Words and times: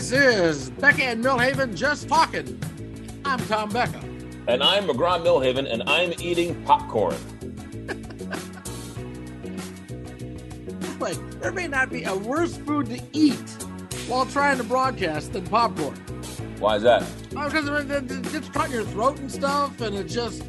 This 0.00 0.12
is 0.12 0.70
Becka 0.70 1.02
and 1.02 1.22
Milhaven 1.22 1.76
just 1.76 2.08
talking. 2.08 2.58
I'm 3.22 3.38
Tom 3.40 3.68
Becka. 3.70 4.02
And 4.48 4.62
I'm 4.62 4.88
McGraw 4.88 5.22
Milhaven, 5.22 5.70
and 5.70 5.82
I'm 5.82 6.14
eating 6.18 6.64
popcorn. 6.64 7.18
like, 11.00 11.18
there 11.42 11.52
may 11.52 11.68
not 11.68 11.90
be 11.90 12.04
a 12.04 12.16
worse 12.16 12.56
food 12.56 12.86
to 12.86 12.98
eat 13.12 13.36
while 14.08 14.24
trying 14.24 14.56
to 14.56 14.64
broadcast 14.64 15.34
than 15.34 15.46
popcorn. 15.46 15.96
Why 16.58 16.76
is 16.76 16.82
that? 16.84 17.02
Oh, 17.36 17.50
because 17.50 17.68
it, 17.68 17.90
it, 17.90 18.34
it's 18.34 18.48
caught 18.48 18.68
in 18.68 18.72
your 18.72 18.84
throat 18.84 19.18
and 19.18 19.30
stuff, 19.30 19.82
and 19.82 19.94
it 19.96 20.04
just 20.04 20.42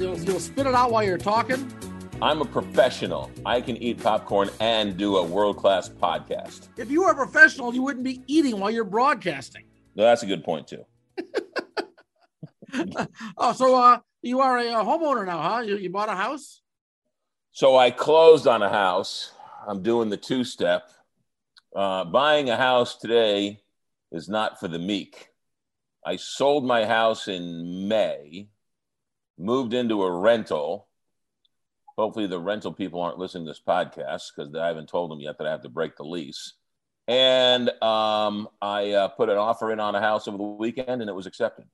you'll, 0.00 0.18
you'll 0.18 0.40
spit 0.40 0.66
it 0.66 0.74
out 0.74 0.90
while 0.90 1.04
you're 1.04 1.18
talking. 1.18 1.70
I'm 2.22 2.40
a 2.40 2.44
professional. 2.44 3.32
I 3.44 3.60
can 3.60 3.76
eat 3.78 4.00
popcorn 4.00 4.48
and 4.60 4.96
do 4.96 5.16
a 5.16 5.24
world 5.24 5.56
class 5.56 5.88
podcast. 5.88 6.68
If 6.76 6.88
you 6.88 7.02
were 7.02 7.10
a 7.10 7.16
professional, 7.16 7.74
you 7.74 7.82
wouldn't 7.82 8.04
be 8.04 8.22
eating 8.28 8.60
while 8.60 8.70
you're 8.70 8.84
broadcasting. 8.84 9.64
No, 9.96 10.04
that's 10.04 10.22
a 10.22 10.26
good 10.26 10.44
point 10.44 10.68
too. 10.68 10.84
oh, 13.36 13.52
so 13.54 13.74
uh, 13.74 13.98
you 14.22 14.38
are 14.38 14.56
a, 14.56 14.66
homeowner 14.84 15.26
now, 15.26 15.42
huh? 15.42 15.60
You, 15.62 15.76
you 15.78 15.90
bought 15.90 16.08
a 16.08 16.14
house? 16.14 16.60
So 17.50 17.76
I 17.76 17.90
closed 17.90 18.46
on 18.46 18.62
a 18.62 18.68
house. 18.68 19.32
I'm 19.66 19.82
doing 19.82 20.08
the 20.08 20.16
two 20.16 20.44
step. 20.44 20.92
Uh, 21.74 22.04
buying 22.04 22.50
a 22.50 22.56
house 22.56 22.98
today 22.98 23.62
is 24.12 24.28
not 24.28 24.60
for 24.60 24.68
the 24.68 24.78
meek. 24.78 25.26
I 26.06 26.14
sold 26.14 26.64
my 26.64 26.84
house 26.84 27.26
in 27.26 27.88
May, 27.88 28.46
moved 29.36 29.74
into 29.74 30.04
a 30.04 30.12
rental. 30.20 30.86
Hopefully, 31.96 32.26
the 32.26 32.38
rental 32.38 32.72
people 32.72 33.00
aren't 33.00 33.18
listening 33.18 33.44
to 33.46 33.50
this 33.50 33.62
podcast 33.66 34.30
because 34.34 34.54
I 34.54 34.66
haven't 34.66 34.88
told 34.88 35.10
them 35.10 35.20
yet 35.20 35.38
that 35.38 35.46
I 35.46 35.50
have 35.50 35.62
to 35.62 35.68
break 35.68 35.96
the 35.96 36.04
lease. 36.04 36.54
And 37.08 37.68
um, 37.82 38.48
I 38.60 38.92
uh, 38.92 39.08
put 39.08 39.28
an 39.28 39.36
offer 39.36 39.72
in 39.72 39.80
on 39.80 39.94
a 39.94 40.00
house 40.00 40.28
over 40.28 40.38
the 40.38 40.44
weekend 40.44 41.00
and 41.00 41.10
it 41.10 41.14
was 41.14 41.26
accepted. 41.26 41.64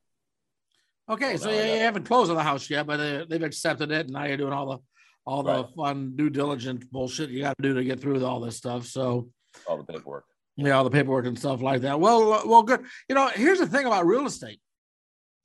Okay, 1.11 1.37
so, 1.37 1.45
so 1.45 1.51
you, 1.51 1.73
you, 1.73 1.79
haven't 1.79 2.05
closed 2.05 2.31
on 2.31 2.37
the 2.37 2.43
house 2.43 2.69
yet, 2.69 2.87
but 2.87 3.01
uh, 3.01 3.25
they've 3.29 3.43
accepted 3.43 3.91
it, 3.91 4.07
and 4.07 4.11
now 4.11 4.25
you're 4.25 4.37
doing 4.37 4.53
all 4.53 4.67
the 4.67 4.79
all 5.25 5.43
the 5.43 5.65
right. 5.65 5.75
fun 5.77 6.17
due 6.17 6.31
diligence 6.31 6.85
bullshit 6.91 7.29
you 7.29 7.43
got 7.43 7.57
to 7.59 7.63
do 7.63 7.75
to 7.75 7.85
get 7.85 8.01
through 8.01 8.25
all 8.25 8.41
this 8.41 8.57
stuff. 8.57 8.87
So 8.87 9.29
all 9.67 9.77
the 9.77 9.85
paperwork. 9.85 10.25
Yeah, 10.57 10.73
all 10.73 10.85
the 10.85 10.91
paperwork 10.91 11.27
and 11.27 11.39
stuff 11.39 11.63
like 11.63 11.83
that. 11.83 12.01
Well, 12.01 12.47
well, 12.47 12.63
good. 12.63 12.85
You 13.09 13.15
know, 13.15 13.29
here's 13.29 13.59
the 13.59 13.67
thing 13.67 13.87
about 13.87 14.07
real 14.07 14.27
estate. 14.27 14.61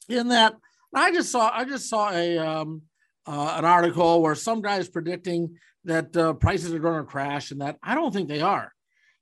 In 0.09 0.29
that, 0.29 0.55
I 0.93 1.11
just 1.11 1.31
saw 1.31 1.51
I 1.53 1.65
just 1.65 1.89
saw 1.89 2.11
a 2.11 2.37
um, 2.37 2.81
uh, 3.25 3.55
an 3.57 3.65
article 3.65 4.21
where 4.21 4.35
some 4.35 4.61
guys 4.61 4.89
predicting 4.89 5.55
that 5.85 6.15
uh, 6.15 6.33
prices 6.33 6.73
are 6.73 6.79
going 6.79 6.99
to 6.99 7.09
crash, 7.09 7.51
and 7.51 7.61
that 7.61 7.77
I 7.83 7.95
don't 7.95 8.13
think 8.13 8.29
they 8.29 8.41
are. 8.41 8.71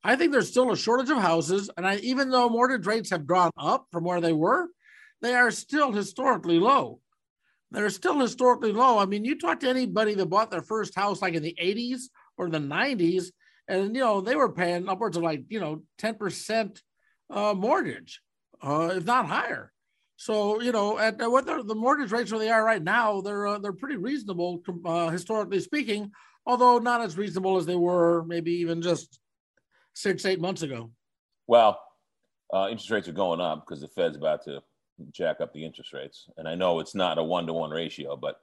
I 0.04 0.16
think 0.16 0.32
there's 0.32 0.50
still 0.50 0.72
a 0.72 0.78
shortage 0.78 1.10
of 1.10 1.18
houses, 1.18 1.70
and 1.78 1.86
I, 1.86 1.98
even 1.98 2.30
though 2.30 2.50
mortgage 2.50 2.86
rates 2.86 3.12
have 3.12 3.28
gone 3.28 3.52
up 3.58 3.86
from 3.92 4.04
where 4.04 4.22
they 4.22 4.34
were, 4.34 4.68
they 5.22 5.36
are 5.36 5.52
still 5.52 5.92
historically 5.92 6.60
low. 6.60 7.00
They're 7.72 7.90
still 7.90 8.20
historically 8.20 8.74
low. 8.74 8.98
I 8.98 9.06
mean, 9.06 9.24
you 9.24 9.38
talk 9.38 9.60
to 9.62 9.70
anybody 9.70 10.14
that 10.16 10.26
bought 10.26 10.52
their 10.52 10.62
first 10.62 10.96
house 10.96 11.22
like 11.22 11.36
in 11.36 11.44
the 11.44 11.56
80s 11.62 12.02
or 12.38 12.50
the 12.50 12.58
90s, 12.58 13.28
and 13.68 13.96
you 13.96 14.02
know 14.02 14.22
they 14.22 14.36
were 14.36 14.52
paying 14.52 14.90
upwards 14.90 15.18
of 15.18 15.24
like 15.24 15.44
you 15.50 15.60
know 15.60 15.84
10% 16.00 16.82
uh, 17.30 17.54
mortgage, 17.54 18.22
uh, 18.62 18.94
if 18.96 19.06
not 19.06 19.28
higher. 19.28 19.72
So 20.22 20.62
you 20.62 20.72
know, 20.72 21.00
at 21.00 21.18
what 21.18 21.48
the 21.48 21.74
mortgage 21.74 22.12
rates 22.12 22.32
where 22.32 22.38
they 22.38 22.52
are 22.52 22.64
right 22.64 22.84
now, 22.84 23.22
they're 23.22 23.48
uh, 23.48 23.58
they're 23.58 23.74
pretty 23.74 23.98
reasonable 23.98 24.62
uh, 24.86 25.10
historically 25.10 25.60
speaking, 25.62 26.12
although 26.46 26.78
not 26.78 27.02
as 27.02 27.18
reasonable 27.18 27.58
as 27.58 27.66
they 27.66 27.76
were 27.76 28.24
maybe 28.26 28.52
even 28.52 28.84
just 28.84 29.20
six 29.94 30.24
eight 30.28 30.40
months 30.40 30.62
ago. 30.62 30.92
Well, 31.48 31.82
uh, 32.54 32.68
interest 32.70 32.92
rates 32.92 33.08
are 33.08 33.14
going 33.14 33.42
up 33.42 33.66
because 33.66 33.82
the 33.82 33.88
Fed's 33.88 34.16
about 34.16 34.44
to 34.44 34.62
jack 35.12 35.42
up 35.42 35.54
the 35.54 35.66
interest 35.66 35.92
rates, 35.92 36.30
and 36.38 36.48
I 36.48 36.54
know 36.54 36.80
it's 36.82 36.94
not 36.94 37.18
a 37.18 37.24
one 37.24 37.48
to 37.48 37.54
one 37.54 37.72
ratio, 37.72 38.16
but 38.16 38.42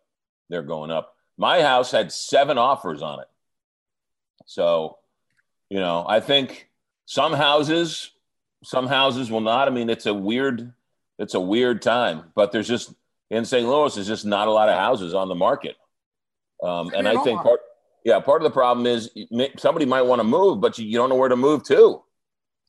they're 0.49 0.63
going 0.63 0.91
up. 0.91 1.15
My 1.37 1.63
house 1.63 1.93
had 1.93 2.11
seven 2.11 2.59
offers 2.59 3.03
on 3.03 3.21
it, 3.21 3.29
so 4.47 4.99
you 5.71 5.79
know, 5.79 6.05
I 6.09 6.19
think 6.19 6.71
some 7.07 7.35
houses, 7.35 8.11
some 8.65 8.89
houses 8.89 9.31
will 9.31 9.43
not. 9.43 9.69
I 9.69 9.71
mean, 9.71 9.91
it's 9.91 10.07
a 10.07 10.15
weird, 10.15 10.73
it's 11.19 11.35
a 11.35 11.41
weird 11.41 11.83
time, 11.83 12.25
but 12.35 12.53
there's 12.53 12.69
just 12.69 12.93
in 13.31 13.45
St. 13.45 13.67
Louis, 13.69 13.95
there's 13.95 14.07
just 14.07 14.25
not 14.25 14.49
a 14.49 14.51
lot 14.51 14.69
of 14.69 14.77
houses 14.77 15.15
on 15.15 15.29
the 15.29 15.35
market. 15.35 15.77
Um, 16.63 16.91
and 16.95 17.07
I 17.07 17.23
think 17.23 17.41
part, 17.43 17.61
yeah, 18.05 18.19
part 18.21 18.43
of 18.43 18.45
the 18.45 18.55
problem 18.55 18.87
is 18.87 19.11
somebody 19.59 19.87
might 19.87 20.03
want 20.03 20.21
to 20.21 20.25
move, 20.25 20.61
but 20.61 20.79
you, 20.79 20.87
you 20.87 20.97
don't 20.97 21.09
know 21.09 21.17
where 21.17 21.29
to 21.29 21.37
move 21.37 21.63
to. 21.65 22.03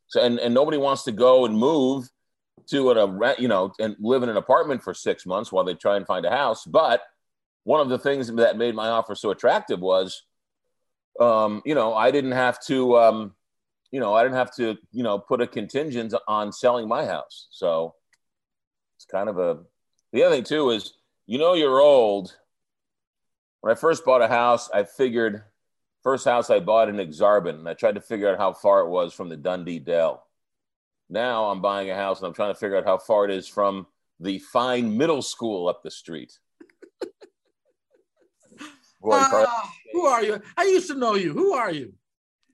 So, 0.08 0.22
and, 0.22 0.40
and 0.40 0.54
nobody 0.54 0.78
wants 0.78 1.04
to 1.04 1.12
go 1.12 1.46
and 1.46 1.58
move 1.58 2.10
to 2.70 2.92
a 2.92 3.08
rent, 3.08 3.40
you 3.40 3.48
know, 3.48 3.72
and 3.80 3.96
live 4.00 4.24
in 4.24 4.30
an 4.30 4.38
apartment 4.38 4.84
for 4.84 4.94
six 4.94 5.26
months 5.26 5.52
while 5.52 5.64
they 5.64 5.74
try 5.74 5.98
and 5.98 6.06
find 6.06 6.26
a 6.26 6.30
house. 6.30 6.66
But 6.66 7.02
one 7.64 7.80
of 7.80 7.90
the 7.90 8.00
things 8.00 8.32
that 8.34 8.58
made 8.58 8.76
my 8.76 8.90
offer 8.90 9.16
so 9.16 9.32
attractive 9.32 9.80
was 9.80 10.24
um, 11.20 11.62
you 11.66 11.76
know, 11.76 11.94
I 11.94 12.12
didn't 12.12 12.32
have 12.32 12.60
to, 12.66 12.98
um, 12.98 13.36
you 13.92 14.00
know, 14.00 14.14
I 14.14 14.24
didn't 14.24 14.38
have 14.38 14.56
to, 14.56 14.78
you 14.92 15.04
know, 15.04 15.20
put 15.20 15.42
a 15.42 15.48
contingent 15.48 16.14
on 16.28 16.52
selling 16.52 16.88
my 16.88 17.06
house. 17.06 17.48
So 17.52 17.96
kind 19.12 19.30
of 19.30 19.38
a. 19.38 19.60
The 20.14 20.24
other 20.24 20.36
thing 20.36 20.44
too 20.44 20.70
is, 20.72 20.94
you 21.28 21.38
know, 21.38 21.54
you're 21.54 21.80
old. 21.80 22.36
When 23.62 23.72
I 23.72 23.76
first 23.76 24.06
bought 24.06 24.22
a 24.22 24.28
house, 24.28 24.70
I 24.74 24.84
figured 24.84 25.44
first 26.02 26.26
house 26.26 26.50
I 26.50 26.60
bought 26.60 26.90
in 26.90 26.96
Aksarben, 26.96 27.60
and 27.60 27.70
I 27.70 27.74
tried 27.74 27.96
to 27.96 28.02
figure 28.02 28.30
out 28.32 28.38
how 28.38 28.54
far 28.54 28.82
it 28.82 28.90
was 28.90 29.14
from 29.14 29.30
the 29.30 29.38
Dundee 29.38 29.80
Dell. 29.80 30.26
Now 31.10 31.46
I'm 31.46 31.62
buying 31.62 31.90
a 31.90 31.96
house 31.96 32.20
and 32.20 32.28
I'm 32.28 32.34
trying 32.34 32.54
to 32.54 32.60
figure 32.60 32.78
out 32.78 32.86
how 32.86 33.00
far 33.00 33.26
it 33.26 33.32
is 33.32 33.48
from 33.48 33.88
the 34.20 34.40
fine 34.40 34.96
middle 34.96 35.22
school 35.22 35.68
up 35.68 35.82
the 35.82 35.92
street. 35.92 36.38
uh, 39.04 39.46
who 39.94 40.06
are 40.06 40.24
you? 40.24 40.40
I 40.56 40.66
used 40.66 40.88
to 40.90 40.96
know 40.96 41.16
you. 41.16 41.34
Who 41.34 41.54
are 41.54 41.72
you? 41.72 41.94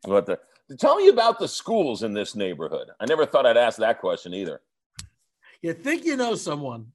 What 0.05 0.25
the? 0.25 0.39
Tell 0.79 0.95
me 0.95 1.09
about 1.09 1.37
the 1.37 1.47
schools 1.47 2.01
in 2.01 2.13
this 2.13 2.35
neighborhood. 2.35 2.89
I 2.99 3.05
never 3.05 3.25
thought 3.25 3.45
I'd 3.45 3.57
ask 3.57 3.77
that 3.79 3.99
question 3.99 4.33
either. 4.33 4.61
You 5.61 5.73
think 5.73 6.05
you 6.05 6.15
know 6.15 6.35
someone. 6.35 6.87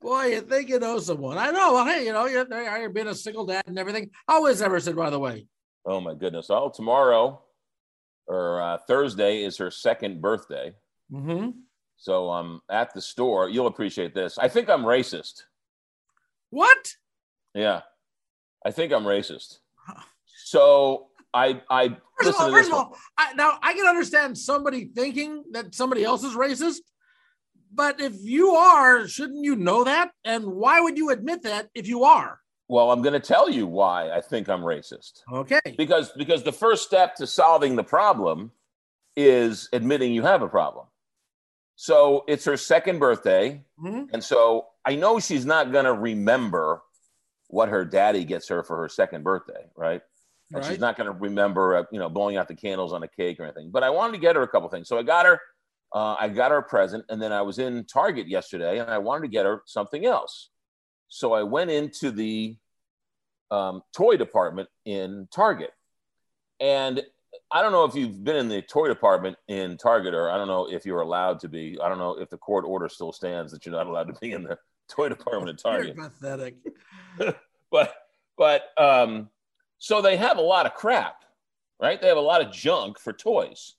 Boy, 0.00 0.26
you 0.26 0.40
think 0.42 0.68
you 0.68 0.78
know 0.78 0.98
someone. 0.98 1.38
I 1.38 1.50
know. 1.50 1.74
Well, 1.74 1.86
hey, 1.86 2.04
you 2.04 2.12
know, 2.12 2.26
you're, 2.26 2.46
you're 2.50 2.90
being 2.90 3.08
a 3.08 3.14
single 3.14 3.46
dad 3.46 3.64
and 3.66 3.78
everything. 3.78 4.10
How 4.28 4.46
is 4.46 4.60
Emerson, 4.60 4.94
by 4.94 5.10
the 5.10 5.18
way? 5.18 5.46
Oh, 5.86 6.00
my 6.00 6.14
goodness. 6.14 6.48
Oh, 6.50 6.70
tomorrow 6.74 7.40
or 8.26 8.60
uh, 8.60 8.78
Thursday 8.86 9.42
is 9.42 9.56
her 9.58 9.70
second 9.70 10.20
birthday. 10.20 10.72
Mm-hmm. 11.12 11.50
So 11.96 12.30
I'm 12.30 12.46
um, 12.46 12.60
at 12.70 12.92
the 12.92 13.00
store. 13.00 13.48
You'll 13.48 13.66
appreciate 13.66 14.14
this. 14.14 14.36
I 14.38 14.48
think 14.48 14.68
I'm 14.68 14.82
racist. 14.82 15.42
What? 16.50 16.94
Yeah. 17.54 17.82
I 18.64 18.70
think 18.70 18.92
I'm 18.92 19.04
racist. 19.04 19.58
So 20.26 21.08
I 21.32 21.60
I 21.68 21.96
first 22.20 22.28
of 22.30 22.40
all, 22.40 22.50
first 22.50 22.68
of 22.68 22.74
all 22.74 22.96
I, 23.18 23.32
now 23.34 23.58
I 23.62 23.74
can 23.74 23.86
understand 23.86 24.38
somebody 24.38 24.86
thinking 24.94 25.44
that 25.52 25.74
somebody 25.74 26.04
else 26.04 26.22
is 26.22 26.34
racist, 26.34 26.80
but 27.74 28.00
if 28.00 28.14
you 28.20 28.50
are, 28.50 29.06
shouldn't 29.08 29.44
you 29.44 29.56
know 29.56 29.84
that? 29.84 30.12
And 30.24 30.44
why 30.46 30.80
would 30.80 30.96
you 30.96 31.10
admit 31.10 31.42
that 31.42 31.68
if 31.74 31.86
you 31.86 32.04
are? 32.04 32.40
Well, 32.68 32.90
I'm 32.90 33.02
going 33.02 33.12
to 33.12 33.20
tell 33.20 33.50
you 33.50 33.66
why 33.66 34.10
I 34.10 34.20
think 34.20 34.48
I'm 34.48 34.62
racist. 34.62 35.20
Okay. 35.30 35.60
Because 35.76 36.12
because 36.16 36.42
the 36.42 36.52
first 36.52 36.84
step 36.84 37.14
to 37.16 37.26
solving 37.26 37.76
the 37.76 37.84
problem 37.84 38.52
is 39.16 39.68
admitting 39.72 40.12
you 40.12 40.22
have 40.22 40.42
a 40.42 40.48
problem. 40.48 40.86
So 41.76 42.24
it's 42.28 42.44
her 42.44 42.56
second 42.56 43.00
birthday, 43.00 43.62
mm-hmm. 43.82 44.04
and 44.12 44.22
so 44.22 44.66
I 44.84 44.94
know 44.94 45.18
she's 45.18 45.44
not 45.44 45.72
going 45.72 45.86
to 45.86 45.92
remember 45.92 46.82
what 47.48 47.68
her 47.68 47.84
daddy 47.84 48.24
gets 48.24 48.48
her 48.48 48.62
for 48.62 48.76
her 48.78 48.88
second 48.88 49.24
birthday, 49.24 49.66
right? 49.76 50.00
And 50.52 50.62
right. 50.62 50.70
she's 50.70 50.78
not 50.78 50.96
going 50.96 51.06
to 51.06 51.12
remember, 51.12 51.76
uh, 51.76 51.84
you 51.90 51.98
know, 51.98 52.08
blowing 52.08 52.36
out 52.36 52.48
the 52.48 52.54
candles 52.54 52.92
on 52.92 53.02
a 53.02 53.08
cake 53.08 53.40
or 53.40 53.44
anything. 53.44 53.70
But 53.70 53.82
I 53.82 53.90
wanted 53.90 54.12
to 54.12 54.18
get 54.18 54.36
her 54.36 54.42
a 54.42 54.48
couple 54.48 54.68
things, 54.68 54.88
so 54.88 54.98
I 54.98 55.02
got 55.02 55.26
her. 55.26 55.40
Uh, 55.94 56.16
I 56.18 56.28
got 56.28 56.50
her 56.50 56.58
a 56.58 56.62
present, 56.62 57.04
and 57.08 57.22
then 57.22 57.32
I 57.32 57.42
was 57.42 57.60
in 57.60 57.84
Target 57.84 58.26
yesterday, 58.26 58.80
and 58.80 58.90
I 58.90 58.98
wanted 58.98 59.22
to 59.22 59.28
get 59.28 59.46
her 59.46 59.62
something 59.64 60.04
else. 60.04 60.50
So 61.06 61.32
I 61.32 61.44
went 61.44 61.70
into 61.70 62.10
the 62.10 62.56
um, 63.52 63.82
toy 63.96 64.16
department 64.16 64.68
in 64.84 65.28
Target, 65.32 65.70
and 66.58 67.00
I 67.52 67.62
don't 67.62 67.70
know 67.70 67.84
if 67.84 67.94
you've 67.94 68.24
been 68.24 68.34
in 68.34 68.48
the 68.48 68.62
toy 68.62 68.88
department 68.88 69.36
in 69.46 69.76
Target, 69.76 70.14
or 70.14 70.28
I 70.30 70.36
don't 70.36 70.48
know 70.48 70.68
if 70.68 70.84
you're 70.84 71.00
allowed 71.00 71.38
to 71.40 71.48
be. 71.48 71.78
I 71.80 71.88
don't 71.88 71.98
know 71.98 72.18
if 72.18 72.28
the 72.28 72.38
court 72.38 72.64
order 72.66 72.88
still 72.88 73.12
stands 73.12 73.52
that 73.52 73.64
you're 73.64 73.74
not 73.74 73.86
allowed 73.86 74.08
to 74.08 74.18
be 74.20 74.32
in 74.32 74.42
the 74.42 74.58
toy 74.88 75.08
department 75.08 75.50
at 75.50 75.62
Target. 75.62 75.94
You're 75.94 76.10
pathetic. 76.10 76.56
but 77.70 77.94
but 78.36 78.62
um, 78.76 79.30
so 79.78 80.02
they 80.02 80.16
have 80.16 80.38
a 80.38 80.42
lot 80.42 80.66
of 80.66 80.74
crap, 80.74 81.24
right? 81.80 82.00
They 82.00 82.08
have 82.08 82.16
a 82.16 82.20
lot 82.20 82.44
of 82.44 82.52
junk 82.52 82.98
for 82.98 83.12
toys. 83.12 83.76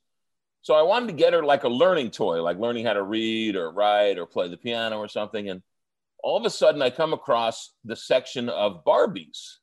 So 0.66 0.74
I 0.74 0.82
wanted 0.82 1.10
to 1.10 1.14
get 1.14 1.34
her 1.34 1.46
like 1.46 1.64
a 1.64 1.70
learning 1.70 2.10
toy, 2.10 2.42
like 2.42 2.58
learning 2.58 2.88
how 2.88 2.94
to 2.94 3.04
read 3.04 3.56
or 3.56 3.72
write 3.72 4.18
or 4.18 4.26
play 4.26 4.50
the 4.50 4.58
piano 4.58 4.98
or 4.98 5.08
something. 5.08 5.48
And 5.48 5.62
all 6.24 6.38
of 6.38 6.44
a 6.44 6.50
sudden, 6.50 6.82
I 6.82 6.90
come 6.90 7.14
across 7.14 7.76
the 7.84 7.96
section 7.96 8.50
of 8.50 8.84
Barbies. 8.84 9.58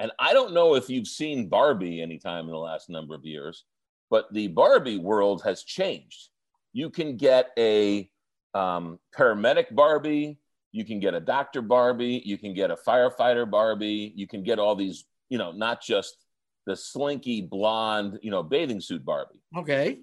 And 0.00 0.10
I 0.18 0.32
don't 0.32 0.52
know 0.52 0.74
if 0.74 0.90
you've 0.90 1.06
seen 1.06 1.48
Barbie 1.48 2.02
anytime 2.02 2.46
in 2.46 2.50
the 2.50 2.58
last 2.58 2.90
number 2.90 3.14
of 3.14 3.24
years, 3.24 3.66
but 4.10 4.26
the 4.32 4.48
Barbie 4.48 4.98
world 4.98 5.42
has 5.44 5.62
changed. 5.62 6.30
You 6.72 6.90
can 6.90 7.16
get 7.16 7.50
a 7.56 8.10
um, 8.52 8.98
paramedic 9.16 9.76
Barbie, 9.76 10.40
you 10.72 10.84
can 10.84 10.98
get 10.98 11.14
a 11.14 11.20
doctor 11.20 11.62
Barbie, 11.62 12.20
you 12.24 12.36
can 12.36 12.52
get 12.52 12.72
a 12.72 12.76
firefighter 12.76 13.48
Barbie, 13.48 14.12
you 14.16 14.26
can 14.26 14.42
get 14.42 14.58
all 14.58 14.74
these, 14.74 15.04
you 15.28 15.38
know, 15.38 15.52
not 15.52 15.80
just 15.80 16.23
the 16.66 16.76
slinky 16.76 17.40
blonde, 17.40 18.18
you 18.22 18.30
know, 18.30 18.42
bathing 18.42 18.80
suit 18.80 19.04
Barbie. 19.04 19.40
Okay. 19.56 20.00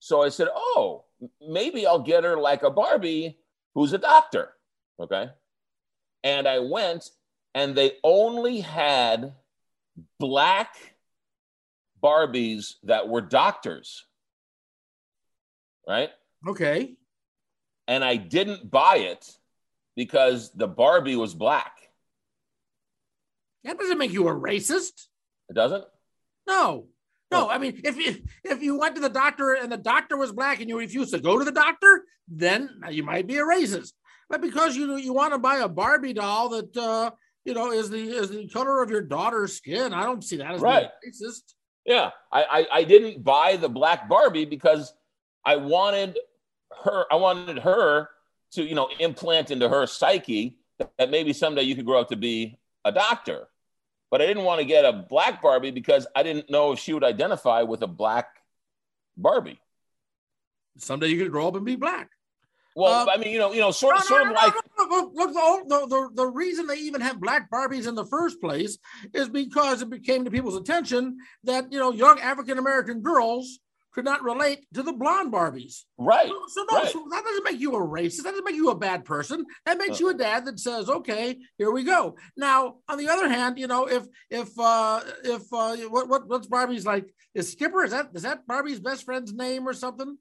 So 0.00 0.22
I 0.22 0.30
said, 0.30 0.48
oh, 0.52 1.04
maybe 1.46 1.86
I'll 1.86 2.00
get 2.00 2.24
her 2.24 2.36
like 2.36 2.62
a 2.62 2.70
Barbie 2.70 3.38
who's 3.74 3.92
a 3.92 3.98
doctor. 3.98 4.52
Okay. 5.00 5.30
And 6.24 6.48
I 6.48 6.58
went 6.58 7.08
and 7.54 7.74
they 7.74 7.92
only 8.02 8.60
had 8.60 9.34
black 10.18 10.74
Barbies 12.02 12.74
that 12.84 13.08
were 13.08 13.20
doctors. 13.20 14.04
Right. 15.86 16.10
Okay. 16.46 16.96
And 17.86 18.04
I 18.04 18.16
didn't 18.16 18.70
buy 18.70 18.96
it 18.96 19.36
because 19.94 20.52
the 20.52 20.68
Barbie 20.68 21.16
was 21.16 21.34
black. 21.34 21.72
That 23.64 23.78
doesn't 23.78 23.98
make 23.98 24.12
you 24.12 24.28
a 24.28 24.34
racist. 24.34 25.06
It 25.48 25.54
doesn't? 25.54 25.84
No. 26.46 26.86
No, 27.30 27.48
I 27.48 27.56
mean, 27.56 27.80
if, 27.82 27.96
you, 27.96 28.22
if 28.44 28.62
you 28.62 28.78
went 28.78 28.94
to 28.96 29.00
the 29.00 29.08
doctor 29.08 29.54
and 29.54 29.72
the 29.72 29.78
doctor 29.78 30.18
was 30.18 30.32
black 30.32 30.60
and 30.60 30.68
you 30.68 30.78
refused 30.78 31.14
to 31.14 31.20
go 31.20 31.38
to 31.38 31.44
the 31.44 31.52
doctor, 31.52 32.04
then 32.28 32.68
you 32.90 33.02
might 33.02 33.26
be 33.26 33.38
a 33.38 33.42
racist. 33.42 33.92
But 34.32 34.40
because 34.40 34.76
you 34.76 34.96
you 34.96 35.12
want 35.12 35.34
to 35.34 35.38
buy 35.38 35.58
a 35.58 35.68
Barbie 35.68 36.14
doll 36.14 36.48
that 36.50 36.74
uh, 36.74 37.10
you 37.44 37.52
know 37.52 37.70
is 37.70 37.90
the 37.90 38.00
is 38.00 38.30
the 38.30 38.48
color 38.48 38.82
of 38.82 38.90
your 38.90 39.02
daughter's 39.02 39.54
skin, 39.54 39.92
I 39.92 40.04
don't 40.04 40.24
see 40.24 40.38
that 40.38 40.52
as 40.52 40.60
right. 40.62 40.88
racist. 41.06 41.52
Yeah, 41.84 42.10
I, 42.32 42.42
I 42.44 42.66
I 42.78 42.84
didn't 42.84 43.22
buy 43.22 43.56
the 43.56 43.68
black 43.68 44.08
Barbie 44.08 44.46
because 44.46 44.94
I 45.44 45.56
wanted 45.56 46.18
her. 46.82 47.04
I 47.12 47.16
wanted 47.16 47.58
her 47.58 48.08
to 48.52 48.62
you 48.62 48.74
know 48.74 48.88
implant 48.98 49.50
into 49.50 49.68
her 49.68 49.86
psyche 49.86 50.56
that 50.96 51.10
maybe 51.10 51.34
someday 51.34 51.62
you 51.62 51.74
could 51.74 51.84
grow 51.84 52.00
up 52.00 52.08
to 52.08 52.16
be 52.16 52.58
a 52.86 52.92
doctor 52.92 53.48
but 54.12 54.20
I 54.20 54.26
didn't 54.26 54.44
want 54.44 54.60
to 54.60 54.66
get 54.66 54.84
a 54.84 54.92
black 54.92 55.40
Barbie 55.40 55.70
because 55.70 56.06
I 56.14 56.22
didn't 56.22 56.50
know 56.50 56.72
if 56.72 56.78
she 56.78 56.92
would 56.92 57.02
identify 57.02 57.62
with 57.62 57.82
a 57.82 57.86
black 57.86 58.28
Barbie. 59.16 59.58
Someday 60.76 61.08
you 61.08 61.16
could 61.16 61.32
grow 61.32 61.48
up 61.48 61.56
and 61.56 61.64
be 61.64 61.76
black. 61.76 62.10
Well, 62.76 62.92
um, 62.92 63.08
I 63.08 63.16
mean, 63.16 63.32
you 63.32 63.38
know, 63.38 63.52
you 63.52 63.60
know, 63.60 63.70
sort, 63.70 63.96
no, 63.96 64.00
sort 64.02 64.24
no, 64.24 64.30
of 64.30 64.36
like. 64.36 64.54
Look, 64.78 65.68
the, 65.68 65.86
the, 65.88 66.10
the 66.14 66.26
reason 66.26 66.66
they 66.66 66.76
even 66.76 67.00
have 67.00 67.20
black 67.20 67.50
Barbies 67.50 67.88
in 67.88 67.94
the 67.94 68.04
first 68.04 68.38
place 68.40 68.78
is 69.14 69.30
because 69.30 69.80
it 69.80 69.88
became 69.88 70.24
to 70.26 70.30
people's 70.30 70.56
attention 70.56 71.16
that 71.44 71.72
you 71.72 71.78
know 71.78 71.90
young 71.90 72.20
African 72.20 72.58
American 72.58 73.00
girls 73.00 73.60
could 73.92 74.04
not 74.04 74.22
relate 74.22 74.66
to 74.74 74.82
the 74.82 74.92
blonde 74.92 75.32
Barbies. 75.32 75.82
Right. 75.98 76.28
So, 76.28 76.42
so 76.48 76.66
no, 76.70 76.78
right. 76.78 76.88
so 76.88 77.06
that 77.10 77.24
doesn't 77.24 77.44
make 77.44 77.60
you 77.60 77.74
a 77.74 77.86
racist. 77.86 78.24
That 78.24 78.30
doesn't 78.30 78.44
make 78.44 78.56
you 78.56 78.70
a 78.70 78.74
bad 78.74 79.04
person. 79.04 79.44
That 79.66 79.78
makes 79.78 80.00
uh, 80.00 80.04
you 80.04 80.10
a 80.10 80.14
dad 80.14 80.46
that 80.46 80.58
says, 80.58 80.88
"Okay, 80.88 81.38
here 81.58 81.70
we 81.70 81.84
go." 81.84 82.16
Now, 82.36 82.76
on 82.88 82.98
the 82.98 83.08
other 83.08 83.28
hand, 83.28 83.58
you 83.58 83.66
know, 83.66 83.86
if 83.86 84.06
if 84.30 84.58
uh 84.58 85.00
if 85.24 85.42
uh 85.52 85.76
what 85.88 86.08
what 86.08 86.28
what's 86.28 86.46
Barbie's 86.46 86.86
like 86.86 87.12
is 87.34 87.52
Skipper? 87.52 87.84
Is 87.84 87.92
that 87.92 88.10
is 88.14 88.22
that 88.22 88.46
Barbie's 88.46 88.80
best 88.80 89.04
friend's 89.04 89.32
name 89.32 89.68
or 89.68 89.72
something? 89.72 90.16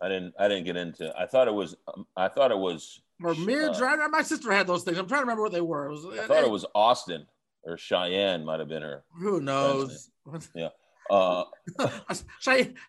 I 0.00 0.08
didn't 0.08 0.34
I 0.38 0.48
didn't 0.48 0.64
get 0.64 0.76
into. 0.76 1.12
I 1.18 1.26
thought 1.26 1.48
it 1.48 1.54
was 1.54 1.74
um, 1.88 2.06
I 2.16 2.28
thought 2.28 2.50
it 2.50 2.58
was 2.58 3.00
or 3.22 3.34
Midge. 3.34 3.80
Uh, 3.80 4.08
my 4.10 4.22
sister 4.22 4.52
had 4.52 4.66
those 4.66 4.84
things. 4.84 4.98
I'm 4.98 5.08
trying 5.08 5.20
to 5.20 5.24
remember 5.24 5.42
what 5.42 5.52
they 5.52 5.60
were. 5.60 5.88
Was, 5.90 6.04
I 6.04 6.26
thought 6.26 6.38
it, 6.38 6.46
it 6.46 6.50
was 6.50 6.66
Austin 6.74 7.26
or 7.64 7.76
Cheyenne 7.76 8.44
might 8.44 8.60
have 8.60 8.68
been 8.68 8.82
her. 8.82 9.04
Who 9.18 9.40
knows? 9.40 10.10
Yeah. 10.56 10.70
Uh, 11.10 11.44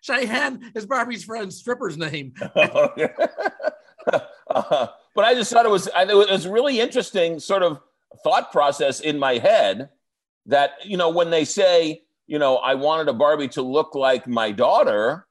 Cheyenne 0.02 0.72
is 0.74 0.86
Barbie's 0.86 1.24
friend 1.24 1.52
stripper's 1.52 1.96
name. 1.96 2.34
uh, 2.56 2.88
but 5.14 5.24
I 5.24 5.34
just 5.34 5.52
thought 5.52 5.66
it 5.66 5.70
was 5.70 5.88
it 5.94 6.30
was 6.30 6.46
really 6.46 6.80
interesting 6.80 7.40
sort 7.40 7.62
of 7.62 7.80
thought 8.24 8.52
process 8.52 9.00
in 9.00 9.18
my 9.18 9.38
head 9.38 9.90
that 10.46 10.72
you 10.84 10.96
know 10.96 11.10
when 11.10 11.30
they 11.30 11.44
say 11.44 12.02
you 12.26 12.38
know 12.38 12.56
I 12.56 12.74
wanted 12.74 13.08
a 13.08 13.12
Barbie 13.12 13.48
to 13.48 13.62
look 13.62 13.94
like 13.94 14.26
my 14.26 14.52
daughter. 14.52 15.24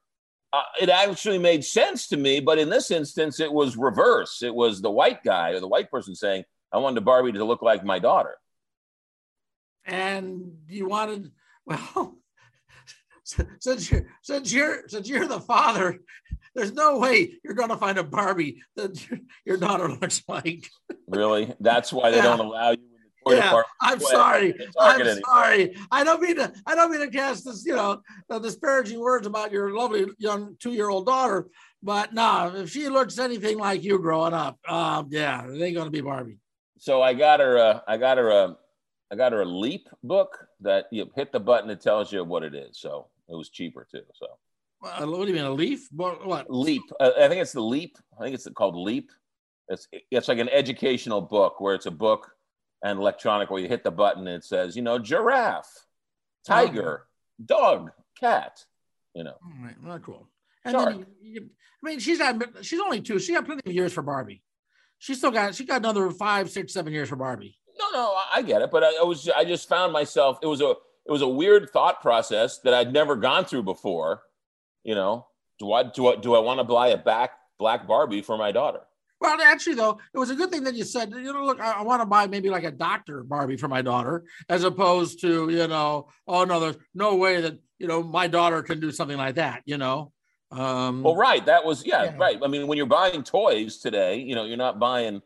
Uh, 0.50 0.62
it 0.80 0.88
actually 0.88 1.36
made 1.36 1.62
sense 1.62 2.08
to 2.08 2.16
me, 2.16 2.40
but 2.40 2.58
in 2.58 2.70
this 2.70 2.90
instance, 2.90 3.38
it 3.38 3.52
was 3.52 3.76
reverse. 3.76 4.42
It 4.42 4.54
was 4.54 4.80
the 4.80 4.90
white 4.90 5.22
guy 5.22 5.50
or 5.50 5.60
the 5.60 5.68
white 5.68 5.90
person 5.90 6.14
saying, 6.14 6.44
"I 6.72 6.78
wanted 6.78 6.96
a 6.96 7.02
Barbie 7.02 7.32
to 7.32 7.44
look 7.44 7.60
like 7.60 7.84
my 7.84 7.98
daughter." 7.98 8.38
And 9.88 10.58
you 10.68 10.86
wanted, 10.86 11.32
well, 11.66 12.18
since 13.60 13.90
you're 13.90 14.06
since 14.22 14.52
you're 14.52 14.88
since 14.88 15.08
you're 15.08 15.26
the 15.26 15.40
father, 15.40 15.98
there's 16.54 16.72
no 16.72 16.98
way 16.98 17.34
you're 17.44 17.54
going 17.54 17.68
to 17.68 17.76
find 17.76 17.98
a 17.98 18.04
Barbie 18.04 18.62
that 18.76 19.06
your 19.44 19.56
daughter 19.56 19.88
looks 19.88 20.22
like. 20.28 20.68
Really? 21.08 21.54
That's 21.60 21.92
why 21.92 22.10
they 22.10 22.18
yeah. 22.18 22.22
don't 22.22 22.40
allow 22.40 22.70
you 22.70 22.76
in 22.76 23.02
the 23.02 23.30
toy 23.30 23.36
yeah, 23.36 23.42
department. 23.44 23.66
I'm 23.80 24.00
sorry. 24.00 24.54
I'm 24.78 25.00
anymore. 25.00 25.20
sorry. 25.26 25.76
I 25.90 26.04
don't 26.04 26.20
mean 26.20 26.36
to. 26.36 26.52
I 26.66 26.74
don't 26.74 26.90
mean 26.90 27.00
to 27.00 27.10
cast 27.10 27.44
this, 27.44 27.64
you 27.64 27.76
know, 27.76 28.00
disparaging 28.40 29.00
words 29.00 29.26
about 29.26 29.52
your 29.52 29.74
lovely 29.74 30.06
young 30.18 30.56
two-year-old 30.58 31.06
daughter. 31.06 31.48
But 31.82 32.12
no, 32.12 32.22
nah, 32.22 32.56
if 32.56 32.70
she 32.70 32.88
looks 32.88 33.18
anything 33.18 33.58
like 33.58 33.84
you 33.84 33.98
growing 33.98 34.34
up, 34.34 34.58
um, 34.68 35.08
yeah, 35.10 35.46
it 35.46 35.62
ain't 35.62 35.76
going 35.76 35.86
to 35.86 35.90
be 35.90 36.00
Barbie. 36.00 36.38
So 36.78 37.02
I 37.02 37.14
got 37.14 37.40
her. 37.40 37.58
Uh, 37.58 37.80
I 37.86 37.96
got 37.98 38.18
her. 38.18 38.30
Uh, 38.30 38.54
I 39.10 39.16
got 39.16 39.32
her 39.32 39.42
a 39.42 39.46
Leap 39.46 39.88
book 40.02 40.46
that 40.60 40.86
you 40.90 41.10
hit 41.14 41.32
the 41.32 41.40
button, 41.40 41.70
it 41.70 41.80
tells 41.80 42.12
you 42.12 42.24
what 42.24 42.42
it 42.42 42.54
is. 42.54 42.78
So 42.78 43.06
it 43.28 43.36
was 43.36 43.50
cheaper 43.50 43.86
too. 43.90 44.02
So. 44.14 44.26
Uh, 44.82 45.06
what 45.06 45.22
do 45.22 45.28
you 45.28 45.34
mean 45.34 45.44
a 45.44 45.50
leaf? 45.50 45.88
What? 45.90 46.26
what? 46.26 46.50
Leap. 46.50 46.82
Uh, 47.00 47.10
I 47.18 47.28
think 47.28 47.42
it's 47.42 47.52
the 47.52 47.60
Leap. 47.60 47.98
I 48.18 48.22
think 48.22 48.34
it's 48.34 48.46
called 48.54 48.76
Leap. 48.76 49.10
It's 49.68 49.88
it's 50.10 50.28
like 50.28 50.38
an 50.38 50.48
educational 50.48 51.20
book 51.20 51.60
where 51.60 51.74
it's 51.74 51.86
a 51.86 51.90
book 51.90 52.30
and 52.82 52.98
electronic 52.98 53.50
where 53.50 53.60
you 53.60 53.68
hit 53.68 53.84
the 53.84 53.90
button 53.90 54.26
and 54.26 54.36
it 54.36 54.44
says 54.44 54.76
you 54.76 54.82
know 54.82 54.98
giraffe, 54.98 55.86
tiger, 56.46 57.04
oh. 57.04 57.44
dog, 57.44 57.90
cat. 58.18 58.64
You 59.14 59.24
know. 59.24 59.34
All 59.42 59.64
right, 59.64 59.82
not 59.82 60.02
cool. 60.02 60.28
And 60.64 60.74
then 60.78 60.98
you, 60.98 61.06
you, 61.20 61.50
I 61.82 61.90
mean, 61.90 61.98
she's 61.98 62.18
got 62.18 62.40
she's 62.62 62.80
only 62.80 63.00
two. 63.00 63.18
She 63.18 63.34
got 63.34 63.44
plenty 63.44 63.62
of 63.66 63.74
years 63.74 63.92
for 63.92 64.02
Barbie. 64.02 64.42
She 64.98 65.14
still 65.14 65.30
got 65.30 65.54
she 65.54 65.64
got 65.64 65.78
another 65.78 66.10
five, 66.10 66.50
six, 66.50 66.72
seven 66.72 66.92
years 66.92 67.08
for 67.08 67.16
Barbie. 67.16 67.58
No, 67.78 67.90
no, 67.92 68.16
I 68.32 68.42
get 68.42 68.62
it, 68.62 68.70
but 68.70 68.82
I, 68.84 68.96
I 69.00 69.02
was 69.02 69.28
I 69.28 69.44
just 69.44 69.68
found 69.68 69.92
myself. 69.92 70.38
It 70.42 70.46
was 70.46 70.60
a 70.60 70.74
it 71.08 71.12
was 71.12 71.22
a 71.22 71.28
weird 71.28 71.70
thought 71.70 72.02
process 72.02 72.58
that 72.58 72.74
I'd 72.74 72.92
never 72.92 73.16
gone 73.16 73.46
through 73.46 73.62
before. 73.62 74.22
You 74.84 74.94
know, 74.94 75.26
do 75.58 75.72
I 75.72 75.84
do 75.84 76.08
I 76.08 76.16
do 76.16 76.34
I 76.34 76.38
want 76.38 76.60
to 76.60 76.64
buy 76.64 76.88
a 76.88 76.98
back 76.98 77.30
black 77.58 77.88
Barbie 77.88 78.22
for 78.22 78.36
my 78.36 78.52
daughter? 78.52 78.80
Well, 79.20 79.40
actually, 79.40 79.74
though, 79.74 79.98
it 80.14 80.18
was 80.18 80.30
a 80.30 80.36
good 80.36 80.50
thing 80.50 80.62
that 80.64 80.76
you 80.76 80.84
said, 80.84 81.10
you 81.10 81.32
know, 81.32 81.44
look, 81.44 81.60
I, 81.60 81.72
I 81.72 81.82
want 81.82 82.02
to 82.02 82.06
buy 82.06 82.28
maybe 82.28 82.50
like 82.50 82.62
a 82.62 82.70
doctor 82.70 83.24
Barbie 83.24 83.56
for 83.56 83.66
my 83.66 83.82
daughter, 83.82 84.24
as 84.48 84.62
opposed 84.62 85.20
to, 85.22 85.48
you 85.48 85.66
know, 85.66 86.08
oh 86.28 86.44
no, 86.44 86.60
there's 86.60 86.76
no 86.94 87.16
way 87.16 87.40
that 87.40 87.58
you 87.78 87.88
know 87.88 88.02
my 88.02 88.28
daughter 88.28 88.62
can 88.62 88.78
do 88.78 88.92
something 88.92 89.16
like 89.16 89.36
that, 89.36 89.62
you 89.64 89.78
know. 89.78 90.12
Um, 90.50 91.02
well, 91.02 91.16
right, 91.16 91.44
that 91.46 91.64
was 91.64 91.84
yeah, 91.86 92.04
yeah, 92.04 92.16
right. 92.16 92.38
I 92.42 92.48
mean, 92.48 92.66
when 92.66 92.76
you're 92.76 92.86
buying 92.86 93.22
toys 93.22 93.78
today, 93.78 94.18
you 94.18 94.34
know, 94.34 94.44
you're 94.44 94.56
not 94.56 94.78
buying, 94.78 95.22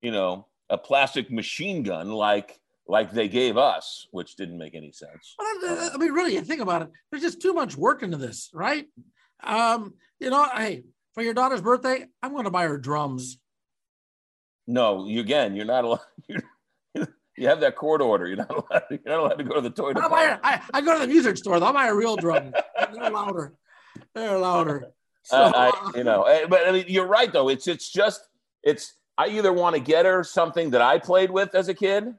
you 0.00 0.12
know, 0.12 0.46
a 0.70 0.78
plastic 0.78 1.30
machine 1.30 1.82
gun 1.82 2.10
like 2.10 2.58
like 2.86 3.12
they 3.12 3.28
gave 3.28 3.56
us, 3.56 4.06
which 4.10 4.36
didn't 4.36 4.58
make 4.58 4.74
any 4.74 4.92
sense. 4.92 5.34
Well, 5.38 5.90
I 5.92 5.96
mean, 5.96 6.12
really, 6.12 6.34
you 6.34 6.42
think 6.42 6.60
about 6.60 6.82
it. 6.82 6.90
There's 7.10 7.22
just 7.22 7.40
too 7.40 7.54
much 7.54 7.76
work 7.76 8.02
into 8.02 8.16
this, 8.16 8.50
right? 8.52 8.86
Um, 9.42 9.94
you 10.20 10.30
know, 10.30 10.46
hey, 10.54 10.84
for 11.14 11.22
your 11.22 11.34
daughter's 11.34 11.62
birthday, 11.62 12.06
I'm 12.22 12.32
going 12.32 12.44
to 12.44 12.50
buy 12.50 12.64
her 12.64 12.78
drums. 12.78 13.38
No, 14.66 15.06
you 15.06 15.20
again, 15.20 15.54
you're 15.54 15.64
not 15.64 15.84
allowed. 15.84 16.00
You're, 16.28 16.42
you 17.36 17.48
have 17.48 17.60
that 17.60 17.74
court 17.74 18.00
order. 18.00 18.26
You're 18.26 18.36
not 18.36 18.50
allowed. 18.50 18.82
You're 18.90 19.00
not 19.06 19.18
allowed 19.18 19.38
to 19.38 19.44
go 19.44 19.54
to 19.54 19.60
the 19.60 19.70
toy 19.70 19.92
department. 19.92 20.40
I, 20.44 20.60
I, 20.72 20.80
go 20.80 20.94
to 20.94 21.00
the 21.00 21.12
music 21.12 21.36
store. 21.36 21.54
I'll 21.54 21.72
buy 21.72 21.88
a 21.88 21.94
real 21.94 22.16
drum. 22.16 22.52
They're 22.92 23.10
louder. 23.10 23.54
They're 24.14 24.38
louder. 24.38 24.92
So, 25.24 25.36
uh, 25.38 25.52
I, 25.54 25.92
you 25.96 26.04
know, 26.04 26.22
eh, 26.22 26.46
but 26.48 26.68
I 26.68 26.72
mean, 26.72 26.84
you're 26.88 27.06
right 27.06 27.32
though. 27.32 27.48
It's 27.48 27.66
it's 27.66 27.90
just 27.90 28.28
it's. 28.62 28.94
I 29.16 29.28
either 29.28 29.52
want 29.52 29.76
to 29.76 29.80
get 29.80 30.06
her 30.06 30.24
something 30.24 30.70
that 30.70 30.82
I 30.82 30.98
played 30.98 31.30
with 31.30 31.54
as 31.54 31.68
a 31.68 31.74
kid, 31.74 32.14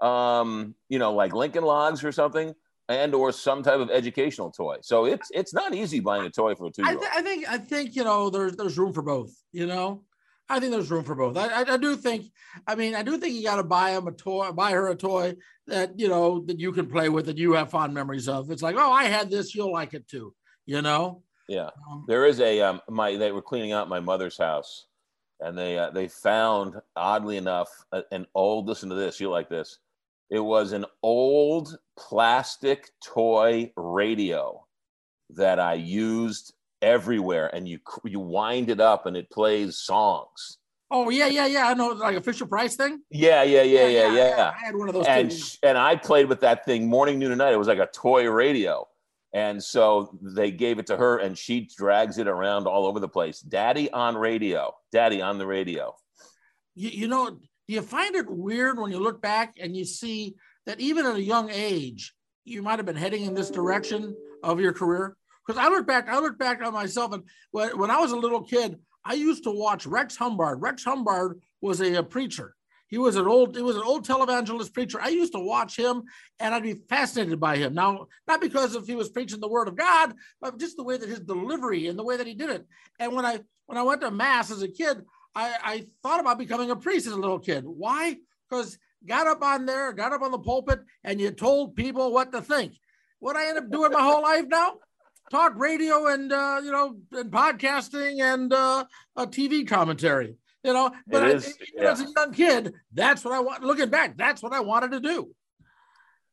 um, 0.00 0.74
you 0.88 0.98
know, 0.98 1.12
like 1.14 1.34
Lincoln 1.34 1.64
Logs 1.64 2.04
or 2.04 2.12
something, 2.12 2.54
and 2.88 3.14
or 3.14 3.32
some 3.32 3.62
type 3.62 3.80
of 3.80 3.90
educational 3.90 4.50
toy. 4.50 4.76
So 4.82 5.06
it's 5.06 5.30
it's 5.32 5.54
not 5.54 5.74
easy 5.74 6.00
buying 6.00 6.24
a 6.24 6.30
toy 6.30 6.54
for 6.54 6.66
a 6.66 6.70
two. 6.70 6.82
I, 6.84 6.94
th- 6.94 7.10
I, 7.14 7.22
think 7.22 7.48
I 7.48 7.58
think 7.58 7.96
you 7.96 8.04
know 8.04 8.30
there's 8.30 8.56
there's 8.56 8.78
room 8.78 8.92
for 8.92 9.02
both. 9.02 9.32
You 9.52 9.66
know, 9.66 10.04
I 10.48 10.60
think 10.60 10.72
there's 10.72 10.90
room 10.90 11.04
for 11.04 11.14
both. 11.14 11.36
I, 11.36 11.62
I, 11.62 11.74
I 11.74 11.76
do 11.76 11.96
think. 11.96 12.26
I 12.66 12.74
mean, 12.74 12.94
I 12.94 13.02
do 13.02 13.18
think 13.18 13.34
you 13.34 13.42
got 13.42 13.56
to 13.56 13.64
buy 13.64 13.90
him 13.90 14.06
a 14.06 14.12
toy, 14.12 14.52
buy 14.52 14.72
her 14.72 14.88
a 14.88 14.96
toy 14.96 15.34
that 15.66 15.98
you 15.98 16.08
know 16.08 16.44
that 16.46 16.60
you 16.60 16.72
can 16.72 16.86
play 16.86 17.08
with 17.08 17.26
that 17.26 17.38
you 17.38 17.54
have 17.54 17.70
fond 17.70 17.92
memories 17.92 18.28
of. 18.28 18.50
It's 18.50 18.62
like, 18.62 18.76
oh, 18.78 18.92
I 18.92 19.04
had 19.04 19.30
this, 19.30 19.54
you'll 19.54 19.72
like 19.72 19.94
it 19.94 20.06
too. 20.08 20.34
You 20.64 20.82
know. 20.82 21.22
Yeah, 21.48 21.70
um, 21.90 22.04
there 22.08 22.26
is 22.26 22.40
a 22.40 22.60
um 22.60 22.80
my 22.88 23.16
they 23.16 23.32
were 23.32 23.42
cleaning 23.42 23.72
out 23.72 23.88
my 23.88 24.00
mother's 24.00 24.38
house, 24.38 24.86
and 25.40 25.58
they 25.58 25.78
uh, 25.78 25.90
they 25.90 26.08
found 26.08 26.74
oddly 26.94 27.36
enough 27.36 27.68
an 28.12 28.26
old. 28.34 28.66
Listen 28.66 28.88
to 28.90 28.96
this, 28.96 29.20
you 29.20 29.28
like 29.30 29.48
this 29.48 29.78
it 30.30 30.40
was 30.40 30.72
an 30.72 30.84
old 31.02 31.76
plastic 31.98 32.90
toy 33.04 33.72
radio. 33.76 34.64
that 35.30 35.58
I 35.58 35.74
used 35.74 36.54
everywhere, 36.82 37.48
and 37.54 37.68
you 37.68 37.80
you 38.04 38.20
wind 38.20 38.70
it 38.70 38.80
up 38.80 39.06
and 39.06 39.16
it 39.16 39.30
plays 39.30 39.78
songs. 39.78 40.58
Oh 40.90 41.10
yeah, 41.10 41.26
yeah, 41.26 41.46
yeah. 41.46 41.66
I 41.68 41.74
know, 41.74 41.88
like 41.88 42.16
a 42.16 42.20
Fisher 42.22 42.46
Price 42.46 42.76
thing. 42.76 43.02
Yeah, 43.10 43.42
yeah, 43.42 43.62
yeah, 43.62 43.88
yeah, 43.88 44.12
yeah. 44.12 44.28
yeah. 44.28 44.52
I 44.56 44.66
had 44.66 44.76
one 44.76 44.88
of 44.88 44.94
those. 44.94 45.06
And 45.06 45.32
and 45.62 45.76
I 45.78 45.96
played 45.96 46.28
with 46.28 46.40
that 46.40 46.64
thing 46.64 46.88
morning, 46.88 47.18
noon, 47.18 47.32
and 47.32 47.38
night. 47.38 47.52
It 47.52 47.58
was 47.58 47.68
like 47.68 47.78
a 47.78 47.88
toy 47.92 48.30
radio. 48.30 48.86
And 49.32 49.62
so 49.62 50.16
they 50.22 50.50
gave 50.50 50.78
it 50.78 50.86
to 50.86 50.96
her, 50.96 51.18
and 51.18 51.36
she 51.36 51.68
drags 51.76 52.18
it 52.18 52.28
around 52.28 52.66
all 52.66 52.86
over 52.86 53.00
the 53.00 53.08
place. 53.08 53.40
Daddy 53.40 53.90
on 53.90 54.16
radio. 54.16 54.74
Daddy 54.92 55.20
on 55.20 55.38
the 55.38 55.46
radio. 55.46 55.94
you, 56.74 56.90
you 56.90 57.08
know, 57.08 57.38
do 57.68 57.74
you 57.74 57.82
find 57.82 58.14
it 58.14 58.30
weird 58.30 58.78
when 58.78 58.90
you 58.90 58.98
look 58.98 59.20
back 59.20 59.56
and 59.60 59.76
you 59.76 59.84
see 59.84 60.36
that 60.66 60.80
even 60.80 61.06
at 61.06 61.16
a 61.16 61.22
young 61.22 61.50
age, 61.50 62.14
you 62.44 62.62
might 62.62 62.78
have 62.78 62.86
been 62.86 62.96
heading 62.96 63.24
in 63.24 63.34
this 63.34 63.50
direction 63.50 64.14
of 64.42 64.60
your 64.60 64.72
career? 64.72 65.16
Because 65.46 65.60
I 65.60 65.68
look 65.68 65.86
back, 65.86 66.08
I 66.08 66.18
look 66.18 66.38
back 66.38 66.62
on 66.62 66.72
myself, 66.72 67.12
and 67.12 67.24
when, 67.50 67.78
when 67.78 67.90
I 67.90 67.98
was 67.98 68.12
a 68.12 68.16
little 68.16 68.42
kid, 68.42 68.78
I 69.04 69.14
used 69.14 69.44
to 69.44 69.50
watch 69.50 69.86
Rex 69.86 70.16
Humbard. 70.16 70.60
Rex 70.60 70.84
Humbard 70.84 71.40
was 71.60 71.80
a, 71.80 71.94
a 71.96 72.02
preacher. 72.02 72.54
He 72.88 72.98
was 72.98 73.16
an 73.16 73.26
old, 73.26 73.56
he 73.56 73.62
was 73.62 73.76
an 73.76 73.82
old 73.82 74.06
televangelist 74.06 74.72
preacher. 74.72 75.00
I 75.00 75.08
used 75.08 75.32
to 75.32 75.40
watch 75.40 75.76
him 75.76 76.04
and 76.38 76.54
I'd 76.54 76.62
be 76.62 76.74
fascinated 76.88 77.40
by 77.40 77.56
him. 77.56 77.74
Now, 77.74 78.06
not 78.28 78.40
because 78.40 78.76
if 78.76 78.86
he 78.86 78.94
was 78.94 79.08
preaching 79.08 79.40
the 79.40 79.48
word 79.48 79.66
of 79.66 79.76
God, 79.76 80.14
but 80.40 80.58
just 80.58 80.76
the 80.76 80.84
way 80.84 80.96
that 80.96 81.08
his 81.08 81.20
delivery 81.20 81.88
and 81.88 81.98
the 81.98 82.04
way 82.04 82.16
that 82.16 82.28
he 82.28 82.34
did 82.34 82.50
it. 82.50 82.64
And 83.00 83.12
when 83.14 83.26
I 83.26 83.40
when 83.66 83.76
I 83.76 83.82
went 83.82 84.02
to 84.02 84.10
mass 84.12 84.52
as 84.52 84.62
a 84.62 84.68
kid, 84.68 85.02
I, 85.36 85.54
I 85.62 85.86
thought 86.02 86.18
about 86.18 86.38
becoming 86.38 86.70
a 86.70 86.76
priest 86.76 87.06
as 87.06 87.12
a 87.12 87.16
little 87.16 87.38
kid. 87.38 87.64
Why? 87.66 88.16
Because 88.48 88.78
got 89.06 89.26
up 89.26 89.42
on 89.42 89.66
there, 89.66 89.92
got 89.92 90.14
up 90.14 90.22
on 90.22 90.32
the 90.32 90.38
pulpit, 90.38 90.80
and 91.04 91.20
you 91.20 91.30
told 91.30 91.76
people 91.76 92.10
what 92.12 92.32
to 92.32 92.40
think. 92.40 92.72
What 93.18 93.36
I 93.36 93.48
end 93.48 93.58
up 93.58 93.70
doing 93.70 93.92
my 93.92 94.00
whole 94.00 94.22
life 94.22 94.46
now? 94.48 94.78
Talk 95.30 95.52
radio 95.56 96.06
and 96.06 96.32
uh, 96.32 96.60
you 96.64 96.72
know, 96.72 96.96
and 97.12 97.30
podcasting 97.30 98.22
and 98.22 98.52
uh, 98.52 98.84
a 99.14 99.26
TV 99.26 99.68
commentary. 99.68 100.36
You 100.64 100.72
know, 100.72 100.90
but 101.06 101.22
I, 101.22 101.28
is, 101.28 101.56
even 101.74 101.86
as 101.86 102.00
a 102.00 102.06
young 102.16 102.32
kid, 102.32 102.72
that's 102.92 103.24
what 103.24 103.34
I 103.34 103.40
want. 103.40 103.62
Looking 103.62 103.90
back, 103.90 104.16
that's 104.16 104.42
what 104.42 104.52
I 104.52 104.60
wanted 104.60 104.92
to 104.92 105.00
do. 105.00 105.30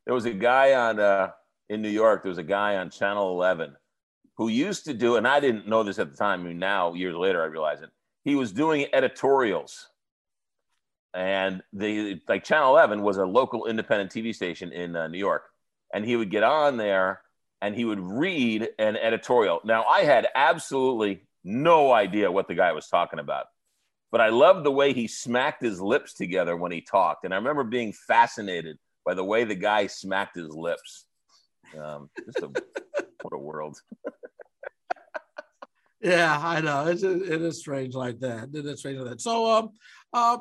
There 0.05 0.15
was 0.15 0.25
a 0.25 0.31
guy 0.31 0.74
on 0.75 1.00
uh, 1.00 1.29
in 1.69 1.81
New 1.81 1.89
York. 1.89 2.24
There 2.24 2.29
was 2.29 2.38
a 2.38 2.43
guy 2.43 2.77
on 2.77 2.89
Channel 2.89 3.31
11 3.31 3.75
who 4.38 4.48
used 4.48 4.86
to 4.86 4.93
do, 4.93 5.17
and 5.17 5.27
I 5.27 5.39
didn't 5.39 5.67
know 5.67 5.83
this 5.83 6.00
at 6.00 6.12
the 6.12 6.17
time. 6.17 6.41
I 6.41 6.43
mean, 6.43 6.60
now 6.60 6.93
years 6.93 7.15
later, 7.15 7.41
I 7.41 7.45
realize 7.45 7.81
it. 7.81 7.89
He 8.24 8.36
was 8.36 8.51
doing 8.51 8.88
editorials, 8.94 9.89
and 11.13 11.62
the 11.74 12.22
like 12.27 12.44
Channel 12.44 12.72
11 12.72 13.01
was 13.01 13.18
a 13.18 13.25
local 13.25 13.65
independent 13.65 14.12
TV 14.12 14.34
station 14.34 14.72
in 14.72 14.96
uh, 14.96 15.08
New 15.08 15.18
York, 15.18 15.44
and 15.94 16.06
he 16.06 16.15
would 16.15 16.32
get 16.32 16.44
on 16.44 16.77
there 16.77 17.22
and 17.62 17.74
he 17.74 17.86
would 17.86 18.00
read 18.00 18.68
an 18.77 18.98
editorial. 18.98 19.62
Now, 19.63 19.84
I 19.84 20.01
had 20.01 20.27
absolutely 20.36 21.22
no 21.46 21.94
idea 21.94 22.30
what 22.30 22.50
the 22.50 22.56
guy 22.56 22.74
was 22.74 22.89
talking 22.89 23.20
about 23.20 23.46
but 24.13 24.22
I 24.22 24.30
loved 24.30 24.63
the 24.63 24.72
way 24.72 24.94
he 24.94 25.08
smacked 25.08 25.63
his 25.63 25.82
lips 25.82 26.13
together 26.13 26.56
when 26.56 26.72
he 26.72 26.82
talked. 26.82 27.25
And 27.25 27.34
I 27.34 27.38
remember 27.38 27.63
being 27.63 27.92
fascinated 27.92 28.77
by 29.03 29.15
the 29.15 29.24
way 29.24 29.44
the 29.44 29.56
guy 29.56 29.88
smacked 29.88 30.36
his 30.36 30.50
lips. 30.50 31.08
Um, 31.75 32.12
just 32.24 32.38
a, 32.38 32.50
what 33.24 33.34
a 33.34 33.39
world. 33.39 33.75
Yeah, 36.03 36.38
I 36.43 36.60
know. 36.62 36.88
It's 36.88 37.03
it 37.03 37.41
is 37.41 37.60
strange 37.60 37.95
like 37.95 38.19
that. 38.19 38.50
It 38.53 38.65
is 38.65 38.79
strange 38.79 39.00
like 39.00 39.10
that. 39.12 39.22
So, 39.22 39.50
um, 39.50 39.69
uh, 40.12 40.38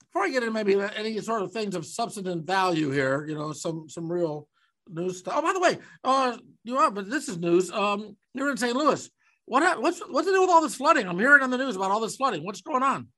before 0.00 0.24
I 0.24 0.28
get 0.30 0.42
into 0.42 0.52
maybe 0.52 0.78
any 0.96 1.18
sort 1.20 1.42
of 1.42 1.50
things 1.52 1.74
of 1.74 1.86
substantive 1.86 2.44
value 2.44 2.90
here, 2.90 3.26
you 3.26 3.34
know, 3.34 3.52
some 3.52 3.88
some 3.88 4.10
real 4.10 4.48
news 4.88 5.18
stuff. 5.20 5.34
Oh, 5.36 5.42
by 5.42 5.52
the 5.54 5.60
way, 5.60 5.78
uh, 6.04 6.36
you 6.64 6.76
are, 6.76 6.90
but 6.90 7.08
this 7.08 7.28
is 7.28 7.38
news. 7.38 7.70
Um, 7.70 8.16
you're 8.34 8.50
in 8.50 8.56
St. 8.58 8.76
Louis. 8.76 9.08
What 9.46 9.80
what's 9.80 10.00
what's 10.00 10.26
to 10.26 10.32
do 10.34 10.42
with 10.42 10.50
all 10.50 10.60
this 10.60 10.74
flooding? 10.74 11.06
I'm 11.08 11.18
hearing 11.18 11.42
on 11.42 11.50
the 11.50 11.58
news 11.58 11.76
about 11.76 11.90
all 11.90 12.00
this 12.00 12.16
flooding. 12.16 12.44
What's 12.44 12.60
going 12.60 12.82
on? 12.82 13.08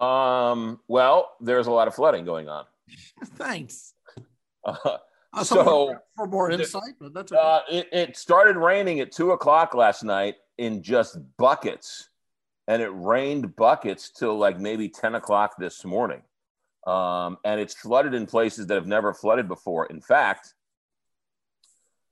Um, 0.00 0.80
well, 0.88 1.30
there's 1.40 1.68
a 1.68 1.70
lot 1.70 1.86
of 1.86 1.94
flooding 1.94 2.24
going 2.24 2.48
on. 2.48 2.64
Thanks. 3.36 3.94
Uh, 4.64 4.98
Uh, 5.34 5.42
So- 5.42 5.64
for, 5.64 6.02
for 6.16 6.26
more 6.28 6.50
insight, 6.50 6.94
but 7.00 7.12
that's 7.14 7.32
okay. 7.32 7.40
uh, 7.40 7.60
it, 7.70 7.88
it 7.92 8.16
started 8.16 8.56
raining 8.56 9.00
at 9.00 9.10
two 9.10 9.30
o'clock 9.32 9.74
last 9.74 10.04
night 10.04 10.36
in 10.58 10.82
just 10.82 11.18
buckets, 11.36 12.08
and 12.68 12.82
it 12.82 12.90
rained 12.94 13.56
buckets 13.56 14.10
till 14.10 14.38
like 14.38 14.58
maybe 14.58 14.88
10 14.88 15.14
o'clock 15.14 15.54
this 15.58 15.84
morning. 15.84 16.22
Um, 16.86 17.38
and 17.44 17.60
it's 17.60 17.74
flooded 17.74 18.14
in 18.14 18.26
places 18.26 18.66
that 18.66 18.74
have 18.74 18.86
never 18.86 19.14
flooded 19.14 19.48
before. 19.48 19.86
In 19.86 20.00
fact, 20.00 20.54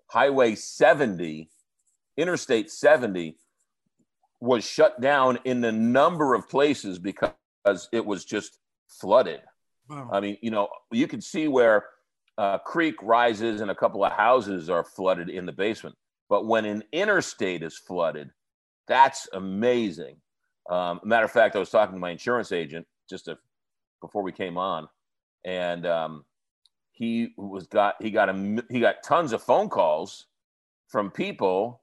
Highway 0.08 0.54
70, 0.54 1.50
Interstate 2.16 2.70
70, 2.70 3.36
was 4.40 4.64
shut 4.64 5.00
down 5.00 5.38
in 5.44 5.62
a 5.64 5.72
number 5.72 6.34
of 6.34 6.48
places 6.48 6.98
because 6.98 7.32
it 7.92 8.04
was 8.04 8.24
just 8.24 8.58
flooded. 8.88 9.40
Wow. 9.88 10.08
I 10.12 10.20
mean, 10.20 10.38
you 10.40 10.50
know, 10.50 10.68
you 10.90 11.06
can 11.06 11.20
see 11.20 11.48
where 11.48 11.86
uh, 12.38 12.58
creek 12.58 12.94
rises 13.02 13.60
and 13.60 13.70
a 13.70 13.74
couple 13.74 14.04
of 14.04 14.12
houses 14.12 14.70
are 14.70 14.84
flooded 14.84 15.28
in 15.28 15.46
the 15.46 15.52
basement. 15.52 15.96
But 16.30 16.46
when 16.46 16.64
an 16.64 16.84
interstate 16.92 17.64
is 17.64 17.76
flooded, 17.76 18.30
that's 18.86 19.28
amazing. 19.34 20.16
Um, 20.70 21.00
matter 21.04 21.24
of 21.24 21.32
fact, 21.32 21.56
I 21.56 21.58
was 21.58 21.70
talking 21.70 21.96
to 21.96 22.00
my 22.00 22.10
insurance 22.10 22.52
agent 22.52 22.86
just 23.10 23.26
a, 23.26 23.36
before 24.00 24.22
we 24.22 24.30
came 24.30 24.56
on, 24.56 24.88
and 25.44 25.84
um, 25.84 26.24
he 26.92 27.34
was 27.36 27.66
got 27.66 27.96
he 28.00 28.12
got 28.12 28.28
a 28.28 28.64
he 28.70 28.78
got 28.78 29.02
tons 29.02 29.32
of 29.32 29.42
phone 29.42 29.68
calls 29.68 30.26
from 30.86 31.10
people. 31.10 31.82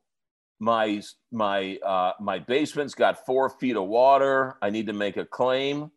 My 0.60 1.02
my 1.32 1.78
uh, 1.86 2.14
my 2.22 2.40
basement's 2.40 2.96
got 2.96 3.26
four 3.26 3.50
feet 3.50 3.76
of 3.76 3.88
water. 3.88 4.58
I 4.62 4.70
need 4.70 4.88
to 4.88 4.94
make 4.94 5.18
a 5.18 5.26
claim, 5.26 5.92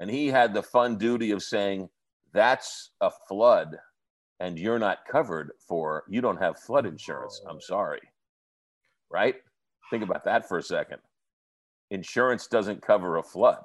and 0.00 0.10
he 0.10 0.26
had 0.26 0.52
the 0.52 0.62
fun 0.62 0.98
duty 0.98 1.30
of 1.30 1.42
saying, 1.42 1.88
"That's 2.32 2.90
a 3.00 3.12
flood." 3.28 3.76
And 4.42 4.58
you're 4.58 4.78
not 4.78 5.06
covered 5.10 5.52
for 5.66 6.04
you 6.08 6.20
don't 6.20 6.42
have 6.42 6.58
flood 6.58 6.84
insurance 6.84 7.40
i'm 7.48 7.56
oh. 7.56 7.60
sorry 7.60 8.00
right 9.10 9.36
think 9.90 10.02
about 10.02 10.24
that 10.24 10.48
for 10.48 10.58
a 10.58 10.62
second 10.62 10.98
insurance 11.90 12.46
doesn't 12.46 12.82
cover 12.82 13.16
a 13.16 13.22
flood 13.22 13.62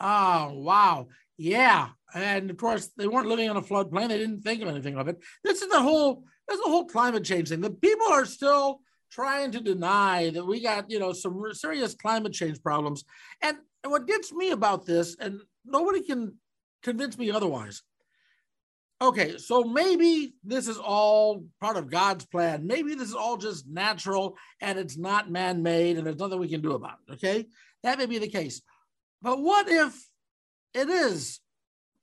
Oh 0.00 0.52
wow, 0.54 1.08
yeah, 1.36 1.90
and 2.14 2.50
of 2.50 2.56
course 2.56 2.90
they 2.96 3.06
weren't 3.06 3.28
living 3.28 3.48
on 3.48 3.56
a 3.56 3.62
floodplain. 3.62 4.08
They 4.08 4.18
didn't 4.18 4.42
think 4.42 4.62
of 4.62 4.68
anything 4.68 4.96
of 4.96 5.08
it. 5.08 5.18
This 5.44 5.62
is 5.62 5.68
the 5.68 5.80
whole. 5.80 6.24
This 6.48 6.58
is 6.58 6.64
the 6.64 6.70
whole 6.70 6.86
climate 6.86 7.24
change 7.24 7.48
thing. 7.48 7.60
The 7.60 7.70
people 7.70 8.08
are 8.08 8.26
still 8.26 8.80
trying 9.10 9.52
to 9.52 9.60
deny 9.60 10.30
that 10.30 10.44
we 10.44 10.60
got 10.60 10.90
you 10.90 10.98
know 10.98 11.12
some 11.12 11.40
serious 11.52 11.94
climate 11.94 12.32
change 12.32 12.60
problems. 12.62 13.04
And, 13.40 13.58
and 13.82 13.92
what 13.92 14.08
gets 14.08 14.32
me 14.32 14.50
about 14.50 14.84
this, 14.84 15.16
and 15.20 15.40
nobody 15.64 16.02
can 16.02 16.34
convince 16.82 17.16
me 17.16 17.30
otherwise. 17.30 17.82
Okay, 19.02 19.38
so 19.38 19.64
maybe 19.64 20.34
this 20.44 20.68
is 20.68 20.78
all 20.78 21.44
part 21.60 21.76
of 21.76 21.90
God's 21.90 22.24
plan. 22.26 22.66
Maybe 22.66 22.94
this 22.94 23.08
is 23.08 23.14
all 23.14 23.36
just 23.36 23.66
natural 23.66 24.36
and 24.60 24.78
it's 24.78 24.96
not 24.96 25.30
man-made, 25.30 25.98
and 25.98 26.06
there's 26.06 26.18
nothing 26.18 26.38
we 26.38 26.48
can 26.48 26.62
do 26.62 26.72
about 26.72 26.98
it. 27.06 27.14
Okay, 27.14 27.46
that 27.82 27.98
may 27.98 28.06
be 28.06 28.18
the 28.18 28.28
case. 28.28 28.62
But 29.20 29.40
what 29.40 29.68
if 29.68 30.08
it 30.74 30.88
is 30.88 31.40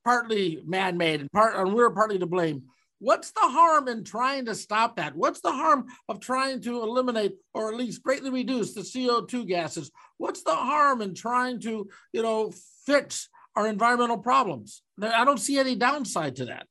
partly 0.04 0.62
man-made 0.66 1.22
and 1.22 1.32
part 1.32 1.56
and 1.56 1.74
we're 1.74 1.92
partly 1.92 2.20
to 2.20 2.26
blame? 2.26 2.64
What's 3.00 3.32
the 3.32 3.40
harm 3.42 3.88
in 3.88 4.04
trying 4.04 4.46
to 4.46 4.54
stop 4.54 4.98
that? 4.98 5.16
What's 5.16 5.42
the 5.42 5.52
harm 5.52 5.88
of 6.08 6.20
trying 6.20 6.62
to 6.62 6.84
eliminate 6.84 7.34
or 7.54 7.70
at 7.70 7.78
least 7.78 8.04
greatly 8.04 8.30
reduce 8.30 8.76
the 8.76 8.82
CO2 8.82 9.48
gases? 9.48 9.90
What's 10.18 10.44
the 10.44 10.56
harm 10.56 11.02
in 11.02 11.16
trying 11.16 11.62
to, 11.62 11.90
you 12.14 12.22
know, 12.22 12.54
fix 12.86 13.28
our 13.56 13.68
environmental 13.68 14.20
problems? 14.20 14.84
I 15.02 15.26
don't 15.26 15.40
see 15.40 15.58
any 15.58 15.76
downside 15.76 16.36
to 16.36 16.46
that. 16.46 16.68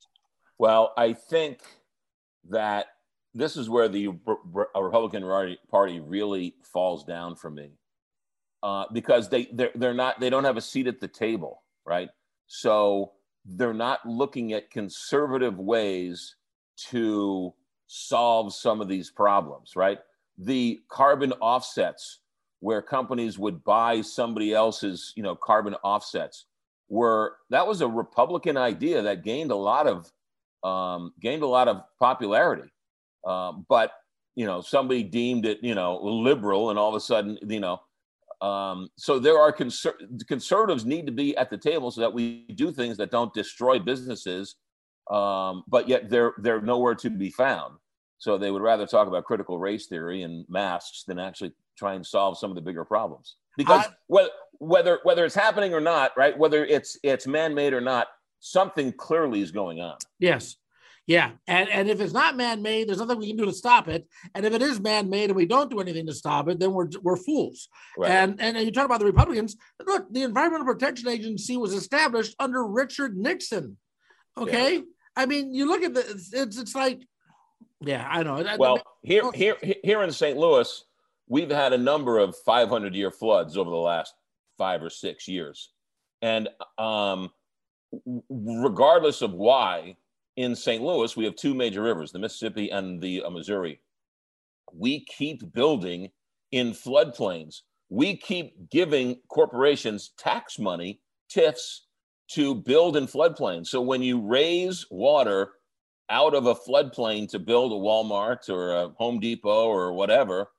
Well 0.61 0.93
i 0.97 1.13
think 1.13 1.61
that 2.49 2.87
this 3.35 3.57
is 3.57 3.69
where 3.69 3.89
the 3.89 4.09
Re- 4.09 4.37
Re- 4.53 4.65
republican 4.77 5.23
Party- 5.23 5.59
party 5.71 6.01
really 6.01 6.55
falls 6.63 7.05
down 7.05 7.35
for 7.37 7.51
me 7.51 7.71
uh, 8.63 8.85
because 8.93 9.29
they 9.29 9.49
they're, 9.53 9.71
they're 9.75 9.95
not 9.95 10.21
they 10.21 10.31
don't 10.31 10.45
have 10.45 10.57
a 10.57 10.61
seat 10.61 10.87
at 10.87 11.01
the 11.01 11.09
table 11.09 11.63
right? 11.87 12.11
So 12.47 13.13
they're 13.45 13.75
not 13.75 14.07
looking 14.07 14.53
at 14.53 14.71
conservative 14.71 15.59
ways 15.59 16.37
to 16.91 17.55
solve 17.87 18.55
some 18.55 18.81
of 18.81 18.89
these 18.89 19.11
problems 19.11 19.77
right? 19.77 19.99
The 20.39 20.81
carbon 20.89 21.33
offsets 21.41 22.21
where 22.61 22.83
companies 22.83 23.39
would 23.39 23.65
buy 23.65 24.03
somebody 24.03 24.53
else's 24.53 25.13
you 25.17 25.23
know 25.23 25.35
carbon 25.35 25.75
offsets 25.83 26.47
were 26.89 27.37
that 27.51 27.67
was 27.67 27.81
a 27.81 27.89
republican 27.89 28.57
idea 28.57 29.01
that 29.03 29.25
gained 29.25 29.51
a 29.51 29.57
lot 29.57 29.87
of 29.87 30.11
um, 30.63 31.13
gained 31.21 31.43
a 31.43 31.47
lot 31.47 31.69
of 31.69 31.83
popularity 31.99 32.71
um, 33.27 33.65
but 33.69 33.93
you 34.35 34.47
know 34.47 34.61
somebody 34.61 35.03
deemed 35.03 35.47
it 35.47 35.59
you 35.63 35.75
know 35.75 36.01
liberal 36.03 36.71
and 36.71 36.79
all 36.79 36.89
of 36.89 36.95
a 36.95 37.01
sudden 37.01 37.39
you 37.47 37.61
know 37.61 37.81
um, 38.41 38.89
so 38.97 39.19
there 39.19 39.39
are 39.39 39.53
conser- 39.53 40.27
conservatives 40.27 40.85
need 40.85 41.07
to 41.07 41.13
be 41.13 41.37
at 41.37 41.51
the 41.51 41.59
table 41.59 41.91
so 41.91 42.01
that 42.01 42.13
we 42.13 42.47
do 42.55 42.73
things 42.73 42.97
that 42.97 43.11
don't 43.11 43.33
destroy 43.35 43.79
businesses, 43.79 44.57
um, 45.11 45.65
but 45.69 45.89
yet 45.89 46.09
they're 46.09 46.33
they're 46.39 46.63
nowhere 46.63 46.95
to 46.97 47.11
be 47.11 47.31
found. 47.31 47.75
So 48.19 48.39
they 48.39 48.51
would 48.51 48.63
rather 48.63 48.87
talk 48.87 49.09
about 49.09 49.25
critical 49.25 49.59
race 49.59 49.87
theory 49.87 50.23
and 50.23 50.45
masks 50.49 51.05
than 51.07 51.19
actually 51.19 51.53
try 51.77 51.95
and 51.95 52.07
solve 52.07 52.39
some 52.39 52.51
of 52.51 52.55
the 52.55 52.63
bigger 52.63 52.85
problems. 52.85 53.37
Because 53.57 53.87
I, 53.87 53.91
whether 54.07 54.31
whether 54.59 55.01
whether 55.03 55.25
it's 55.25 55.35
happening 55.35 55.75
or 55.75 55.81
not, 55.81 56.13
right? 56.17 56.37
Whether 56.37 56.65
it's 56.65 56.99
it's 57.03 57.27
man-made 57.27 57.75
or 57.75 57.81
not, 57.83 58.09
something 58.41 58.93
clearly 58.93 59.41
is 59.41 59.53
going 59.53 59.81
on. 59.81 59.97
Yes. 60.19 60.57
Yeah, 61.07 61.33
and 61.49 61.69
and 61.71 61.91
if 61.91 62.01
it's 62.01 62.13
not 62.13 62.37
man-made, 62.37 62.89
there's 62.89 63.01
nothing 63.01 63.19
we 63.19 63.27
can 63.27 63.37
do 63.37 63.47
to 63.47 63.53
stop 63.53 63.89
it. 63.89 64.07
And 64.33 64.47
if 64.47 64.53
it 64.53 64.63
is 64.63 64.79
man-made 64.79 65.31
and 65.31 65.35
we 65.35 65.45
don't 65.45 65.69
do 65.69 65.81
anything 65.81 66.07
to 66.07 66.15
stop 66.15 66.49
it, 66.49 66.61
then 66.61 66.73
we're 66.73 66.89
we're 67.03 67.17
fools. 67.17 67.69
Right. 67.99 68.13
And 68.13 68.41
and 68.41 68.57
you 68.59 68.71
talk 68.71 68.85
about 68.85 69.01
the 69.01 69.07
Republicans. 69.07 69.57
Look, 69.85 70.07
the 70.13 70.23
Environmental 70.23 70.67
Protection 70.67 71.09
Agency 71.09 71.57
was 71.57 71.73
established 71.73 72.37
under 72.39 72.65
Richard 72.65 73.17
Nixon. 73.17 73.77
Okay, 74.39 74.75
yeah. 74.77 74.83
I 75.17 75.27
mean, 75.27 75.53
you 75.53 75.67
look 75.67 75.83
at 75.83 75.95
the 75.95 76.01
it's 76.01 76.33
it's 76.59 76.77
like, 76.77 77.01
yeah, 77.81 78.07
I 78.09 78.23
know. 78.23 78.45
Well, 78.57 78.81
here 79.03 79.33
here 79.33 79.57
here 79.83 80.03
in 80.05 80.13
St. 80.13 80.39
Louis, 80.39 80.85
we've 81.27 81.51
had 81.51 81.73
a 81.73 81.79
number 81.79 82.19
of 82.19 82.37
500 82.47 82.95
year 82.95 83.11
floods 83.11 83.57
over 83.57 83.71
the 83.71 83.77
last 83.77 84.15
five 84.59 84.81
or 84.81 84.91
six 84.91 85.27
years, 85.27 85.73
and 86.23 86.49
um, 86.79 87.31
regardless 88.29 89.23
of 89.23 89.33
why 89.33 89.97
in 90.37 90.55
St. 90.55 90.83
Louis, 90.83 91.17
we 91.17 91.25
have 91.25 91.37
two 91.37 91.55
major 91.55 91.83
rivers, 91.83 92.13
the 92.13 92.19
Mississippi 92.19 92.71
and 92.71 93.01
the 93.01 93.23
uh, 93.23 93.31
Missouri. 93.31 93.81
We 94.73 95.05
keep 95.05 95.53
building 95.53 96.11
in 96.53 96.71
floodplains. 96.71 97.63
We 97.89 98.17
keep 98.17 98.71
giving 98.71 99.21
corporations 99.29 100.13
tax 100.17 100.59
money, 100.59 101.01
TIFs, 101.29 101.87
to 102.33 102.55
build 102.55 102.97
in 102.97 103.07
floodplains. 103.07 103.67
So 103.67 103.81
when 103.81 104.03
you 104.03 104.21
raise 104.21 104.87
water 104.91 105.53
out 106.09 106.35
of 106.35 106.47
a 106.47 106.55
floodplain 106.55 107.29
to 107.31 107.39
build 107.39 107.73
a 107.73 107.75
Walmart 107.75 108.49
or 108.49 108.73
a 108.75 108.89
Home 108.99 109.19
Depot 109.19 109.67
or 109.67 109.93
whatever, 109.93 110.51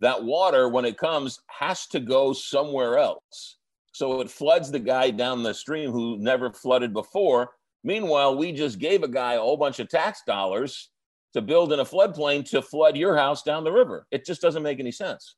that 0.00 0.22
water, 0.22 0.68
when 0.68 0.84
it 0.84 0.98
comes, 0.98 1.40
has 1.48 1.86
to 1.88 2.00
go 2.00 2.34
somewhere 2.34 2.98
else. 2.98 3.56
So 3.94 4.20
it 4.20 4.30
floods 4.30 4.70
the 4.70 4.78
guy 4.78 5.10
down 5.10 5.42
the 5.42 5.54
stream 5.54 5.90
who 5.90 6.18
never 6.18 6.52
flooded 6.52 6.92
before 6.92 7.50
Meanwhile, 7.84 8.38
we 8.38 8.50
just 8.50 8.78
gave 8.78 9.02
a 9.02 9.08
guy 9.08 9.34
a 9.34 9.40
whole 9.40 9.58
bunch 9.58 9.78
of 9.78 9.90
tax 9.90 10.22
dollars 10.26 10.90
to 11.34 11.42
build 11.42 11.72
in 11.72 11.80
a 11.80 11.84
floodplain 11.84 12.48
to 12.50 12.62
flood 12.62 12.96
your 12.96 13.14
house 13.16 13.42
down 13.42 13.62
the 13.62 13.70
river. 13.70 14.06
It 14.10 14.24
just 14.24 14.40
doesn't 14.40 14.62
make 14.62 14.80
any 14.80 14.90
sense. 14.90 15.36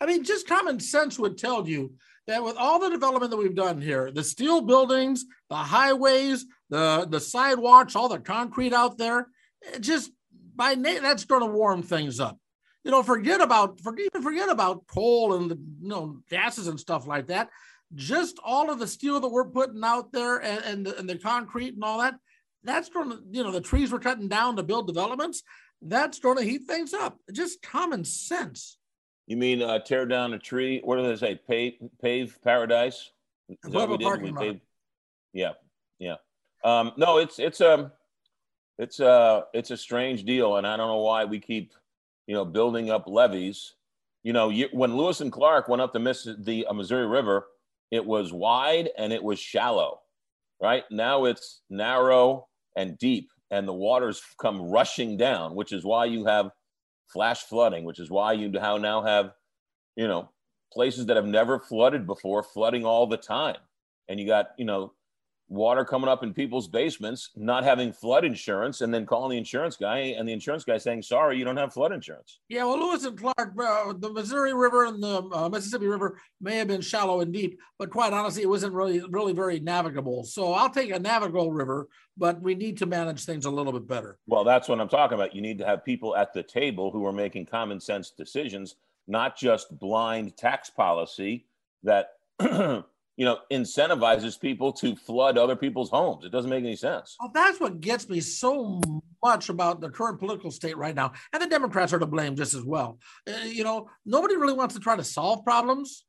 I 0.00 0.06
mean, 0.06 0.24
just 0.24 0.48
common 0.48 0.80
sense 0.80 1.18
would 1.18 1.36
tell 1.36 1.68
you 1.68 1.94
that 2.26 2.42
with 2.42 2.56
all 2.56 2.78
the 2.78 2.88
development 2.88 3.30
that 3.30 3.36
we've 3.36 3.54
done 3.54 3.80
here, 3.82 4.10
the 4.10 4.24
steel 4.24 4.62
buildings, 4.62 5.24
the 5.50 5.56
highways, 5.56 6.46
the 6.70 7.06
the 7.08 7.20
sidewalks, 7.20 7.94
all 7.94 8.08
the 8.08 8.18
concrete 8.18 8.72
out 8.72 8.96
there, 8.96 9.28
just 9.80 10.10
by 10.56 10.74
name, 10.74 11.02
that's 11.02 11.24
going 11.24 11.42
to 11.42 11.46
warm 11.46 11.82
things 11.82 12.18
up. 12.20 12.38
You 12.88 12.92
know, 12.92 13.02
forget 13.02 13.42
about 13.42 13.80
forget 13.80 14.10
forget 14.22 14.48
about 14.48 14.86
coal 14.86 15.34
and 15.34 15.50
the 15.50 15.56
you 15.82 15.88
know 15.88 16.20
gases 16.30 16.66
and 16.66 16.80
stuff 16.80 17.06
like 17.06 17.26
that 17.26 17.50
just 17.94 18.38
all 18.44 18.70
of 18.70 18.78
the 18.78 18.86
steel 18.86 19.20
that 19.20 19.28
we're 19.28 19.46
putting 19.46 19.82
out 19.84 20.12
there 20.12 20.38
and, 20.38 20.64
and, 20.64 20.86
the, 20.86 20.98
and 20.98 21.08
the 21.08 21.16
concrete 21.16 21.74
and 21.74 21.84
all 21.84 22.00
that, 22.00 22.14
that's 22.62 22.88
going 22.88 23.10
to, 23.10 23.18
you 23.30 23.42
know, 23.42 23.50
the 23.50 23.60
trees 23.60 23.92
we're 23.92 23.98
cutting 23.98 24.28
down 24.28 24.56
to 24.56 24.62
build 24.62 24.86
developments, 24.86 25.42
that's 25.80 26.18
going 26.18 26.36
to 26.36 26.44
heat 26.44 26.62
things 26.66 26.92
up. 26.92 27.18
Just 27.32 27.62
common 27.62 28.04
sense. 28.04 28.76
You 29.26 29.36
mean 29.36 29.62
uh, 29.62 29.78
tear 29.78 30.06
down 30.06 30.32
a 30.34 30.38
tree? 30.38 30.80
What 30.82 30.96
do 30.96 31.02
they 31.02 31.16
say? 31.16 31.40
Pave, 31.48 31.74
pave 32.02 32.38
paradise? 32.42 33.10
Is 33.48 33.56
that 33.62 33.72
what 33.72 33.90
we 33.90 33.96
did? 33.98 34.22
We 34.22 34.32
paved? 34.32 34.60
Yeah, 35.32 35.52
yeah. 35.98 36.16
Um, 36.64 36.92
no, 36.96 37.18
it's 37.18 37.38
it's 37.38 37.60
a 37.60 37.74
um, 37.74 37.92
it's 38.78 39.00
a 39.00 39.44
it's 39.54 39.70
a 39.70 39.76
strange 39.76 40.24
deal, 40.24 40.56
and 40.56 40.66
I 40.66 40.76
don't 40.76 40.88
know 40.88 40.98
why 40.98 41.24
we 41.24 41.38
keep 41.40 41.72
you 42.28 42.34
know 42.34 42.44
building 42.44 42.90
up 42.90 43.08
levees. 43.08 43.74
You 44.22 44.32
know, 44.32 44.50
you, 44.50 44.68
when 44.72 44.96
Lewis 44.96 45.20
and 45.20 45.32
Clark 45.32 45.68
went 45.68 45.82
up 45.82 45.92
the 45.92 45.98
Miss 45.98 46.28
the 46.38 46.66
uh, 46.66 46.72
Missouri 46.72 47.06
River, 47.06 47.46
it 47.90 48.04
was 48.04 48.32
wide 48.32 48.90
and 48.96 49.12
it 49.12 49.24
was 49.24 49.40
shallow, 49.40 50.00
right? 50.62 50.84
Now 50.92 51.24
it's 51.24 51.62
narrow 51.70 52.46
and 52.76 52.96
deep, 52.98 53.30
and 53.50 53.66
the 53.66 53.72
waters 53.72 54.22
come 54.40 54.60
rushing 54.70 55.16
down, 55.16 55.56
which 55.56 55.72
is 55.72 55.84
why 55.84 56.04
you 56.04 56.26
have 56.26 56.50
flash 57.12 57.42
flooding, 57.42 57.84
which 57.84 57.98
is 57.98 58.10
why 58.10 58.32
you 58.34 58.48
now 58.50 59.02
have, 59.02 59.32
you 59.96 60.06
know, 60.06 60.28
places 60.72 61.06
that 61.06 61.16
have 61.16 61.26
never 61.26 61.58
flooded 61.58 62.06
before 62.06 62.42
flooding 62.42 62.84
all 62.84 63.06
the 63.06 63.16
time. 63.16 63.56
And 64.08 64.20
you 64.20 64.26
got, 64.26 64.50
you 64.58 64.66
know, 64.66 64.92
water 65.48 65.84
coming 65.84 66.08
up 66.08 66.22
in 66.22 66.34
people's 66.34 66.68
basements, 66.68 67.30
not 67.34 67.64
having 67.64 67.92
flood 67.92 68.24
insurance, 68.24 68.82
and 68.82 68.92
then 68.92 69.06
calling 69.06 69.30
the 69.30 69.38
insurance 69.38 69.76
guy, 69.76 69.98
and 69.98 70.28
the 70.28 70.32
insurance 70.32 70.64
guy 70.64 70.76
saying, 70.78 71.02
"Sorry, 71.02 71.38
you 71.38 71.44
don't 71.44 71.56
have 71.56 71.72
flood 71.72 71.92
insurance." 71.92 72.40
Yeah, 72.48 72.64
well, 72.64 72.78
Lewis 72.78 73.04
and 73.04 73.18
Clark, 73.18 73.54
uh, 73.58 73.94
the 73.96 74.12
Missouri 74.12 74.54
River 74.54 74.84
and 74.84 75.02
the 75.02 75.22
uh, 75.32 75.48
Mississippi 75.48 75.86
River 75.86 76.20
may 76.40 76.56
have 76.56 76.68
been 76.68 76.80
shallow 76.80 77.20
and 77.20 77.32
deep, 77.32 77.58
but 77.78 77.90
quite 77.90 78.12
honestly, 78.12 78.42
it 78.42 78.48
wasn't 78.48 78.74
really, 78.74 79.00
really 79.08 79.32
very 79.32 79.58
navigable. 79.60 80.24
So 80.24 80.52
I'll 80.52 80.70
take 80.70 80.90
a 80.90 80.98
navigable 80.98 81.52
river, 81.52 81.88
but 82.16 82.40
we 82.42 82.54
need 82.54 82.76
to 82.78 82.86
manage 82.86 83.24
things 83.24 83.46
a 83.46 83.50
little 83.50 83.72
bit 83.72 83.86
better. 83.86 84.18
Well, 84.26 84.44
that's 84.44 84.68
what 84.68 84.80
I'm 84.80 84.88
talking 84.88 85.14
about. 85.14 85.34
You 85.34 85.40
need 85.40 85.58
to 85.58 85.66
have 85.66 85.84
people 85.84 86.14
at 86.16 86.32
the 86.34 86.42
table 86.42 86.90
who 86.90 87.06
are 87.06 87.12
making 87.12 87.46
common 87.46 87.80
sense 87.80 88.10
decisions, 88.10 88.76
not 89.06 89.36
just 89.36 89.78
blind 89.78 90.36
tax 90.36 90.70
policy 90.70 91.46
that. 91.82 92.10
you 93.18 93.24
know, 93.24 93.38
incentivizes 93.50 94.40
people 94.40 94.72
to 94.72 94.94
flood 94.94 95.36
other 95.36 95.56
people's 95.56 95.90
homes. 95.90 96.24
It 96.24 96.30
doesn't 96.30 96.48
make 96.48 96.62
any 96.62 96.76
sense. 96.76 97.16
Well, 97.18 97.32
that's 97.34 97.58
what 97.58 97.80
gets 97.80 98.08
me 98.08 98.20
so 98.20 98.80
much 99.24 99.48
about 99.48 99.80
the 99.80 99.90
current 99.90 100.20
political 100.20 100.52
state 100.52 100.76
right 100.76 100.94
now. 100.94 101.10
And 101.32 101.42
the 101.42 101.48
Democrats 101.48 101.92
are 101.92 101.98
to 101.98 102.06
blame 102.06 102.36
just 102.36 102.54
as 102.54 102.62
well. 102.62 103.00
Uh, 103.28 103.44
you 103.44 103.64
know, 103.64 103.90
nobody 104.06 104.36
really 104.36 104.52
wants 104.52 104.76
to 104.76 104.80
try 104.80 104.94
to 104.94 105.02
solve 105.02 105.44
problems, 105.44 106.04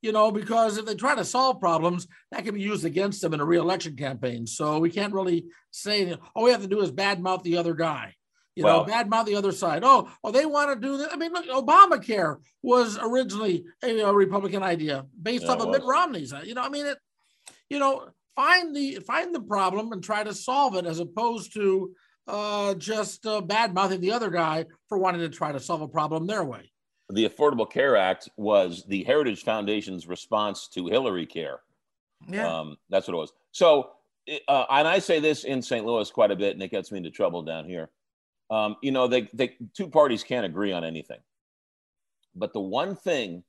you 0.00 0.10
know, 0.10 0.30
because 0.30 0.78
if 0.78 0.86
they 0.86 0.94
try 0.94 1.14
to 1.14 1.24
solve 1.26 1.60
problems, 1.60 2.08
that 2.30 2.46
can 2.46 2.54
be 2.54 2.62
used 2.62 2.86
against 2.86 3.20
them 3.20 3.34
in 3.34 3.40
a 3.40 3.44
reelection 3.44 3.94
campaign. 3.94 4.46
So 4.46 4.78
we 4.78 4.88
can't 4.88 5.12
really 5.12 5.44
say, 5.70 6.16
all 6.34 6.44
we 6.44 6.50
have 6.50 6.62
to 6.62 6.66
do 6.66 6.80
is 6.80 6.90
badmouth 6.90 7.42
the 7.42 7.58
other 7.58 7.74
guy 7.74 8.14
you 8.56 8.64
well, 8.64 8.86
know, 8.86 8.92
badmouth 8.92 9.26
the 9.26 9.34
other 9.34 9.52
side. 9.52 9.82
Oh, 9.84 10.08
well, 10.22 10.32
they 10.32 10.46
want 10.46 10.70
to 10.70 10.86
do 10.86 10.98
that. 10.98 11.12
I 11.12 11.16
mean, 11.16 11.32
look, 11.32 11.46
Obamacare 11.46 12.38
was 12.62 12.98
originally 13.00 13.64
a, 13.82 14.00
a 14.00 14.12
Republican 14.12 14.62
idea 14.62 15.06
based 15.20 15.44
yeah, 15.44 15.52
off 15.52 15.60
of 15.60 15.70
Mitt 15.70 15.82
Romney's. 15.82 16.32
Uh, 16.32 16.42
you 16.44 16.54
know, 16.54 16.62
I 16.62 16.68
mean, 16.68 16.86
it. 16.86 16.98
You 17.68 17.78
know, 17.78 18.08
find 18.36 18.74
the 18.74 18.96
find 19.06 19.34
the 19.34 19.40
problem 19.40 19.92
and 19.92 20.02
try 20.02 20.22
to 20.22 20.34
solve 20.34 20.76
it, 20.76 20.86
as 20.86 21.00
opposed 21.00 21.54
to 21.54 21.94
uh, 22.28 22.74
just 22.74 23.26
uh, 23.26 23.40
bad 23.40 23.74
mouthing 23.74 24.00
the 24.00 24.12
other 24.12 24.30
guy 24.30 24.66
for 24.88 24.98
wanting 24.98 25.22
to 25.22 25.28
try 25.28 25.50
to 25.50 25.60
solve 25.60 25.80
a 25.80 25.88
problem 25.88 26.26
their 26.26 26.44
way. 26.44 26.70
The 27.10 27.28
Affordable 27.28 27.70
Care 27.70 27.96
Act 27.96 28.28
was 28.36 28.84
the 28.86 29.04
Heritage 29.04 29.42
Foundation's 29.42 30.06
response 30.06 30.68
to 30.68 30.86
Hillary 30.86 31.26
Care. 31.26 31.60
Yeah, 32.28 32.60
um, 32.60 32.76
that's 32.88 33.08
what 33.08 33.14
it 33.14 33.18
was. 33.18 33.32
So, 33.50 33.90
uh, 34.48 34.64
and 34.70 34.86
I 34.86 35.00
say 35.00 35.18
this 35.18 35.44
in 35.44 35.60
St. 35.60 35.84
Louis 35.84 36.10
quite 36.10 36.30
a 36.30 36.36
bit, 36.36 36.54
and 36.54 36.62
it 36.62 36.70
gets 36.70 36.92
me 36.92 36.98
into 36.98 37.10
trouble 37.10 37.42
down 37.42 37.64
here 37.64 37.90
um, 38.54 38.76
you 38.82 38.92
know, 38.92 39.08
they, 39.08 39.28
they 39.34 39.56
two 39.76 39.88
parties 39.88 40.22
can't 40.22 40.46
agree 40.46 40.70
on 40.70 40.84
anything. 40.84 41.18
But 42.36 42.52
the 42.52 42.60
one 42.60 42.94
thing 42.94 43.42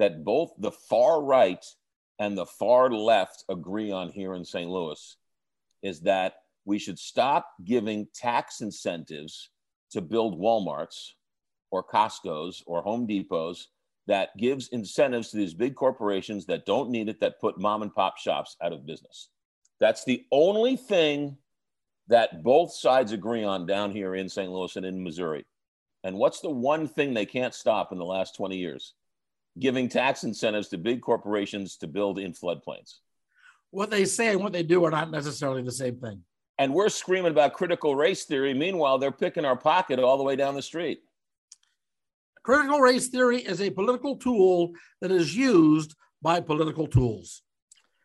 that 0.00 0.24
both 0.24 0.52
the 0.58 0.72
far 0.72 1.22
right 1.22 1.64
and 2.18 2.36
the 2.36 2.44
far 2.46 2.90
left 2.90 3.44
agree 3.48 3.92
on 3.92 4.10
here 4.10 4.34
in 4.34 4.44
St. 4.44 4.68
Louis 4.68 5.16
is 5.82 6.00
that 6.00 6.38
we 6.64 6.80
should 6.80 6.98
stop 6.98 7.48
giving 7.64 8.08
tax 8.12 8.60
incentives 8.60 9.50
to 9.92 10.00
build 10.00 10.40
Walmarts 10.40 11.12
or 11.70 11.84
Costco's 11.84 12.64
or 12.66 12.82
Home 12.82 13.06
Depots 13.06 13.66
that 14.08 14.36
gives 14.36 14.68
incentives 14.68 15.30
to 15.30 15.36
these 15.36 15.54
big 15.54 15.76
corporations 15.76 16.46
that 16.46 16.66
don't 16.66 16.90
need 16.90 17.08
it, 17.08 17.20
that 17.20 17.40
put 17.40 17.60
mom 17.60 17.82
and 17.82 17.94
pop 17.94 18.18
shops 18.18 18.56
out 18.60 18.72
of 18.72 18.86
business. 18.86 19.28
That's 19.78 20.02
the 20.04 20.24
only 20.32 20.76
thing 20.76 21.36
that 22.08 22.42
both 22.42 22.72
sides 22.72 23.12
agree 23.12 23.44
on 23.44 23.66
down 23.66 23.90
here 23.90 24.14
in 24.14 24.28
St. 24.28 24.50
Louis 24.50 24.74
and 24.76 24.86
in 24.86 25.02
Missouri. 25.02 25.44
And 26.04 26.16
what's 26.16 26.40
the 26.40 26.50
one 26.50 26.88
thing 26.88 27.12
they 27.12 27.26
can't 27.26 27.54
stop 27.54 27.92
in 27.92 27.98
the 27.98 28.04
last 28.04 28.34
20 28.36 28.56
years? 28.56 28.94
Giving 29.58 29.88
tax 29.88 30.24
incentives 30.24 30.68
to 30.68 30.78
big 30.78 31.02
corporations 31.02 31.76
to 31.78 31.86
build 31.86 32.18
in 32.18 32.32
floodplains. 32.32 32.94
What 33.70 33.90
they 33.90 34.04
say 34.04 34.28
and 34.28 34.40
what 34.40 34.52
they 34.52 34.62
do 34.62 34.84
are 34.84 34.90
not 34.90 35.10
necessarily 35.10 35.62
the 35.62 35.72
same 35.72 35.96
thing. 35.96 36.22
And 36.58 36.72
we're 36.72 36.88
screaming 36.88 37.32
about 37.32 37.52
critical 37.52 37.94
race 37.94 38.24
theory. 38.24 38.54
Meanwhile, 38.54 38.98
they're 38.98 39.12
picking 39.12 39.44
our 39.44 39.56
pocket 39.56 39.98
all 39.98 40.16
the 40.16 40.24
way 40.24 40.36
down 40.36 40.54
the 40.54 40.62
street. 40.62 41.00
Critical 42.42 42.80
race 42.80 43.08
theory 43.08 43.38
is 43.38 43.60
a 43.60 43.70
political 43.70 44.16
tool 44.16 44.72
that 45.00 45.10
is 45.10 45.36
used 45.36 45.94
by 46.22 46.40
political 46.40 46.86
tools. 46.86 47.42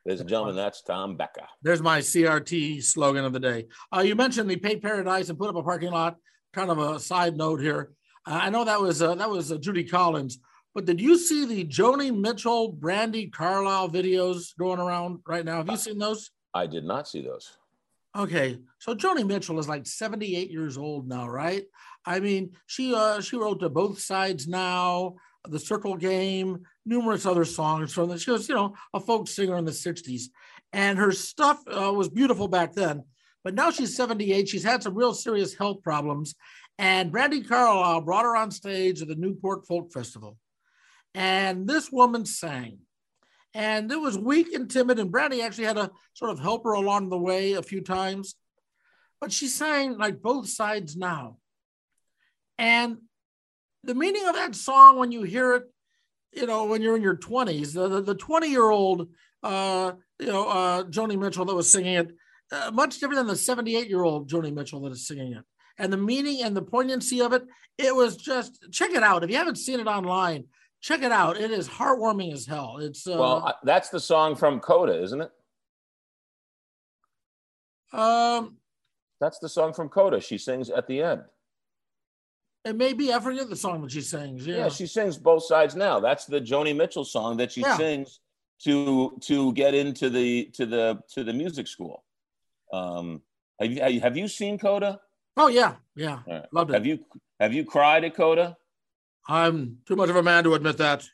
Ladies 0.06 0.20
and 0.20 0.30
gentlemen, 0.30 0.58
that's 0.58 0.82
Tom 0.82 1.16
Becka. 1.16 1.48
There's 1.62 1.82
my 1.82 2.00
CRT 2.00 2.84
slogan 2.84 3.24
of 3.24 3.32
the 3.32 3.40
day. 3.40 3.68
Uh, 3.96 4.02
you 4.02 4.16
mentioned 4.16 4.50
the 4.50 4.58
pay 4.58 4.76
paradise 4.76 5.30
and 5.30 5.40
put 5.40 5.50
up 5.50 5.56
a 5.56 5.64
parking 5.64 5.92
lot. 5.92 6.18
Kind 6.52 6.70
of 6.70 6.78
a 6.78 7.00
side 7.00 7.38
note 7.38 7.62
here. 7.62 7.94
Uh, 8.28 8.40
I 8.44 8.50
know 8.50 8.66
that 8.66 8.82
was 8.82 9.02
uh, 9.02 9.16
that 9.16 9.30
was 9.30 9.54
uh, 9.54 9.58
Judy 9.58 9.86
Collins, 9.86 10.40
but 10.76 10.84
did 10.84 11.00
you 11.00 11.18
see 11.18 11.46
the 11.46 11.64
Joni 11.64 12.16
Mitchell, 12.16 12.74
Brandi 12.74 13.32
Carlile 13.32 13.90
videos 13.90 14.56
going 14.58 14.80
around 14.80 15.20
right 15.26 15.46
now? 15.46 15.58
Have 15.58 15.70
you 15.70 15.78
seen 15.78 16.00
those? 16.00 16.32
I 16.54 16.68
did 16.68 16.84
not 16.84 17.08
see 17.08 17.22
those. 17.22 17.58
Okay, 18.16 18.60
so 18.80 18.94
Joni 18.94 19.26
Mitchell 19.26 19.58
is 19.58 19.70
like 19.70 19.88
78 19.88 20.52
years 20.52 20.78
old 20.78 21.08
now, 21.08 21.28
right? 21.30 21.64
I 22.06 22.20
mean, 22.20 22.52
she 22.66 22.94
uh, 22.94 23.22
she 23.22 23.38
wrote 23.38 23.62
to 23.62 23.70
both 23.70 24.00
sides 24.00 24.50
now, 24.50 25.16
the 25.48 25.60
Circle 25.60 25.98
Game, 25.98 26.64
numerous 26.86 27.26
other 27.26 27.46
songs 27.46 27.94
from 27.94 28.10
the. 28.10 28.18
She 28.18 28.32
was, 28.32 28.48
you 28.48 28.56
know, 28.56 28.76
a 28.94 29.00
folk 29.00 29.28
singer 29.28 29.58
in 29.58 29.66
the 29.66 29.72
60s, 29.72 30.24
and 30.72 30.98
her 30.98 31.12
stuff 31.12 31.62
uh, 31.68 31.92
was 31.94 32.10
beautiful 32.10 32.48
back 32.48 32.74
then. 32.74 33.04
But 33.44 33.56
now 33.56 33.72
she's 33.72 33.96
78. 33.96 34.48
She's 34.48 34.64
had 34.64 34.84
some 34.84 34.96
real 34.96 35.14
serious 35.14 35.54
health 35.56 35.84
problems, 35.84 36.36
and 36.78 37.12
Brandi 37.12 37.48
Carlile 37.48 38.02
brought 38.02 38.26
her 38.26 38.36
on 38.36 38.52
stage 38.52 39.02
at 39.02 39.08
the 39.08 39.16
Newport 39.16 39.68
Folk 39.68 39.92
Festival, 39.92 40.38
and 41.14 41.68
this 41.68 41.92
woman 41.92 42.26
sang 42.26 42.80
and 43.54 43.92
it 43.92 44.00
was 44.00 44.18
weak 44.18 44.54
and 44.54 44.70
timid. 44.70 45.00
And 45.00 45.12
Brandi 45.12 45.44
actually 45.44 45.66
had 45.66 45.76
to 45.76 45.92
sort 46.14 46.32
of 46.32 46.40
help 46.40 46.64
her 46.64 46.74
along 46.74 47.10
the 47.10 47.18
way 47.18 47.54
a 47.54 47.62
few 47.62 47.82
times, 47.82 48.36
but 49.22 49.32
she 49.32 49.48
sang 49.48 49.98
like 49.98 50.22
both 50.22 50.50
sides 50.50 50.96
now. 50.96 51.38
And 52.58 52.98
the 53.84 53.96
meaning 53.96 54.26
of 54.28 54.36
that 54.36 54.56
song, 54.56 54.98
when 54.98 55.12
you 55.12 55.24
hear 55.24 55.54
it, 55.54 55.64
you 56.34 56.48
know, 56.48 56.66
when 56.66 56.82
you're 56.82 56.96
in 56.96 57.02
your 57.02 57.18
20s, 57.18 57.74
the, 57.74 58.02
the 58.02 58.16
20 58.16 58.48
year 58.50 58.70
old, 58.70 59.10
uh, 59.44 59.94
you 60.20 60.28
know, 60.28 60.48
uh, 60.48 60.84
Joni 60.84 61.18
Mitchell 61.18 61.46
that 61.46 61.56
was 61.56 61.72
singing 61.72 61.96
it, 61.96 62.12
uh, 62.52 62.72
much 62.72 63.00
different 63.00 63.18
than 63.18 63.28
the 63.28 63.36
78 63.36 63.90
year 63.90 64.04
old 64.04 64.30
Joni 64.30 64.54
Mitchell 64.54 64.82
that 64.82 64.92
is 64.92 65.08
singing 65.08 65.34
it. 65.34 65.44
And 65.78 65.92
the 65.92 65.98
meaning 65.98 66.44
and 66.44 66.56
the 66.56 66.62
poignancy 66.62 67.22
of 67.22 67.34
it, 67.34 67.44
it 67.78 67.96
was 67.96 68.16
just 68.16 68.66
check 68.72 68.92
it 68.92 69.04
out. 69.04 69.24
If 69.24 69.30
you 69.30 69.38
haven't 69.38 69.58
seen 69.58 69.80
it 69.80 69.88
online, 69.88 70.46
check 70.82 71.02
it 71.02 71.12
out. 71.12 71.38
It 71.38 71.52
is 71.52 71.68
heartwarming 71.68 72.32
as 72.32 72.46
hell. 72.46 72.78
It's 72.80 73.08
uh, 73.08 73.18
well, 73.18 73.58
that's 73.64 73.90
the 73.90 74.00
song 74.00 74.36
from 74.36 74.60
Coda, 74.60 75.02
isn't 75.02 75.22
it? 75.22 75.32
Um, 77.92 78.58
that's 79.20 79.40
the 79.40 79.50
song 79.50 79.74
from 79.74 79.90
Coda. 79.90 80.22
She 80.22 80.38
sings 80.38 80.70
at 80.70 80.88
the 80.88 81.02
end. 81.02 81.22
It 82.66 82.78
may 82.78 82.94
be. 82.94 83.12
I 83.12 83.20
forget 83.20 83.50
the 83.50 83.56
song 83.56 83.82
that 83.82 83.92
she 83.92 84.02
sings. 84.02 84.48
Yeah. 84.48 84.56
yeah, 84.58 84.70
she 84.70 84.88
sings 84.88 85.18
both 85.18 85.44
sides 85.44 85.76
now. 85.76 86.00
That's 86.00 86.26
the 86.26 86.40
Joni 86.40 86.76
Mitchell 86.76 87.04
song 87.04 87.38
that 87.38 87.52
she 87.52 87.62
yeah. 87.62 87.76
sings 87.76 88.22
to 88.64 89.18
to 89.22 89.52
get 89.54 89.74
into 89.74 90.10
the 90.10 90.46
to 90.54 90.66
the 90.66 91.00
to 91.14 91.24
the 91.24 91.34
music 91.34 91.68
school. 91.68 92.04
Um, 92.72 93.22
have 93.60 93.72
you 93.72 94.00
have 94.00 94.18
you 94.18 94.28
seen 94.28 94.58
Coda? 94.58 95.02
Oh 95.36 95.48
yeah, 95.48 95.76
yeah, 95.96 96.20
right. 96.26 96.46
loved 96.54 96.72
it. 96.72 96.74
Have 96.74 96.86
you 96.86 97.00
have 97.40 97.54
you 97.54 97.66
cried 97.66 98.06
at 98.06 98.16
Coda? 98.16 98.56
I'm 99.28 99.80
too 99.86 99.96
much 99.96 100.10
of 100.10 100.16
a 100.16 100.24
man 100.24 100.44
to 100.46 100.54
admit 100.54 100.78
that. 100.78 101.08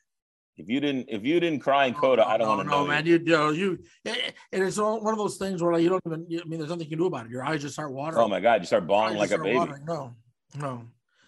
If 0.57 0.67
you 0.67 0.81
didn't, 0.81 1.05
if 1.09 1.23
you 1.23 1.39
didn't 1.39 1.61
cry 1.61 1.85
in 1.85 1.93
Coda, 1.93 2.27
I 2.27 2.37
don't 2.37 2.47
no, 2.47 2.55
want 2.57 2.67
to 2.67 2.69
no, 2.69 2.81
know. 2.81 2.87
man, 2.87 3.05
you, 3.05 3.13
you 3.13 3.31
know, 3.31 3.49
you, 3.49 3.79
and 4.05 4.63
it's 4.63 4.77
all 4.77 5.01
one 5.01 5.13
of 5.13 5.17
those 5.17 5.37
things 5.37 5.63
where 5.63 5.71
like, 5.71 5.83
you 5.83 5.89
don't 5.89 6.01
even. 6.05 6.27
I 6.29 6.45
mean, 6.45 6.59
there's 6.59 6.69
nothing 6.69 6.83
you 6.83 6.89
can 6.89 6.99
do 6.99 7.05
about 7.05 7.27
it. 7.27 7.31
Your 7.31 7.45
eyes 7.45 7.61
just 7.61 7.75
start 7.75 7.93
watering. 7.93 8.21
Oh 8.21 8.27
my 8.27 8.41
God, 8.41 8.59
you 8.59 8.67
start 8.67 8.85
bawling 8.85 9.17
like 9.17 9.31
a 9.31 9.37
baby. 9.37 9.55
Watering. 9.55 9.85
No, 9.85 10.15
no, 10.57 10.83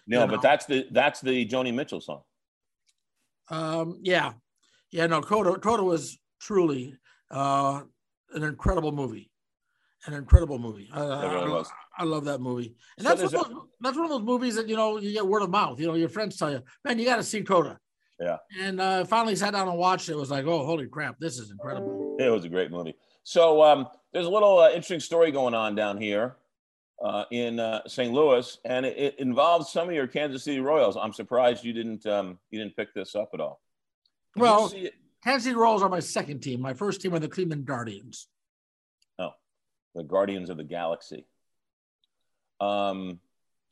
no. 0.06 0.26
But 0.26 0.36
know. 0.36 0.40
that's 0.42 0.66
the 0.66 0.86
that's 0.90 1.20
the 1.20 1.46
Joni 1.46 1.72
Mitchell 1.72 2.00
song. 2.00 2.22
Um. 3.48 3.98
Yeah. 4.02 4.32
Yeah. 4.90 5.06
No. 5.06 5.20
Coda. 5.20 5.58
Coda 5.58 5.82
was 5.82 6.18
truly 6.40 6.94
uh, 7.30 7.82
an 8.34 8.42
incredible 8.42 8.92
movie. 8.92 9.30
An 10.06 10.14
incredible 10.14 10.58
movie. 10.58 10.90
Uh, 10.92 11.28
really 11.30 11.50
was. 11.50 11.70
I 11.96 12.04
love 12.04 12.24
that 12.24 12.40
movie. 12.40 12.74
And 12.98 13.06
so 13.06 13.14
that's, 13.14 13.32
one 13.32 13.52
those, 13.52 13.62
that's 13.80 13.96
one 13.96 14.06
of 14.06 14.10
those 14.10 14.22
movies 14.22 14.56
that, 14.56 14.68
you 14.68 14.74
know, 14.74 14.98
you 14.98 15.12
get 15.12 15.26
word 15.26 15.42
of 15.42 15.50
mouth. 15.50 15.78
You 15.78 15.86
know, 15.86 15.94
your 15.94 16.08
friends 16.08 16.36
tell 16.36 16.50
you, 16.50 16.62
man, 16.84 16.98
you 16.98 17.04
got 17.04 17.16
to 17.16 17.22
see 17.22 17.42
Coda. 17.42 17.78
Yeah. 18.18 18.38
And 18.60 18.80
uh, 18.80 19.04
finally 19.04 19.36
sat 19.36 19.52
down 19.52 19.68
and 19.68 19.78
watched 19.78 20.08
it. 20.08 20.12
it. 20.12 20.16
was 20.16 20.30
like, 20.30 20.44
oh, 20.46 20.64
holy 20.64 20.86
crap, 20.86 21.18
this 21.20 21.38
is 21.38 21.50
incredible. 21.50 22.16
It 22.18 22.30
was 22.30 22.44
a 22.44 22.48
great 22.48 22.70
movie. 22.70 22.94
So 23.24 23.62
um, 23.62 23.88
there's 24.12 24.26
a 24.26 24.30
little 24.30 24.58
uh, 24.58 24.68
interesting 24.68 25.00
story 25.00 25.30
going 25.30 25.54
on 25.54 25.74
down 25.74 26.00
here 26.00 26.36
uh, 27.02 27.24
in 27.32 27.58
uh, 27.58 27.82
St. 27.86 28.12
Louis, 28.12 28.58
and 28.64 28.86
it, 28.86 28.96
it, 28.96 29.18
involves 29.18 29.72
some 29.72 29.88
of 29.88 29.94
your 29.94 30.06
Kansas 30.06 30.44
City 30.44 30.60
Royals. 30.60 30.96
I'm 30.96 31.12
surprised 31.12 31.64
you 31.64 31.72
didn't 31.72 32.06
um, 32.06 32.38
you 32.50 32.60
didn't 32.60 32.76
pick 32.76 32.94
this 32.94 33.14
up 33.14 33.30
at 33.34 33.40
all. 33.40 33.60
Did 34.34 34.40
well, 34.40 34.72
Kansas 35.24 35.44
City 35.44 35.56
Royals 35.56 35.82
are 35.82 35.88
my 35.88 36.00
second 36.00 36.40
team. 36.40 36.60
My 36.60 36.74
first 36.74 37.00
team 37.00 37.12
are 37.14 37.18
the 37.18 37.28
Cleveland 37.28 37.66
Guardians. 37.66 38.28
Oh, 39.18 39.32
the 39.94 40.04
Guardians 40.04 40.48
of 40.48 40.56
the 40.56 40.64
Galaxy. 40.64 41.26
Um, 42.60 43.08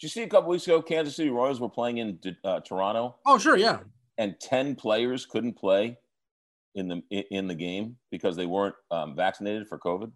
did 0.00 0.02
you 0.02 0.08
see 0.08 0.22
a 0.22 0.28
couple 0.28 0.50
weeks 0.50 0.64
ago, 0.64 0.82
Kansas 0.82 1.14
City 1.14 1.30
Royals 1.30 1.60
were 1.60 1.68
playing 1.68 1.98
in 1.98 2.18
uh, 2.42 2.60
Toronto? 2.60 3.16
Oh, 3.24 3.38
sure, 3.38 3.56
yeah. 3.56 3.80
And 4.18 4.38
ten 4.40 4.74
players 4.74 5.24
couldn't 5.24 5.54
play 5.54 5.98
in 6.74 6.88
the 6.88 7.02
in 7.30 7.46
the 7.46 7.54
game 7.54 7.96
because 8.10 8.34
they 8.34 8.46
weren't 8.46 8.74
um, 8.90 9.14
vaccinated 9.14 9.68
for 9.68 9.78
COVID. 9.78 10.10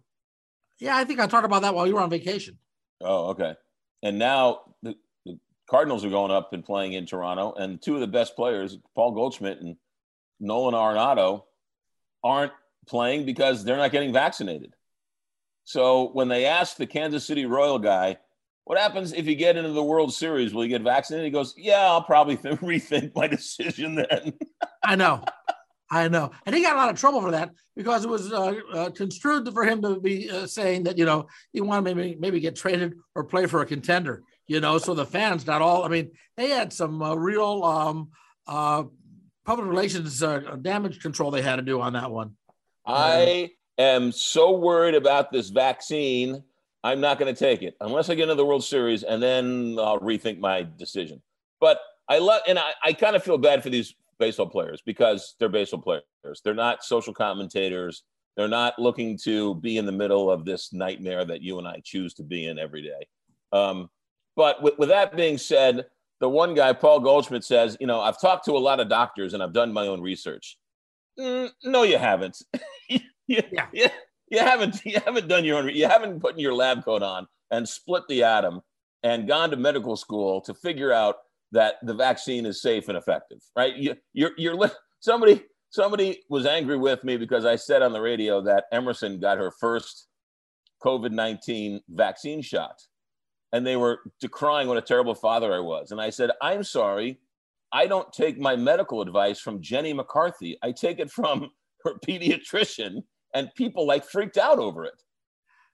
Yeah, 0.79 0.97
I 0.97 1.05
think 1.05 1.21
I 1.21 1.27
talked 1.27 1.45
about 1.45 1.61
that 1.61 1.73
while 1.73 1.87
you 1.87 1.95
were 1.95 2.01
on 2.01 2.09
vacation. 2.09 2.57
Oh, 3.01 3.29
okay. 3.29 3.55
And 4.03 4.19
now 4.19 4.61
the, 4.83 4.95
the 5.25 5.37
Cardinals 5.69 6.05
are 6.05 6.09
going 6.09 6.31
up 6.31 6.53
and 6.53 6.63
playing 6.63 6.93
in 6.93 7.05
Toronto, 7.05 7.53
and 7.53 7.81
two 7.81 7.95
of 7.95 8.01
the 8.01 8.07
best 8.07 8.35
players, 8.35 8.77
Paul 8.93 9.11
Goldschmidt 9.11 9.61
and 9.61 9.75
Nolan 10.39 10.73
Arenado, 10.73 11.43
aren't 12.23 12.53
playing 12.87 13.25
because 13.25 13.63
they're 13.63 13.77
not 13.77 13.91
getting 13.91 14.13
vaccinated. 14.13 14.73
So 15.63 16.09
when 16.13 16.27
they 16.27 16.45
asked 16.45 16.77
the 16.77 16.87
Kansas 16.87 17.25
City 17.25 17.45
Royal 17.45 17.79
guy 17.79 18.17
what 18.65 18.79
happens 18.79 19.13
if 19.13 19.27
you 19.27 19.35
get 19.35 19.57
into 19.57 19.71
the 19.71 19.83
World 19.83 20.11
Series? 20.11 20.53
Will 20.53 20.63
you 20.63 20.69
get 20.69 20.81
vaccinated? 20.81 21.25
He 21.25 21.31
goes, 21.31 21.53
Yeah, 21.55 21.81
I'll 21.81 22.03
probably 22.03 22.35
th- 22.35 22.55
rethink 22.59 23.15
my 23.15 23.27
decision 23.27 23.95
then. 23.95 24.33
I 24.83 24.95
know. 24.95 25.23
I 25.95 26.09
know. 26.09 26.31
And 26.45 26.53
he 26.53 26.61
got 26.61 26.75
a 26.75 26.77
lot 26.77 26.89
of 26.89 26.99
trouble 26.99 27.21
for 27.21 27.31
that 27.31 27.51
because 27.75 28.03
it 28.03 28.09
was 28.09 28.31
uh, 28.31 28.55
uh, 28.73 28.89
construed 28.89 29.51
for 29.53 29.63
him 29.63 29.81
to 29.81 29.97
be 29.99 30.29
uh, 30.29 30.45
saying 30.45 30.83
that, 30.83 30.97
you 30.97 31.05
know, 31.05 31.27
he 31.53 31.61
wanted 31.61 31.89
to 31.89 31.95
maybe, 31.95 32.17
maybe 32.19 32.39
get 32.41 32.57
traded 32.57 32.95
or 33.15 33.23
play 33.23 33.45
for 33.45 33.61
a 33.61 33.65
contender, 33.65 34.21
you 34.45 34.59
know. 34.59 34.77
So 34.77 34.93
the 34.93 35.05
fans 35.05 35.47
not 35.47 35.61
all, 35.61 35.85
I 35.85 35.87
mean, 35.87 36.11
they 36.35 36.49
had 36.49 36.73
some 36.73 37.01
uh, 37.01 37.15
real 37.15 37.63
um, 37.63 38.09
uh, 38.45 38.83
public 39.45 39.69
relations 39.69 40.21
uh, 40.21 40.39
damage 40.61 40.99
control 40.99 41.31
they 41.31 41.41
had 41.41 41.55
to 41.55 41.61
do 41.61 41.79
on 41.79 41.93
that 41.93 42.11
one. 42.11 42.35
I 42.85 43.51
am 43.77 44.11
so 44.11 44.57
worried 44.57 44.95
about 44.95 45.31
this 45.31 45.49
vaccine 45.49 46.43
I'm 46.83 47.01
not 47.01 47.17
going 47.17 47.33
to 47.33 47.39
take 47.39 47.63
it 47.63 47.75
unless 47.81 48.11
I 48.11 48.15
get 48.15 48.23
into 48.23 48.35
the 48.35 48.45
World 48.45 48.63
Series, 48.63 49.01
and 49.01 49.23
then 49.23 49.75
I'll 49.79 49.99
rethink 49.99 50.37
my 50.37 50.67
decision. 50.77 51.19
But 51.59 51.79
I 52.07 52.19
love, 52.19 52.41
and 52.47 52.59
I, 52.59 52.73
I 52.83 52.93
kind 52.93 53.15
of 53.15 53.23
feel 53.23 53.39
bad 53.39 53.63
for 53.63 53.71
these 53.71 53.95
baseball 54.19 54.47
players 54.47 54.81
because 54.85 55.35
they're 55.39 55.49
baseball 55.49 55.81
players. 55.81 56.41
They're 56.43 56.53
not 56.53 56.83
social 56.83 57.13
commentators. 57.13 58.03
They're 58.35 58.47
not 58.47 58.77
looking 58.79 59.17
to 59.19 59.55
be 59.55 59.77
in 59.77 59.85
the 59.85 59.91
middle 59.91 60.29
of 60.29 60.45
this 60.45 60.73
nightmare 60.73 61.25
that 61.25 61.41
you 61.41 61.57
and 61.57 61.67
I 61.67 61.81
choose 61.83 62.13
to 62.15 62.23
be 62.23 62.47
in 62.47 62.59
every 62.59 62.81
day. 62.81 63.07
Um, 63.51 63.89
but 64.35 64.61
with, 64.61 64.77
with 64.77 64.89
that 64.89 65.15
being 65.15 65.37
said, 65.37 65.85
the 66.19 66.29
one 66.29 66.53
guy, 66.53 66.73
Paul 66.73 66.99
Goldschmidt, 66.99 67.43
says, 67.43 67.77
you 67.79 67.87
know, 67.87 68.01
I've 68.01 68.19
talked 68.19 68.45
to 68.45 68.53
a 68.53 68.59
lot 68.59 68.79
of 68.79 68.89
doctors 68.89 69.33
and 69.33 69.41
I've 69.41 69.53
done 69.53 69.71
my 69.71 69.87
own 69.87 70.01
research. 70.01 70.57
Mm, 71.19 71.49
no, 71.63 71.83
you 71.83 71.97
haven't. 71.97 72.41
yeah. 73.27 73.41
yeah 73.71 73.89
you 74.29 74.39
haven't 74.39 74.81
you 74.85 74.99
haven't 75.05 75.27
done 75.27 75.45
your 75.45 75.57
own 75.57 75.69
you 75.69 75.87
haven't 75.87 76.19
put 76.19 76.37
your 76.39 76.53
lab 76.53 76.83
coat 76.83 77.03
on 77.03 77.27
and 77.51 77.67
split 77.67 78.03
the 78.07 78.23
atom 78.23 78.61
and 79.03 79.27
gone 79.27 79.51
to 79.51 79.57
medical 79.57 79.95
school 79.95 80.41
to 80.41 80.53
figure 80.53 80.91
out 80.91 81.17
that 81.51 81.75
the 81.83 81.93
vaccine 81.93 82.45
is 82.45 82.61
safe 82.61 82.87
and 82.89 82.97
effective 82.97 83.39
right 83.55 83.75
you, 83.75 83.95
you're 84.13 84.31
you're 84.37 84.71
somebody 84.99 85.43
somebody 85.69 86.19
was 86.29 86.45
angry 86.45 86.77
with 86.77 87.03
me 87.03 87.17
because 87.17 87.45
i 87.45 87.55
said 87.55 87.81
on 87.81 87.93
the 87.93 88.01
radio 88.01 88.41
that 88.41 88.65
emerson 88.71 89.19
got 89.19 89.37
her 89.37 89.51
first 89.51 90.07
covid-19 90.83 91.79
vaccine 91.89 92.41
shot 92.41 92.81
and 93.53 93.65
they 93.65 93.75
were 93.75 93.99
decrying 94.19 94.67
what 94.67 94.77
a 94.77 94.81
terrible 94.81 95.15
father 95.15 95.53
i 95.53 95.59
was 95.59 95.91
and 95.91 96.01
i 96.01 96.09
said 96.09 96.31
i'm 96.41 96.63
sorry 96.63 97.19
i 97.71 97.87
don't 97.87 98.11
take 98.11 98.37
my 98.39 98.55
medical 98.55 99.01
advice 99.01 99.39
from 99.39 99.61
jenny 99.61 99.93
mccarthy 99.93 100.57
i 100.63 100.71
take 100.71 100.99
it 100.99 101.09
from 101.09 101.49
her 101.83 101.93
pediatrician 102.05 103.03
and 103.35 103.53
people 103.55 103.85
like 103.85 104.05
freaked 104.05 104.37
out 104.37 104.57
over 104.57 104.85
it. 104.85 104.99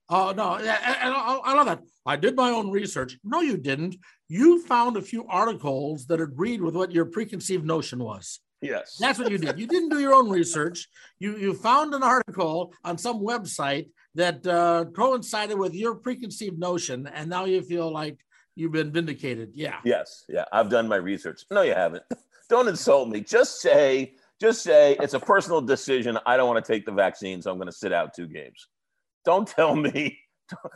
Oh 0.09 0.33
no, 0.35 0.55
and 0.55 0.67
I 0.67 1.53
love 1.53 1.67
that. 1.67 1.79
I 2.05 2.17
did 2.17 2.35
my 2.35 2.49
own 2.49 2.69
research. 2.69 3.17
No, 3.23 3.39
you 3.39 3.55
didn't. 3.55 3.95
You 4.31 4.63
found 4.63 4.95
a 4.95 5.01
few 5.01 5.27
articles 5.27 6.05
that 6.05 6.21
agreed 6.21 6.61
with 6.61 6.73
what 6.73 6.93
your 6.93 7.03
preconceived 7.03 7.65
notion 7.65 7.99
was. 7.99 8.39
Yes, 8.61 8.95
that's 8.97 9.19
what 9.19 9.29
you 9.29 9.37
did. 9.37 9.59
You 9.59 9.67
didn't 9.67 9.89
do 9.89 9.99
your 9.99 10.13
own 10.13 10.29
research. 10.29 10.87
You 11.19 11.35
you 11.35 11.53
found 11.53 11.93
an 11.93 12.01
article 12.01 12.73
on 12.85 12.97
some 12.97 13.19
website 13.19 13.89
that 14.15 14.47
uh, 14.47 14.85
coincided 14.95 15.57
with 15.57 15.73
your 15.73 15.95
preconceived 15.95 16.57
notion, 16.57 17.07
and 17.07 17.29
now 17.29 17.43
you 17.43 17.61
feel 17.61 17.91
like 17.91 18.19
you've 18.55 18.71
been 18.71 18.93
vindicated. 18.93 19.49
Yeah. 19.53 19.79
Yes. 19.83 20.23
Yeah. 20.29 20.45
I've 20.53 20.69
done 20.69 20.87
my 20.87 20.95
research. 20.95 21.43
No, 21.51 21.63
you 21.63 21.73
haven't. 21.73 22.03
Don't 22.49 22.69
insult 22.69 23.09
me. 23.09 23.19
Just 23.19 23.59
say 23.59 24.13
just 24.39 24.63
say 24.63 24.95
it's 25.01 25.13
a 25.13 25.19
personal 25.19 25.59
decision. 25.59 26.17
I 26.25 26.37
don't 26.37 26.47
want 26.47 26.63
to 26.63 26.71
take 26.73 26.85
the 26.85 26.93
vaccine, 26.93 27.41
so 27.41 27.51
I'm 27.51 27.57
going 27.57 27.67
to 27.67 27.81
sit 27.83 27.91
out 27.91 28.13
two 28.13 28.27
games. 28.27 28.67
Don't 29.25 29.47
tell 29.47 29.75
me. 29.75 30.17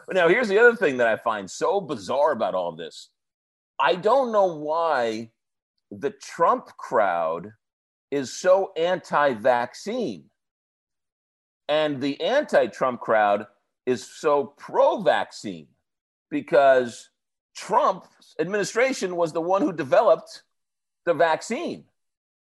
Now, 0.09 0.29
here's 0.29 0.47
the 0.47 0.57
other 0.57 0.73
thing 0.73 0.95
that 0.97 1.07
I 1.07 1.17
find 1.17 1.51
so 1.51 1.81
bizarre 1.81 2.31
about 2.31 2.55
all 2.55 2.77
this. 2.77 3.09
I 3.79 3.95
don't 3.95 4.31
know 4.31 4.55
why 4.55 5.31
the 5.91 6.11
Trump 6.11 6.67
crowd 6.77 7.51
is 8.11 8.33
so 8.33 8.71
anti 8.77 9.33
vaccine. 9.33 10.25
And 11.67 12.01
the 12.01 12.21
anti 12.21 12.67
Trump 12.67 13.01
crowd 13.01 13.47
is 13.85 14.03
so 14.03 14.53
pro 14.57 15.01
vaccine 15.01 15.67
because 16.29 17.09
Trump's 17.55 18.35
administration 18.39 19.15
was 19.15 19.33
the 19.33 19.41
one 19.41 19.61
who 19.61 19.73
developed 19.73 20.43
the 21.05 21.13
vaccine, 21.13 21.85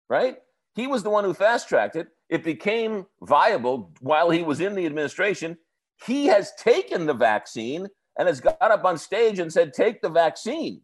right? 0.08 0.36
He 0.74 0.86
was 0.86 1.02
the 1.02 1.10
one 1.10 1.24
who 1.24 1.34
fast 1.34 1.68
tracked 1.68 1.96
it. 1.96 2.08
It 2.28 2.42
became 2.42 3.06
viable 3.22 3.92
while 4.00 4.30
he 4.30 4.42
was 4.42 4.60
in 4.60 4.74
the 4.74 4.86
administration. 4.86 5.56
He 6.04 6.26
has 6.26 6.52
taken 6.58 7.06
the 7.06 7.14
vaccine 7.14 7.86
and 8.18 8.28
has 8.28 8.40
got 8.40 8.58
up 8.60 8.84
on 8.84 8.98
stage 8.98 9.38
and 9.38 9.52
said, 9.52 9.72
Take 9.72 10.02
the 10.02 10.08
vaccine. 10.08 10.80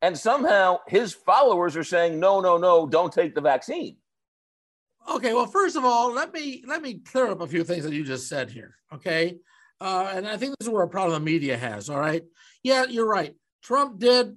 And 0.00 0.16
somehow 0.16 0.78
his 0.86 1.12
followers 1.12 1.76
are 1.76 1.84
saying, 1.84 2.20
No, 2.20 2.40
no, 2.40 2.56
no, 2.56 2.86
don't 2.86 3.12
take 3.12 3.34
the 3.34 3.40
vaccine. 3.40 3.96
Okay, 5.10 5.32
well, 5.32 5.46
first 5.46 5.76
of 5.76 5.84
all, 5.84 6.12
let 6.12 6.32
me 6.32 6.62
let 6.66 6.82
me 6.82 6.98
clear 6.98 7.28
up 7.28 7.40
a 7.40 7.46
few 7.46 7.64
things 7.64 7.84
that 7.84 7.92
you 7.92 8.04
just 8.04 8.28
said 8.28 8.50
here. 8.50 8.74
Okay, 8.92 9.38
uh, 9.80 10.12
and 10.14 10.26
I 10.26 10.36
think 10.36 10.54
this 10.58 10.68
is 10.68 10.72
where 10.72 10.82
a 10.82 10.88
problem 10.88 11.20
the 11.20 11.24
media 11.24 11.56
has. 11.56 11.88
All 11.88 11.98
right, 11.98 12.22
yeah, 12.62 12.84
you're 12.88 13.08
right. 13.08 13.34
Trump 13.62 13.98
did 13.98 14.36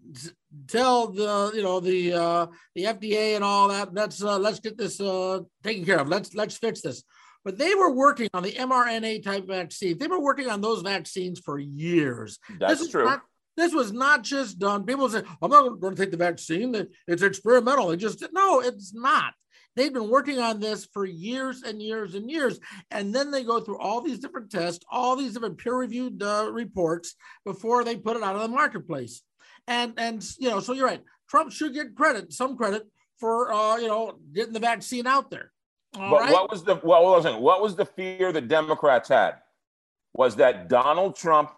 tell 0.67 1.07
the 1.07 1.51
you 1.53 1.61
know 1.61 1.79
the 1.79 2.13
uh, 2.13 2.47
the 2.75 2.85
FDA 2.85 3.35
and 3.35 3.43
all 3.43 3.67
that 3.67 3.93
let's 3.93 4.23
uh, 4.23 4.39
let's 4.39 4.59
get 4.59 4.77
this 4.77 4.99
uh, 5.01 5.39
taken 5.63 5.85
care 5.85 5.99
of. 5.99 6.07
Let's 6.07 6.33
let's 6.33 6.57
fix 6.57 6.81
this. 6.81 7.03
But 7.43 7.57
they 7.57 7.73
were 7.73 7.91
working 7.91 8.29
on 8.33 8.43
the 8.43 8.51
mRNA 8.51 9.23
type 9.23 9.47
vaccine. 9.47 9.97
They 9.97 10.07
were 10.07 10.21
working 10.21 10.47
on 10.47 10.61
those 10.61 10.83
vaccines 10.83 11.39
for 11.39 11.57
years. 11.57 12.37
That's 12.59 12.81
this 12.81 12.91
true. 12.91 13.05
Not, 13.05 13.21
this 13.57 13.73
was 13.73 13.91
not 13.91 14.23
just 14.23 14.59
done. 14.59 14.85
People 14.85 15.09
say, 15.09 15.23
"I'm 15.41 15.51
not 15.51 15.79
going 15.79 15.95
to 15.95 16.01
take 16.01 16.11
the 16.11 16.17
vaccine. 16.17 16.87
It's 17.07 17.23
experimental." 17.23 17.91
It 17.91 17.97
just 17.97 18.23
no, 18.33 18.61
it's 18.61 18.93
not. 18.93 19.33
They've 19.75 19.93
been 19.93 20.09
working 20.09 20.39
on 20.39 20.59
this 20.59 20.85
for 20.85 21.05
years 21.05 21.63
and 21.63 21.81
years 21.81 22.13
and 22.15 22.29
years. 22.29 22.59
And 22.89 23.15
then 23.15 23.31
they 23.31 23.43
go 23.43 23.61
through 23.61 23.77
all 23.77 24.01
these 24.01 24.19
different 24.19 24.51
tests, 24.51 24.83
all 24.91 25.15
these 25.15 25.33
different 25.33 25.57
peer 25.57 25.75
reviewed 25.75 26.21
uh, 26.21 26.49
reports 26.51 27.15
before 27.45 27.83
they 27.83 27.95
put 27.95 28.17
it 28.17 28.23
out 28.23 28.35
of 28.35 28.41
the 28.41 28.47
marketplace. 28.49 29.21
And, 29.67 29.93
and, 29.97 30.25
you 30.39 30.49
know, 30.49 30.59
so 30.59 30.73
you're 30.73 30.87
right. 30.87 31.01
Trump 31.29 31.51
should 31.51 31.73
get 31.73 31.95
credit, 31.95 32.33
some 32.33 32.57
credit 32.57 32.83
for, 33.17 33.53
uh, 33.53 33.77
you 33.77 33.87
know, 33.87 34.19
getting 34.33 34.53
the 34.53 34.59
vaccine 34.59 35.07
out 35.07 35.31
there. 35.31 35.51
All 35.95 36.11
but 36.11 36.21
right? 36.21 36.33
what 36.33 36.51
was 36.51 36.63
the, 36.63 36.79
well, 36.83 37.21
what 37.41 37.61
was 37.61 37.75
the 37.75 37.85
fear 37.85 38.31
the 38.33 38.41
Democrats 38.41 39.07
had? 39.07 39.35
Was 40.13 40.35
that 40.37 40.67
Donald 40.67 41.15
Trump 41.15 41.51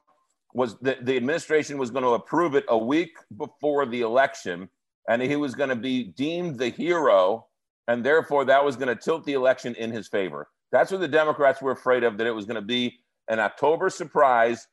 was 0.53 0.77
the, 0.79 0.97
the 1.01 1.17
administration 1.17 1.77
was 1.77 1.91
going 1.91 2.03
to 2.03 2.11
approve 2.11 2.55
it 2.55 2.65
a 2.69 2.77
week 2.77 3.17
before 3.35 3.85
the 3.85 4.01
election 4.01 4.69
and 5.09 5.21
he 5.21 5.35
was 5.35 5.55
going 5.55 5.69
to 5.69 5.75
be 5.75 6.03
deemed 6.03 6.57
the 6.57 6.69
hero 6.69 7.47
and 7.87 8.05
therefore 8.05 8.45
that 8.45 8.63
was 8.63 8.75
going 8.75 8.87
to 8.87 8.95
tilt 8.95 9.25
the 9.25 9.33
election 9.33 9.75
in 9.75 9.91
his 9.91 10.07
favor. 10.07 10.47
That's 10.71 10.91
what 10.91 11.01
the 11.01 11.07
Democrats 11.07 11.61
were 11.61 11.71
afraid 11.71 12.03
of, 12.03 12.17
that 12.17 12.27
it 12.27 12.31
was 12.31 12.45
going 12.45 12.55
to 12.55 12.61
be 12.61 12.99
an 13.27 13.39
October 13.39 13.89
surprise 13.89 14.67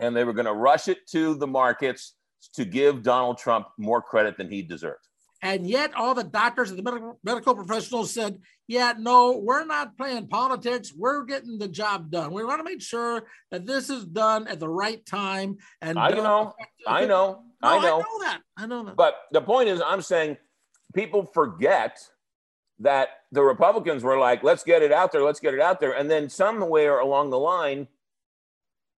and 0.00 0.14
they 0.14 0.24
were 0.24 0.32
going 0.32 0.46
to 0.46 0.52
rush 0.52 0.88
it 0.88 1.06
to 1.08 1.34
the 1.36 1.46
markets 1.46 2.14
to 2.54 2.64
give 2.64 3.02
Donald 3.02 3.38
Trump 3.38 3.68
more 3.78 4.02
credit 4.02 4.36
than 4.36 4.50
he 4.50 4.62
deserved. 4.62 5.06
And 5.42 5.68
yet, 5.68 5.94
all 5.94 6.14
the 6.14 6.24
doctors 6.24 6.70
and 6.70 6.78
the 6.78 6.82
medical, 6.82 7.18
medical 7.22 7.54
professionals 7.54 8.12
said, 8.12 8.38
yeah, 8.66 8.94
no, 8.98 9.38
we're 9.38 9.64
not 9.64 9.96
playing 9.96 10.28
politics. 10.28 10.92
We're 10.96 11.24
getting 11.24 11.58
the 11.58 11.68
job 11.68 12.10
done. 12.10 12.32
We 12.32 12.44
want 12.44 12.60
to 12.60 12.64
make 12.64 12.80
sure 12.80 13.24
that 13.50 13.66
this 13.66 13.90
is 13.90 14.06
done 14.06 14.48
at 14.48 14.58
the 14.58 14.68
right 14.68 15.04
time. 15.04 15.58
And 15.82 15.98
I 15.98 16.10
know, 16.10 16.54
I 16.86 17.04
know, 17.04 17.42
no, 17.62 17.68
I 17.68 17.78
know. 17.80 17.96
I 17.96 18.00
know 18.00 18.18
that. 18.20 18.40
I 18.56 18.66
know 18.66 18.84
that. 18.84 18.96
But 18.96 19.16
the 19.32 19.42
point 19.42 19.68
is, 19.68 19.82
I'm 19.84 20.00
saying 20.00 20.38
people 20.94 21.30
forget 21.34 21.98
that 22.80 23.08
the 23.32 23.42
Republicans 23.42 24.02
were 24.02 24.18
like, 24.18 24.42
let's 24.42 24.64
get 24.64 24.82
it 24.82 24.92
out 24.92 25.12
there, 25.12 25.22
let's 25.22 25.40
get 25.40 25.54
it 25.54 25.60
out 25.60 25.78
there. 25.78 25.92
And 25.92 26.10
then 26.10 26.28
somewhere 26.28 27.00
along 27.00 27.30
the 27.30 27.38
line, 27.38 27.86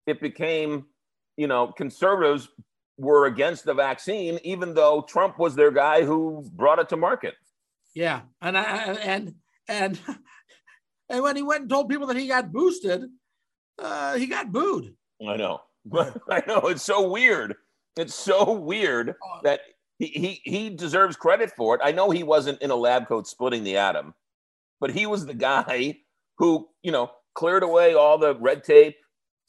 it 0.07 0.21
became, 0.21 0.87
you 1.37 1.49
know, 1.49 1.69
conservatives 1.69 2.49
were 2.99 3.27
against 3.27 3.65
the 3.65 3.75
vaccine, 3.75 4.39
even 4.45 4.75
though 4.75 5.03
Trump 5.03 5.39
was 5.39 5.57
their 5.57 5.73
guy 5.73 6.05
who 6.05 6.49
brought 6.55 6.79
it 6.79 6.89
to 6.91 6.97
market. 6.97 7.35
Yeah. 7.95 8.23
And 8.41 8.57
I, 8.57 8.65
and, 8.95 9.35
and, 9.69 9.99
and 11.09 11.23
when 11.23 11.37
he 11.37 11.43
went 11.43 11.63
and 11.63 11.71
told 11.71 11.89
people 11.89 12.07
that 12.09 12.17
he 12.17 12.29
got 12.29 12.53
boosted, 12.53 13.05
uh, 13.79 14.17
he 14.17 14.27
got 14.27 14.53
booed. 14.53 14.95
I 15.27 15.37
know. 15.37 15.61
I 16.31 16.43
know. 16.47 16.61
It's 16.69 16.83
so 16.83 17.09
weird. 17.09 17.55
It's 17.97 18.15
so 18.15 18.53
weird 18.53 19.15
oh. 19.23 19.41
that 19.43 19.61
he, 19.99 20.07
he 20.07 20.41
he 20.51 20.71
deserves 20.71 21.17
credit 21.17 21.51
for 21.57 21.75
it. 21.75 21.81
I 21.83 21.93
know 21.93 22.11
he 22.11 22.23
wasn't 22.23 22.61
in 22.61 22.71
a 22.71 22.77
lab 22.77 23.09
coat 23.09 23.27
splitting 23.27 23.65
the 23.65 23.79
atom, 23.79 24.15
but 24.81 24.91
he 24.91 25.07
was 25.07 25.25
the 25.25 25.35
guy 25.35 25.99
who, 26.39 26.69
you 26.83 26.93
know, 26.93 27.11
cleared 27.35 27.63
away 27.63 27.95
all 27.95 28.19
the 28.19 28.35
red 28.37 28.63
tape, 28.63 28.97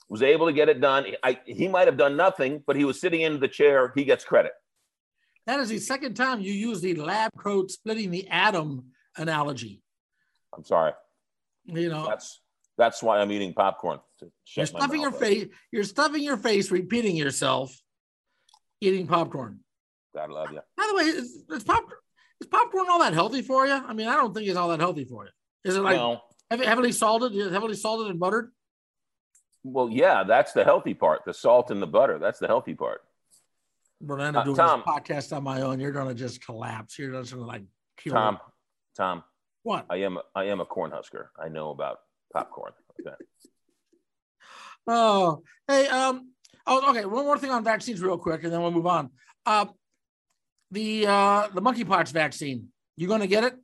was 0.10 0.22
able 0.22 0.46
to 0.46 0.54
get 0.54 0.70
it 0.70 0.80
done. 0.80 1.06
I, 1.24 1.40
he 1.46 1.68
might 1.68 1.88
have 1.88 1.98
done 1.98 2.16
nothing, 2.16 2.64
but 2.66 2.76
he 2.76 2.86
was 2.86 3.02
sitting 3.02 3.22
in 3.22 3.40
the 3.40 3.48
chair. 3.48 3.92
He 3.96 4.06
gets 4.06 4.24
credit. 4.24 4.54
That 5.48 5.60
is 5.60 5.70
the 5.70 5.80
second 5.80 6.16
time 6.16 6.42
you 6.42 6.54
use 6.54 6.82
the 6.82 6.96
lab 6.96 7.32
coat 7.38 7.72
splitting 7.72 8.12
the 8.12 8.28
atom 8.28 8.86
analogy. 9.18 9.82
I'm 10.58 10.64
sorry. 10.64 10.94
You 11.66 11.90
know, 11.90 12.08
that's 12.08 12.42
that's 12.78 13.02
why 13.02 13.20
I'm 13.20 13.32
eating 13.32 13.54
popcorn. 13.54 14.00
you're 14.56 14.66
stuffing 14.66 15.02
your 15.02 15.12
face. 15.12 15.48
You're 15.72 15.84
stuffing 15.84 16.24
your 16.24 16.38
face, 16.38 16.72
repeating 16.72 17.16
yourself, 17.16 17.76
eating 18.82 19.08
popcorn. 19.08 19.60
God 20.16 20.30
love 20.30 20.52
you. 20.52 20.62
By 20.76 20.88
the 20.90 20.96
way, 20.96 21.04
is, 21.04 21.44
is, 21.50 21.64
pop, 21.64 21.86
is 22.42 22.48
popcorn 22.48 22.88
all 22.90 23.00
that 23.00 23.14
healthy 23.14 23.42
for 23.42 23.68
you? 23.68 23.74
I 23.74 23.94
mean, 23.94 24.08
I 24.08 24.16
don't 24.16 24.34
think 24.34 24.48
it's 24.48 24.58
all 24.58 24.70
that 24.70 24.80
healthy 24.80 25.06
for 25.06 25.26
you. 25.26 25.32
Is 25.64 25.76
it 25.76 25.82
like 25.82 25.98
well, 25.98 26.24
heavily 26.50 26.92
salted? 26.92 27.34
Heavily 27.52 27.76
salted 27.76 28.10
and 28.10 28.20
buttered? 28.20 28.52
Well, 29.64 29.90
yeah, 29.90 30.24
that's 30.24 30.54
the 30.54 30.64
healthy 30.64 30.94
part. 30.94 31.26
The 31.26 31.34
salt 31.34 31.72
and 31.72 31.82
the 31.82 31.88
butter. 31.88 32.20
That's 32.20 32.40
the 32.40 32.48
healthy 32.48 32.74
part. 32.74 33.02
But 34.00 34.22
I'm 34.22 34.36
uh, 34.36 34.44
doing 34.44 34.56
Tom, 34.56 34.84
this 34.86 34.96
podcast 34.96 35.36
on 35.36 35.44
my 35.44 35.62
own. 35.62 35.80
You're 35.80 35.92
going 35.92 36.08
to 36.08 36.14
just 36.14 36.46
collapse. 36.46 36.98
You're 36.98 37.12
just 37.12 37.34
going 37.34 37.44
to 37.44 37.48
like 37.48 37.64
kill 37.98 38.14
Tom. 38.14 38.36
Me. 38.36 38.40
Tom. 38.96 39.24
What? 39.68 39.86
I 39.90 39.98
am. 39.98 40.18
I 40.34 40.46
am 40.46 40.62
a 40.62 40.66
corn 40.66 40.92
husker. 40.92 41.30
I 41.38 41.50
know 41.50 41.72
about 41.72 41.98
popcorn. 42.32 42.72
Okay. 43.02 43.18
oh, 44.88 45.44
hey. 45.68 45.88
Um. 45.88 46.32
Oh, 46.66 46.90
okay. 46.92 47.04
One 47.04 47.26
more 47.26 47.38
thing 47.38 47.50
on 47.50 47.66
vaccines, 47.66 48.02
real 48.02 48.18
quick, 48.18 48.46
and 48.46 48.54
then 48.54 48.62
we'll 48.62 48.72
move 48.72 48.88
on. 48.88 49.10
Uh, 49.46 49.66
the 50.72 51.06
uh, 51.06 51.50
the 51.54 51.62
monkeypox 51.62 52.14
vaccine. 52.14 52.70
You 52.96 53.10
going 53.10 53.20
to 53.20 53.28
get 53.28 53.44
it? 53.44 53.56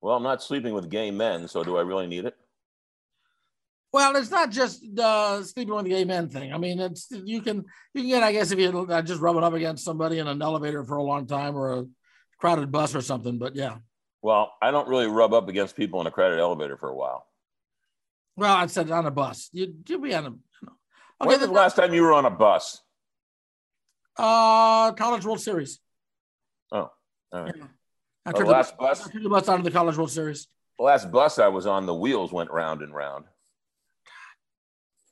Well, 0.00 0.16
I'm 0.16 0.22
not 0.22 0.42
sleeping 0.42 0.72
with 0.72 0.88
gay 0.88 1.10
men, 1.10 1.46
so 1.46 1.62
do 1.62 1.76
I 1.76 1.82
really 1.82 2.06
need 2.06 2.24
it? 2.24 2.34
Well, 3.92 4.16
it's 4.16 4.30
not 4.30 4.50
just 4.50 4.82
uh, 4.98 5.42
sleeping 5.42 5.74
with 5.74 5.84
gay 5.84 6.04
men 6.04 6.30
thing. 6.30 6.54
I 6.54 6.56
mean, 6.56 6.80
it's 6.80 7.08
you 7.10 7.42
can 7.42 7.66
you 7.92 8.00
can 8.00 8.08
get, 8.08 8.22
I 8.22 8.32
guess, 8.32 8.52
if 8.52 8.58
you 8.58 8.86
uh, 8.88 9.02
just 9.02 9.20
rubbing 9.20 9.44
up 9.44 9.52
against 9.52 9.84
somebody 9.84 10.18
in 10.18 10.26
an 10.26 10.40
elevator 10.40 10.82
for 10.82 10.96
a 10.96 11.02
long 11.02 11.26
time 11.26 11.54
or 11.58 11.80
a 11.80 11.84
crowded 12.38 12.72
bus 12.72 12.94
or 12.94 13.02
something. 13.02 13.38
But 13.38 13.54
yeah. 13.54 13.76
Well, 14.22 14.52
I 14.60 14.70
don't 14.70 14.88
really 14.88 15.06
rub 15.06 15.32
up 15.32 15.48
against 15.48 15.76
people 15.76 16.00
in 16.00 16.06
a 16.06 16.10
crowded 16.10 16.38
elevator 16.38 16.76
for 16.76 16.88
a 16.88 16.94
while. 16.94 17.26
Well, 18.36 18.54
I 18.54 18.66
said 18.66 18.90
on 18.90 19.06
a 19.06 19.10
bus. 19.10 19.48
You 19.52 19.74
you 19.86 19.98
be 19.98 20.14
on 20.14 20.26
a. 20.26 20.28
Okay, 20.28 21.28
When's 21.28 21.40
the 21.40 21.50
last 21.50 21.76
time 21.76 21.92
you 21.92 22.02
were 22.02 22.12
on 22.12 22.24
a 22.24 22.30
bus? 22.30 22.80
Uh, 24.16 24.92
College 24.92 25.24
World 25.24 25.40
Series. 25.40 25.80
Oh, 26.72 26.90
all 27.32 27.42
right. 27.42 27.54
Yeah. 27.56 27.64
I 28.26 28.32
the 28.32 28.44
last 28.44 28.76
the, 28.76 28.82
bus. 28.82 29.06
I 29.06 29.10
took 29.10 29.22
the 29.22 29.28
bus 29.28 29.48
out 29.48 29.58
of 29.58 29.64
the 29.64 29.70
College 29.70 29.96
World 29.96 30.10
Series. 30.10 30.46
The 30.78 30.84
last 30.84 31.10
bus 31.10 31.38
I 31.38 31.48
was 31.48 31.66
on, 31.66 31.86
the 31.86 31.94
wheels 31.94 32.32
went 32.32 32.50
round 32.50 32.82
and 32.82 32.94
round. 32.94 33.24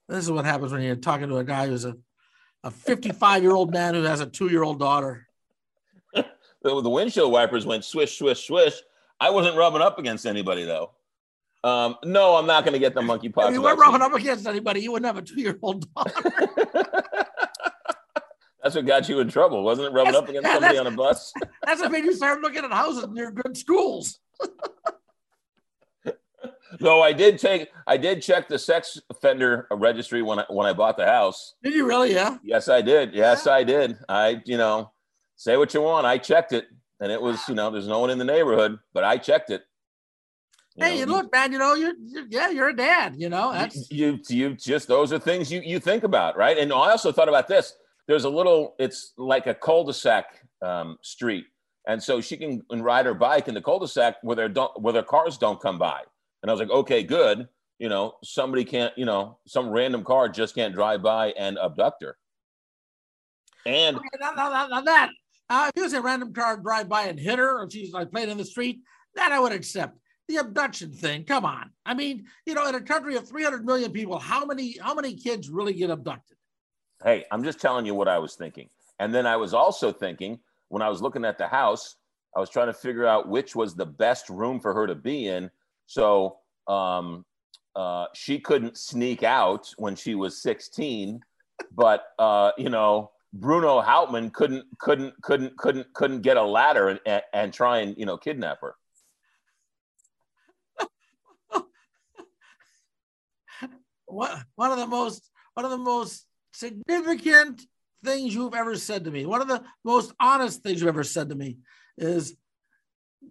This 0.08 0.24
is 0.24 0.30
what 0.30 0.44
happens 0.44 0.72
when 0.72 0.82
you're 0.82 0.96
talking 0.96 1.28
to 1.28 1.36
a 1.36 1.44
guy 1.44 1.66
who's 1.66 1.84
a, 1.84 1.96
a 2.64 2.70
55 2.70 3.42
year 3.42 3.52
old 3.52 3.72
man 3.72 3.94
who 3.94 4.02
has 4.04 4.20
a 4.20 4.26
two 4.26 4.48
year 4.48 4.62
old 4.62 4.78
daughter. 4.78 5.26
the, 6.14 6.24
the 6.62 6.88
windshield 6.88 7.30
wipers 7.30 7.66
went 7.66 7.84
swish, 7.84 8.18
swish, 8.18 8.46
swish. 8.46 8.80
I 9.20 9.30
wasn't 9.30 9.56
rubbing 9.56 9.82
up 9.82 9.98
against 9.98 10.26
anybody 10.26 10.64
though. 10.64 10.92
Um, 11.64 11.96
no, 12.04 12.36
I'm 12.36 12.46
not 12.46 12.64
going 12.64 12.74
to 12.74 12.78
get 12.78 12.94
the 12.94 13.00
monkeypox. 13.00 13.48
If 13.48 13.54
you 13.54 13.62
weren't 13.62 13.80
rubbing 13.80 14.00
up 14.00 14.14
against 14.14 14.46
anybody, 14.46 14.80
you 14.80 14.92
wouldn't 14.92 15.06
have 15.06 15.16
a 15.16 15.26
two 15.26 15.40
year 15.40 15.58
old 15.60 15.92
daughter. 15.92 16.12
That's 18.62 18.74
what 18.76 18.86
got 18.86 19.08
you 19.08 19.20
in 19.20 19.28
trouble, 19.28 19.62
wasn't 19.62 19.88
it? 19.88 19.92
Rubbing 19.92 20.12
that's, 20.12 20.22
up 20.22 20.28
against 20.28 20.50
somebody 20.50 20.78
on 20.78 20.86
a 20.86 20.90
bus. 20.90 21.32
That's 21.64 21.80
what 21.80 21.90
made 21.90 22.04
you 22.04 22.12
start 22.14 22.42
looking 22.42 22.64
at 22.64 22.72
houses 22.72 23.06
near 23.08 23.30
good 23.30 23.56
schools. 23.56 24.18
no, 26.80 27.00
I 27.00 27.12
did 27.12 27.38
take, 27.38 27.68
I 27.86 27.96
did 27.96 28.20
check 28.20 28.48
the 28.48 28.58
sex 28.58 29.00
offender 29.08 29.68
registry 29.70 30.22
when 30.22 30.40
I 30.40 30.44
when 30.48 30.66
I 30.66 30.72
bought 30.72 30.96
the 30.96 31.06
house. 31.06 31.54
Did 31.62 31.74
you 31.74 31.86
really? 31.86 32.12
Yeah. 32.12 32.38
Yes, 32.42 32.68
I 32.68 32.82
did. 32.82 33.14
Yes, 33.14 33.44
yeah. 33.46 33.52
I 33.52 33.64
did. 33.64 33.96
I, 34.08 34.42
you 34.44 34.58
know, 34.58 34.90
say 35.36 35.56
what 35.56 35.72
you 35.72 35.80
want. 35.80 36.06
I 36.06 36.18
checked 36.18 36.52
it, 36.52 36.66
and 37.00 37.12
it 37.12 37.20
was, 37.20 37.40
you 37.48 37.54
know, 37.54 37.70
there's 37.70 37.88
no 37.88 37.98
one 37.98 38.10
in 38.10 38.18
the 38.18 38.24
neighborhood, 38.24 38.78
but 38.92 39.04
I 39.04 39.16
checked 39.16 39.50
it. 39.50 39.62
You 40.76 40.84
hey, 40.84 41.04
know, 41.04 41.12
look, 41.12 41.32
man. 41.32 41.52
You 41.52 41.58
know, 41.58 41.74
you're, 41.74 41.94
you're, 42.06 42.26
yeah, 42.30 42.50
you're 42.50 42.68
a 42.68 42.76
dad. 42.76 43.14
You 43.18 43.28
know, 43.28 43.52
that's 43.52 43.90
you. 43.90 44.20
You 44.28 44.54
just 44.54 44.86
those 44.86 45.12
are 45.12 45.18
things 45.18 45.50
you 45.50 45.60
you 45.60 45.80
think 45.80 46.04
about, 46.04 46.36
right? 46.36 46.56
And 46.56 46.72
I 46.72 46.90
also 46.92 47.10
thought 47.12 47.28
about 47.28 47.48
this 47.48 47.74
there's 48.08 48.24
a 48.24 48.28
little, 48.28 48.74
it's 48.78 49.12
like 49.18 49.46
a 49.46 49.54
cul-de-sac 49.54 50.42
um, 50.62 50.96
street. 51.02 51.44
And 51.86 52.02
so 52.02 52.22
she 52.22 52.38
can 52.38 52.62
ride 52.70 53.04
her 53.04 53.12
bike 53.12 53.48
in 53.48 53.54
the 53.54 53.60
cul-de-sac 53.60 54.16
where 54.22 54.34
their, 54.34 54.48
don't, 54.48 54.72
where 54.80 54.94
their 54.94 55.02
cars 55.02 55.36
don't 55.36 55.60
come 55.60 55.78
by. 55.78 56.00
And 56.42 56.50
I 56.50 56.54
was 56.54 56.58
like, 56.58 56.70
okay, 56.70 57.02
good. 57.02 57.48
you 57.78 57.88
know, 57.88 58.14
somebody 58.24 58.64
can't, 58.64 58.92
you 58.96 59.04
know, 59.04 59.38
some 59.46 59.70
random 59.70 60.04
car 60.04 60.28
just 60.28 60.54
can't 60.54 60.74
drive 60.74 61.02
by 61.02 61.28
and 61.30 61.58
abduct 61.58 62.02
her. 62.02 62.16
And 63.66 63.96
Okay, 63.96 64.08
now, 64.20 64.32
now, 64.32 64.50
now, 64.50 64.66
now 64.68 64.80
that 64.82 65.10
uh, 65.50 65.70
if 65.74 65.80
it 65.80 65.84
was 65.84 65.92
a 65.92 66.02
random 66.02 66.32
car 66.32 66.56
drive 66.56 66.88
by 66.88 67.04
and 67.04 67.18
hit 67.18 67.38
her, 67.38 67.62
or 67.62 67.70
she's 67.70 67.92
like 67.92 68.10
playing 68.10 68.30
in 68.30 68.38
the 68.38 68.44
street, 68.44 68.80
that 69.14 69.32
I 69.32 69.40
would 69.40 69.52
accept. 69.52 69.98
The 70.28 70.36
abduction 70.36 70.92
thing, 70.92 71.24
come 71.24 71.46
on. 71.46 71.70
I 71.86 71.94
mean, 71.94 72.26
you 72.44 72.52
know, 72.52 72.68
in 72.68 72.74
a 72.74 72.82
country 72.82 73.16
of 73.16 73.26
300 73.26 73.64
million 73.64 73.92
people, 73.92 74.18
how 74.18 74.44
many 74.44 74.76
how 74.78 74.94
many 74.94 75.14
kids 75.14 75.48
really 75.48 75.72
get 75.72 75.88
abducted? 75.88 76.36
hey, 77.04 77.24
I'm 77.30 77.44
just 77.44 77.60
telling 77.60 77.86
you 77.86 77.94
what 77.94 78.08
I 78.08 78.18
was 78.18 78.34
thinking. 78.34 78.68
And 78.98 79.14
then 79.14 79.26
I 79.26 79.36
was 79.36 79.54
also 79.54 79.92
thinking 79.92 80.38
when 80.68 80.82
I 80.82 80.88
was 80.88 81.00
looking 81.00 81.24
at 81.24 81.38
the 81.38 81.46
house, 81.46 81.96
I 82.36 82.40
was 82.40 82.50
trying 82.50 82.66
to 82.66 82.74
figure 82.74 83.06
out 83.06 83.28
which 83.28 83.56
was 83.56 83.74
the 83.74 83.86
best 83.86 84.28
room 84.28 84.60
for 84.60 84.74
her 84.74 84.86
to 84.86 84.94
be 84.94 85.28
in. 85.28 85.50
So 85.86 86.38
um, 86.66 87.24
uh, 87.74 88.06
she 88.14 88.38
couldn't 88.38 88.76
sneak 88.76 89.22
out 89.22 89.72
when 89.78 89.96
she 89.96 90.14
was 90.14 90.42
16, 90.42 91.20
but 91.72 92.04
uh, 92.18 92.52
you 92.58 92.68
know, 92.68 93.12
Bruno 93.32 93.80
Hauptmann 93.80 94.30
couldn't 94.30 94.64
couldn't 94.78 95.14
couldn't 95.22 95.56
couldn't 95.56 95.92
couldn't 95.92 96.22
get 96.22 96.36
a 96.36 96.42
ladder 96.42 96.88
and, 96.88 97.00
and, 97.04 97.22
and 97.32 97.52
try 97.52 97.78
and 97.78 97.96
you 97.98 98.06
know 98.06 98.16
kidnap 98.16 98.60
her. 98.60 98.74
One 104.06 104.70
of 104.72 104.78
the 104.78 104.86
most 104.86 105.30
one 105.54 105.64
of 105.64 105.70
the 105.70 105.78
most 105.78 106.26
significant 106.52 107.62
things 108.04 108.34
you've 108.34 108.54
ever 108.54 108.76
said 108.76 109.04
to 109.04 109.10
me, 109.10 109.26
one 109.26 109.42
of 109.42 109.48
the 109.48 109.62
most 109.84 110.12
honest 110.18 110.62
things 110.62 110.80
you've 110.80 110.88
ever 110.88 111.04
said 111.04 111.28
to 111.28 111.34
me 111.34 111.58
is 111.96 112.36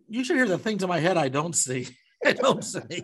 you 0.07 0.23
should 0.23 0.35
hear 0.35 0.47
the 0.47 0.57
things 0.57 0.83
in 0.83 0.89
my 0.89 0.99
head 0.99 1.17
I 1.17 1.29
don't 1.29 1.55
see. 1.55 1.87
I 2.25 2.33
don't 2.33 2.63
see. 2.63 3.03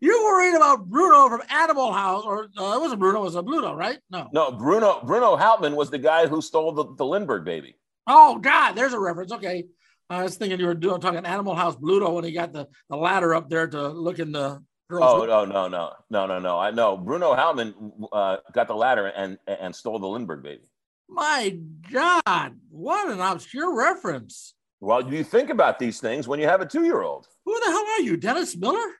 You're 0.00 0.22
worried 0.22 0.54
about 0.54 0.88
Bruno 0.88 1.28
from 1.28 1.42
Animal 1.50 1.92
House, 1.92 2.24
or 2.24 2.44
uh, 2.56 2.76
it 2.76 2.80
wasn't 2.80 3.00
Bruno, 3.00 3.20
it 3.20 3.24
was 3.24 3.34
a 3.34 3.42
Bluto, 3.42 3.74
right? 3.74 3.98
No. 4.10 4.28
No, 4.32 4.52
Bruno 4.52 5.00
Bruno 5.04 5.36
Hauptmann 5.36 5.74
was 5.74 5.90
the 5.90 5.98
guy 5.98 6.26
who 6.26 6.40
stole 6.40 6.72
the, 6.72 6.94
the 6.96 7.04
Lindbergh 7.04 7.44
baby. 7.44 7.74
Oh 8.06 8.38
God, 8.38 8.72
there's 8.72 8.92
a 8.92 9.00
reference. 9.00 9.32
Okay. 9.32 9.64
I 10.10 10.22
was 10.22 10.36
thinking 10.36 10.58
you 10.58 10.66
were 10.66 10.74
doing 10.74 11.00
talking 11.00 11.26
Animal 11.26 11.54
House 11.54 11.76
Bluto 11.76 12.14
when 12.14 12.24
he 12.24 12.32
got 12.32 12.52
the, 12.52 12.66
the 12.88 12.96
ladder 12.96 13.34
up 13.34 13.50
there 13.50 13.66
to 13.66 13.88
look 13.88 14.18
in 14.18 14.32
the 14.32 14.62
girl's 14.88 15.22
Oh 15.22 15.26
no 15.26 15.44
no 15.44 15.68
no 15.68 15.92
no 16.08 16.26
no 16.26 16.38
no! 16.38 16.58
I 16.58 16.70
know 16.70 16.96
Bruno 16.96 17.34
Hauptmann 17.34 17.74
uh, 18.12 18.38
got 18.52 18.68
the 18.68 18.74
ladder 18.74 19.06
and 19.08 19.36
and 19.46 19.74
stole 19.74 19.98
the 19.98 20.06
Lindbergh 20.06 20.42
baby. 20.42 20.62
My 21.08 21.58
God, 21.92 22.58
what 22.70 23.10
an 23.10 23.20
obscure 23.20 23.74
reference. 23.76 24.54
Well, 24.80 25.12
you 25.12 25.24
think 25.24 25.50
about 25.50 25.78
these 25.78 26.00
things 26.00 26.28
when 26.28 26.38
you 26.38 26.46
have 26.46 26.60
a 26.60 26.66
two-year-old. 26.66 27.26
Who 27.44 27.58
the 27.58 27.66
hell 27.66 27.86
are 27.98 28.02
you, 28.02 28.16
Dennis 28.16 28.56
Miller? 28.56 28.94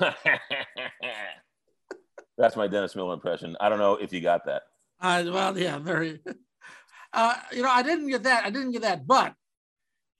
That's 2.36 2.56
my 2.56 2.66
Dennis 2.66 2.96
Miller 2.96 3.14
impression. 3.14 3.56
I 3.60 3.68
don't 3.68 3.78
know 3.78 3.94
if 3.94 4.12
you 4.12 4.20
got 4.20 4.44
that. 4.46 4.62
Uh, 5.00 5.22
well, 5.32 5.56
yeah, 5.58 5.78
very. 5.78 6.20
Uh, 7.16 7.32
you 7.52 7.62
know, 7.62 7.70
I 7.70 7.84
didn't 7.84 8.08
get 8.08 8.24
that. 8.24 8.44
I 8.44 8.50
didn't 8.50 8.72
get 8.72 8.82
that. 8.82 9.06
But 9.06 9.36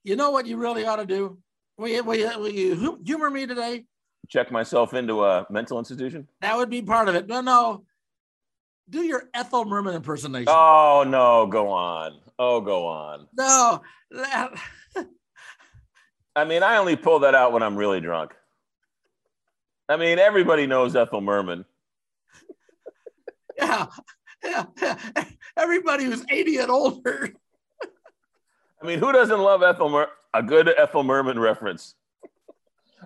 you 0.05 0.15
know 0.15 0.31
what 0.31 0.45
you 0.45 0.55
really 0.55 0.85
ought 0.85 0.95
to 0.95 1.05
do? 1.05 1.37
Will 1.77 1.89
you, 1.89 2.01
will 2.05 2.15
you, 2.15 2.39
will 2.39 2.47
you 2.49 3.01
humor 3.05 3.29
me 3.29 3.45
today? 3.45 3.83
Check 4.29 4.49
myself 4.49 4.93
into 4.93 5.25
a 5.25 5.45
mental 5.49 5.77
institution. 5.77 6.25
That 6.39 6.55
would 6.55 6.69
be 6.69 6.81
part 6.81 7.09
of 7.09 7.15
it. 7.15 7.27
No, 7.27 7.41
no. 7.41 7.83
Do 8.89 9.01
your 9.01 9.23
Ethel 9.33 9.65
Merman 9.65 9.93
impersonation. 9.95 10.47
Oh 10.47 11.03
no! 11.05 11.47
Go 11.47 11.67
on. 11.69 12.19
Oh, 12.39 12.61
go 12.61 12.87
on. 12.87 13.27
No. 13.37 13.81
that- 14.11 14.53
I 16.37 16.45
mean, 16.45 16.63
I 16.63 16.77
only 16.77 16.95
pull 16.95 17.19
that 17.19 17.35
out 17.35 17.51
when 17.51 17.61
I'm 17.61 17.75
really 17.75 17.99
drunk. 17.99 18.31
I 19.87 19.97
mean, 19.97 20.19
everybody 20.19 20.65
knows 20.67 20.95
Ethel 20.95 21.21
Merman. 21.21 21.65
yeah, 23.57 23.87
yeah, 24.43 24.65
yeah. 24.81 24.97
Everybody 25.57 26.05
who's 26.05 26.25
80 26.29 26.57
and 26.57 26.71
older. 26.71 27.33
I 28.81 28.85
mean, 28.85 28.99
who 28.99 29.11
doesn't 29.11 29.39
love 29.39 29.63
Ethel 29.63 29.89
Mer- 29.89 30.09
a 30.33 30.43
good 30.43 30.69
Ethel 30.75 31.03
Merman 31.03 31.39
reference? 31.39 31.95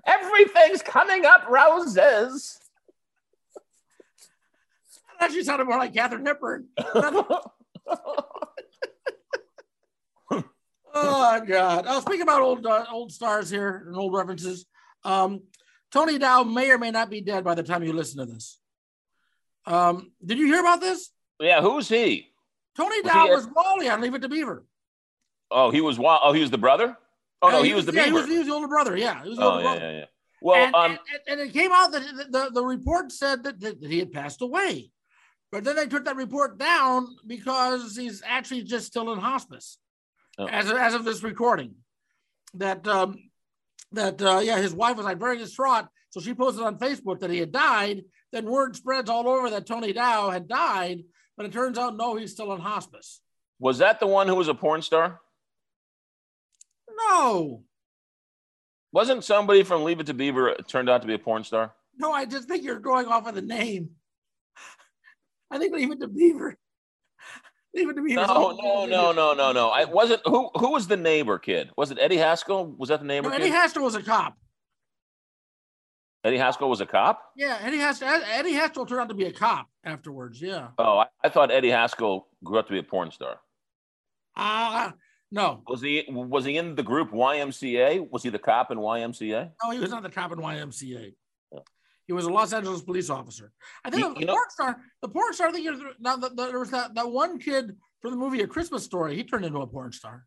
Everything's 0.06 0.82
coming 0.82 1.26
up 1.26 1.48
roses. 1.50 2.60
That 5.20 5.26
actually 5.26 5.44
sounded 5.44 5.66
more 5.66 5.78
like 5.78 5.94
Katharine 5.94 6.26
Hepburn. 6.26 6.68
Oh 10.92 11.42
God! 11.46 11.86
Oh, 11.88 12.00
speaking 12.02 12.24
about 12.24 12.42
old 12.42 12.66
uh, 12.66 12.86
old 12.92 13.12
stars 13.12 13.50
here 13.50 13.84
and 13.86 13.96
old 13.96 14.14
references, 14.14 14.66
um, 15.04 15.42
Tony 15.92 16.18
Dow 16.18 16.44
may 16.44 16.70
or 16.72 16.78
may 16.78 16.92
not 16.92 17.10
be 17.10 17.22
dead 17.22 17.44
by 17.44 17.56
the 17.56 17.64
time 17.64 17.84
you 17.84 17.94
listen 17.94 18.20
to 18.20 18.26
this. 18.32 18.60
Um, 19.66 20.12
did 20.24 20.38
you 20.38 20.46
hear 20.48 20.60
about 20.60 20.82
this? 20.82 21.10
yeah, 21.40 21.62
who's 21.62 21.88
he? 21.88 22.28
Tony 22.76 23.02
Was 23.02 23.12
Dow 23.14 23.26
he 23.26 23.32
was 23.32 23.48
Wally 23.56 23.90
on 23.90 24.02
Leave 24.02 24.14
It 24.16 24.22
to 24.22 24.30
Beaver. 24.30 24.66
Oh, 25.52 25.72
he 25.72 25.82
was 25.82 25.98
wa- 25.98 26.20
Oh, 26.24 26.32
he 26.34 26.42
was 26.42 26.52
the 26.52 26.58
brother. 26.58 26.98
Oh 27.42 27.50
no, 27.50 27.60
Uh, 27.60 27.64
he 27.64 27.74
was 27.74 27.86
the 27.86 27.94
yeah, 27.94 28.06
Beaver. 28.06 28.18
He 28.18 28.22
was, 28.22 28.32
he 28.32 28.38
was 28.40 28.48
the 28.48 28.54
older 28.54 28.68
brother. 28.68 28.96
Yeah, 28.98 29.24
he 29.24 29.30
was 29.30 29.38
the 29.38 29.44
oh 29.46 29.52
older 29.52 29.64
yeah, 29.64 29.72
brother. 29.72 29.92
yeah, 29.92 30.00
yeah. 30.00 30.06
Well, 30.42 30.66
and, 30.66 30.76
um, 30.76 30.92
and, 30.92 31.00
and 31.28 31.50
it 31.50 31.54
came 31.54 31.72
out 31.74 31.92
that 31.92 32.32
the, 32.32 32.50
the, 32.54 32.64
report 32.64 33.12
said 33.12 33.44
that, 33.44 33.60
that, 33.60 33.82
that 33.82 33.90
he 33.92 34.00
had 34.00 34.14
passed 34.14 34.42
away, 34.42 34.90
but 35.52 35.66
then 35.66 35.76
they 35.76 35.86
took 35.88 36.06
that 36.06 36.16
report 36.16 36.58
down 36.58 37.08
because 37.28 37.98
he's 37.98 38.22
actually 38.26 38.64
just 38.64 38.88
still 38.88 39.12
in 39.12 39.20
hospice 39.20 39.78
Oh. 40.38 40.48
as, 40.48 40.70
of, 40.70 40.78
as 40.78 40.94
of 40.94 41.04
this 41.04 41.24
recording. 41.24 41.76
That 42.54 42.88
um, 42.88 43.18
that 43.94 44.22
uh, 44.22 44.40
yeah, 44.44 44.58
his 44.58 44.74
wife 44.74 44.98
was 44.98 45.06
like 45.06 45.20
very 45.20 45.38
distraught, 45.38 45.86
so 46.10 46.20
she 46.20 46.34
posted 46.34 46.64
on 46.64 46.78
Facebook 46.78 47.20
that 47.22 47.30
he 47.30 47.40
had 47.40 47.52
died. 47.52 48.04
Then 48.32 48.46
word 48.46 48.76
spreads 48.76 49.10
all 49.10 49.28
over 49.28 49.50
that 49.50 49.66
Tony 49.66 49.92
Dow 49.94 50.30
had 50.30 50.48
died, 50.48 51.04
but 51.36 51.46
it 51.46 51.52
turns 51.54 51.78
out 51.78 51.98
no, 51.98 52.16
he's 52.16 52.32
still 52.32 52.54
in 52.54 52.62
hospice. 52.62 53.22
was 53.60 53.80
that 53.80 54.00
the 54.00 54.08
one 54.08 54.28
who 54.28 54.36
was 54.36 54.48
a 54.48 54.54
porn 54.54 54.82
star? 54.82 55.20
No, 57.10 57.64
Wasn't 58.92 59.24
somebody 59.24 59.64
from 59.64 59.84
Leave 59.84 60.00
It 60.00 60.08
to 60.08 60.14
Beaver 60.14 60.56
turned 60.68 60.90
out 60.90 61.02
to 61.02 61.08
be 61.08 61.14
a 61.14 61.20
porn 61.20 61.44
star? 61.44 61.74
no, 61.98 62.12
I 62.14 62.26
just 62.26 62.48
think 62.48 62.64
you're 62.64 62.80
going 62.80 63.08
off 63.08 63.28
of 63.28 63.36
the 63.36 63.42
name. 63.42 63.92
I 65.52 65.58
think 65.58 65.74
leave 65.74 65.92
it 65.92 66.00
to 66.02 66.08
Beaver. 66.08 66.56
Leave 67.76 67.90
it 67.90 67.94
to 67.96 68.02
Beaver. 68.02 68.26
No, 68.26 68.52
no, 68.60 68.86
no, 68.86 69.12
no, 69.12 69.34
no, 69.34 69.52
no. 69.52 69.70
I 69.70 69.86
wasn't. 69.86 70.22
Who 70.26 70.50
who 70.56 70.72
was 70.72 70.88
the 70.88 70.98
neighbor 70.98 71.38
kid? 71.38 71.70
Was 71.78 71.92
it 71.92 72.00
Eddie 72.02 72.18
Haskell? 72.18 72.68
Was 72.78 72.90
that 72.90 73.00
the 73.02 73.06
neighbor 73.06 73.30
No, 73.30 73.36
kid? 73.36 73.42
Eddie 73.44 73.52
Haskell 73.52 73.84
was 73.84 73.96
a 73.96 74.02
cop. 74.04 74.36
Eddie 76.24 76.38
Haskell 76.38 76.70
was 76.70 76.82
a 76.82 76.86
cop. 76.86 77.22
Yeah, 77.38 77.58
Eddie 77.62 77.78
Haskell. 77.78 78.10
Eddie 78.10 78.54
Haskell 78.54 78.86
turned 78.86 79.02
out 79.02 79.10
to 79.10 79.16
be 79.16 79.26
a 79.26 79.32
cop 79.32 79.68
afterwards. 79.86 80.42
Yeah. 80.42 80.70
Oh, 80.78 80.98
I, 81.00 81.06
I 81.24 81.30
thought 81.30 81.52
Eddie 81.52 81.70
Haskell 81.70 82.28
grew 82.44 82.58
up 82.60 82.68
to 82.68 82.74
be 82.74 82.80
a 82.80 82.84
porn 82.84 83.12
star. 83.12 83.40
Ah, 84.36 84.94
no, 85.32 85.62
Was 85.68 85.82
he 85.82 86.06
was 86.10 86.44
he 86.46 86.58
in 86.58 86.76
the 86.76 86.84
group 86.84 87.12
YMCA? 87.12 88.10
Was 88.12 88.24
he 88.24 88.30
the 88.30 88.40
cop 88.40 88.72
in 88.72 88.78
YMCA? 88.80 89.52
no, 89.64 89.70
he 89.72 89.80
was 89.80 89.92
not 89.92 90.02
the 90.04 90.10
cop 90.10 90.32
in 90.32 90.40
YMCA. 90.40 91.14
He 92.10 92.14
was 92.14 92.26
a 92.26 92.30
Los 92.32 92.54
Angeles 92.54 92.82
police 92.82 93.12
officer. 93.12 93.52
I 93.86 93.92
think 93.92 94.02
You- 94.04 94.14
the 94.16 94.20
you 94.22 94.26
know- 94.26 94.34
porn 94.34 94.50
star. 94.50 94.82
The 95.04 95.10
porn 95.10 95.32
star. 95.32 95.50
I 95.50 95.52
think 95.52 95.66
the, 95.68 96.18
the, 96.18 96.30
there 96.48 96.58
was 96.58 96.72
that, 96.72 96.96
that 96.96 97.08
one 97.08 97.38
kid 97.38 97.78
from 98.02 98.10
the 98.10 98.18
movie 98.18 98.42
A 98.42 98.48
Christmas 98.48 98.84
Story. 98.84 99.16
He 99.16 99.24
turned 99.24 99.46
into 99.46 99.60
a 99.60 99.68
porn 99.68 99.92
star. 99.92 100.26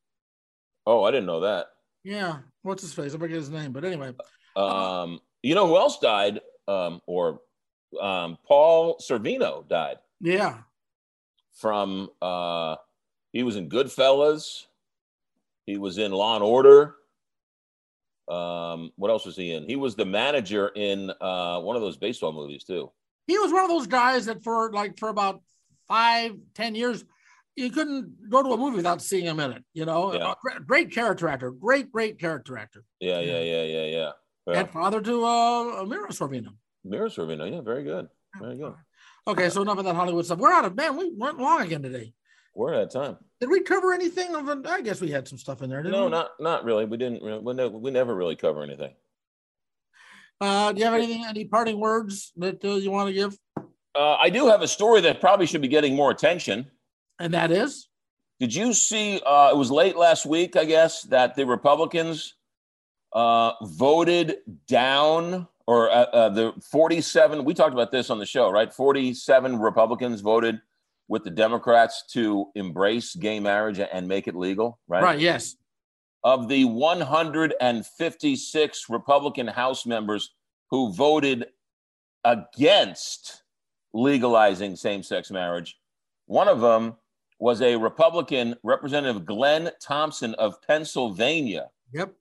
Oh, 0.86 1.02
I 1.02 1.10
didn't 1.10 1.26
know 1.26 1.40
that. 1.40 1.66
Yeah. 2.04 2.38
What's 2.62 2.82
his 2.82 2.92
face? 2.94 3.16
I 3.16 3.18
forget 3.18 3.36
his 3.36 3.50
name. 3.50 3.72
But 3.72 3.84
anyway, 3.84 4.14
Um, 4.54 5.18
you 5.42 5.56
know 5.56 5.66
who 5.66 5.76
else 5.76 5.98
died? 5.98 6.40
Um, 6.68 7.00
or 7.08 7.40
um, 8.00 8.38
Paul 8.46 8.98
Sorvino 8.98 9.66
died 9.68 9.98
yeah. 10.20 10.58
from. 11.54 12.10
Uh, 12.22 12.76
he 13.32 13.42
was 13.42 13.56
in 13.56 13.68
Goodfellas. 13.68 14.66
He 15.66 15.78
was 15.78 15.98
in 15.98 16.12
Law 16.12 16.36
and 16.36 16.44
Order. 16.44 16.94
Um, 18.29 18.90
what 18.96 19.10
else 19.10 19.27
was 19.27 19.37
he 19.37 19.52
in? 19.52 19.66
He 19.66 19.77
was 19.77 19.94
the 19.94 20.04
manager 20.04 20.70
in 20.75 21.10
uh, 21.20 21.60
one 21.60 21.77
of 21.77 21.83
those 21.83 21.96
baseball 21.96 22.33
movies 22.33 22.64
too. 22.64 22.90
He 23.27 23.38
was 23.38 23.52
one 23.52 23.64
of 23.64 23.70
those 23.70 23.87
guys 23.87 24.27
that 24.27 24.42
for 24.42 24.73
like 24.73 24.98
for 24.98 25.08
about 25.08 25.42
five, 25.88 26.37
ten 26.54 26.75
years, 26.75 27.04
you 27.56 27.70
couldn't 27.70 28.31
go 28.31 28.42
to 28.42 28.50
a 28.50 28.56
movie 28.56 28.77
without 28.77 29.02
seeing 29.02 29.25
him 29.27 29.40
in 29.40 29.52
it. 29.52 29.64
You 29.75 29.85
know, 29.85 30.14
Yeah. 30.14 30.35
Great, 30.66 30.92
character 30.92 31.29
actor, 31.29 31.50
great, 31.50 31.92
great 31.92 32.18
character 32.18 32.56
actor. 32.56 32.85
Yeah, 33.00 33.20
yeah, 33.20 33.42
yeah, 33.42 33.64
yeah, 33.64 33.85
yeah. 33.85 34.10
yeah. 34.46 34.60
And 34.60 34.70
father 34.70 35.00
to 35.00 35.25
uh, 35.25 35.85
Mira 35.85 36.08
Sorvino. 36.08 36.54
Mira 36.85 37.08
Sorvino. 37.08 37.50
Yeah, 37.50 37.60
very 37.60 37.85
good. 37.85 38.08
Very 38.40 38.56
good. 38.56 38.75
Okay, 39.27 39.50
so 39.50 39.62
enough 39.62 39.79
of 39.79 39.85
that 39.85 39.94
Hollywood 39.94 40.25
stuff. 40.25 40.38
We're 40.38 40.52
out 40.52 40.64
of 40.64 40.75
man. 40.75 40.96
We 40.96 41.12
went 41.14 41.38
long 41.38 41.62
again 41.62 41.83
today. 41.83 42.12
We're 42.55 42.75
out 42.75 42.83
of 42.83 42.90
time. 42.90 43.17
Did 43.40 43.48
we 43.50 43.61
cover 43.63 43.92
anything 43.92 44.35
of? 44.35 44.48
I 44.67 44.81
guess 44.83 45.00
we 45.00 45.11
had 45.11 45.27
some 45.27 45.38
stuff 45.38 45.63
in 45.63 45.71
there. 45.71 45.83
Didn't 45.83 45.92
No, 45.98 46.05
we? 46.05 46.11
not 46.11 46.31
not 46.38 46.65
really. 46.65 46.85
We 46.85 46.96
didn't. 46.96 47.23
We 47.44 47.55
never, 47.55 47.71
we 47.77 47.90
never 47.90 48.15
really 48.15 48.37
cover 48.37 48.63
anything. 48.63 48.92
Uh, 50.40 50.73
do 50.73 50.79
you 50.81 50.85
have 50.85 50.94
anything? 50.94 51.25
Any 51.25 51.44
parting 51.46 51.79
words 51.81 52.33
that 52.37 52.65
uh, 52.65 52.75
you 52.75 52.90
want 52.90 53.09
to 53.09 53.13
give? 53.15 53.38
Uh, 53.94 54.17
I 54.21 54.31
do 54.31 54.48
have 54.48 54.63
a 54.63 54.69
story 54.69 55.00
that 55.03 55.21
probably 55.21 55.46
should 55.46 55.63
be 55.63 55.69
getting 55.69 55.94
more 55.94 56.11
attention. 56.11 56.71
And 57.19 57.33
that 57.35 57.50
is 57.50 57.88
Did 58.40 58.55
you 58.55 58.73
see? 58.73 59.21
Uh, 59.25 59.50
it 59.53 59.57
was 59.57 59.71
late 59.71 59.96
last 59.96 60.27
week, 60.27 60.57
I 60.57 60.65
guess, 60.65 61.03
that 61.05 61.35
the 61.37 61.46
Republicans 61.46 62.35
uh, 63.13 63.53
voted 63.63 64.37
down, 64.67 65.46
or 65.67 65.90
uh, 65.90 65.94
uh, 66.05 66.29
the 66.31 66.53
47, 66.71 67.44
we 67.44 67.55
talked 67.55 67.75
about 67.75 67.92
this 67.92 68.09
on 68.11 68.19
the 68.19 68.27
show, 68.27 68.50
right? 68.50 68.73
47 68.73 69.59
Republicans 69.59 70.21
voted 70.23 70.61
with 71.13 71.23
the 71.25 71.31
Democrats 71.31 72.04
to 72.10 72.50
embrace 72.54 73.15
gay 73.15 73.38
marriage 73.38 73.79
and 73.79 74.08
make 74.08 74.27
it 74.27 74.35
legal, 74.35 74.79
right? 74.88 75.02
Right, 75.02 75.19
yes. 75.19 75.56
Of 76.25 76.48
the 76.48 76.65
156 76.65 78.87
Republican 78.88 79.46
House 79.46 79.85
members 79.85 80.33
who 80.71 80.90
voted 80.94 81.48
against 82.25 83.42
legalizing 83.92 84.75
same 84.75 85.02
sex 85.02 85.31
marriage, 85.31 85.77
one 86.25 86.48
of 86.48 86.63
them 86.63 86.94
was 87.38 87.60
a 87.60 87.77
Republican, 87.77 88.56
Representative 88.63 89.27
Glenn 89.27 89.71
Thompson 89.83 90.33
of 90.37 90.63
Pennsylvania. 90.67 91.69
Yep. 91.92 92.15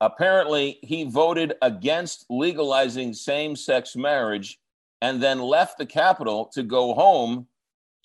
Apparently, 0.00 0.80
he 0.82 1.04
voted 1.04 1.54
against 1.62 2.26
legalizing 2.28 3.14
same 3.14 3.54
sex 3.54 3.94
marriage 3.94 4.58
and 5.00 5.22
then 5.22 5.38
left 5.38 5.78
the 5.78 5.86
Capitol 5.86 6.50
to 6.54 6.64
go 6.64 6.92
home 6.92 7.46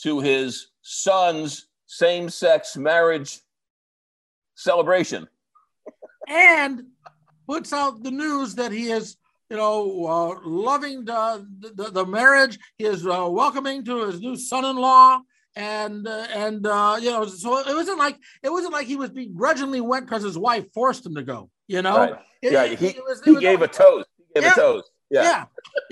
to 0.02 0.20
his 0.20 0.68
son's 0.82 1.68
same 1.88 2.30
sex 2.30 2.76
marriage 2.78 3.39
celebration. 4.56 5.28
And 6.28 6.84
puts 7.48 7.72
out 7.74 8.04
the 8.04 8.12
news 8.12 8.56
that 8.56 8.72
he 8.72 8.89
is, 8.89 9.18
you 9.50 9.58
know, 9.58 10.06
uh, 10.06 10.39
loving 10.43 11.06
the, 11.06 11.46
the, 11.76 11.91
the 11.91 12.06
marriage. 12.06 12.58
He 12.78 12.86
is 12.86 13.06
uh, 13.06 13.28
welcoming 13.30 13.86
to 13.86 14.06
his 14.08 14.20
new 14.20 14.36
son-in-law 14.36 15.20
and 15.56 16.08
uh, 16.08 16.28
and 16.34 16.66
uh, 16.68 16.98
you 17.00 17.12
know, 17.12 17.26
so 17.26 17.60
it 17.60 17.74
wasn't 17.74 17.98
like 17.98 18.18
it 18.43 18.50
wasn't 18.50 18.74
like 18.74 18.88
he 18.88 18.96
was 18.96 19.10
begrudgingly 19.10 19.82
went 19.82 20.06
because 20.06 20.24
his 20.24 20.38
wife 20.38 20.66
forced 20.74 21.06
him 21.06 21.16
to 21.16 21.24
go. 21.24 21.50
You 21.68 21.82
know, 21.82 21.98
right. 21.98 22.16
it, 22.41 22.52
yeah, 22.52 22.66
he, 22.66 22.88
it 22.88 23.04
was, 23.04 23.22
he 23.24 23.32
was 23.32 23.41
gave 23.41 23.62
like, 23.62 23.70
a 23.70 23.74
toast. 23.74 24.08
He 24.18 24.24
gave 24.34 24.43
yeah, 24.43 24.52
a 24.52 24.56
toast. 24.56 24.91
Yeah, 25.10 25.24
yeah, 25.24 25.46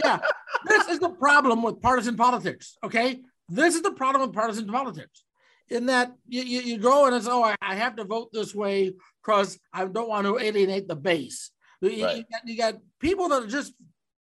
yeah. 0.04 0.20
this 0.66 0.88
is 0.90 1.00
the 1.00 1.10
problem 1.10 1.64
with 1.64 1.82
partisan 1.82 2.18
politics. 2.18 2.78
Okay, 2.84 3.22
this 3.50 3.76
is 3.76 3.82
the 3.82 3.92
problem 3.92 4.22
with 4.22 4.34
partisan 4.34 4.68
politics. 4.68 5.24
In 5.70 5.86
that 5.88 6.12
you, 6.28 6.44
you, 6.44 6.62
you 6.62 6.78
go 6.78 7.06
and 7.06 7.16
it's 7.16 7.28
oh 7.28 7.44
I, 7.44 7.56
I 7.62 7.76
have 7.76 7.96
to 7.96 8.04
vote 8.04 8.30
this 8.34 8.54
way 8.54 8.94
because 9.24 9.58
I 9.74 9.86
don't 9.86 10.10
want 10.10 10.28
to 10.28 10.38
alienate 10.38 10.88
the 10.88 10.96
base. 10.96 11.52
You, 11.82 12.06
right. 12.06 12.18
you, 12.18 12.24
got, 12.32 12.48
you 12.48 12.58
got 12.58 12.76
people 13.00 13.30
that 13.30 13.48
just 13.50 13.74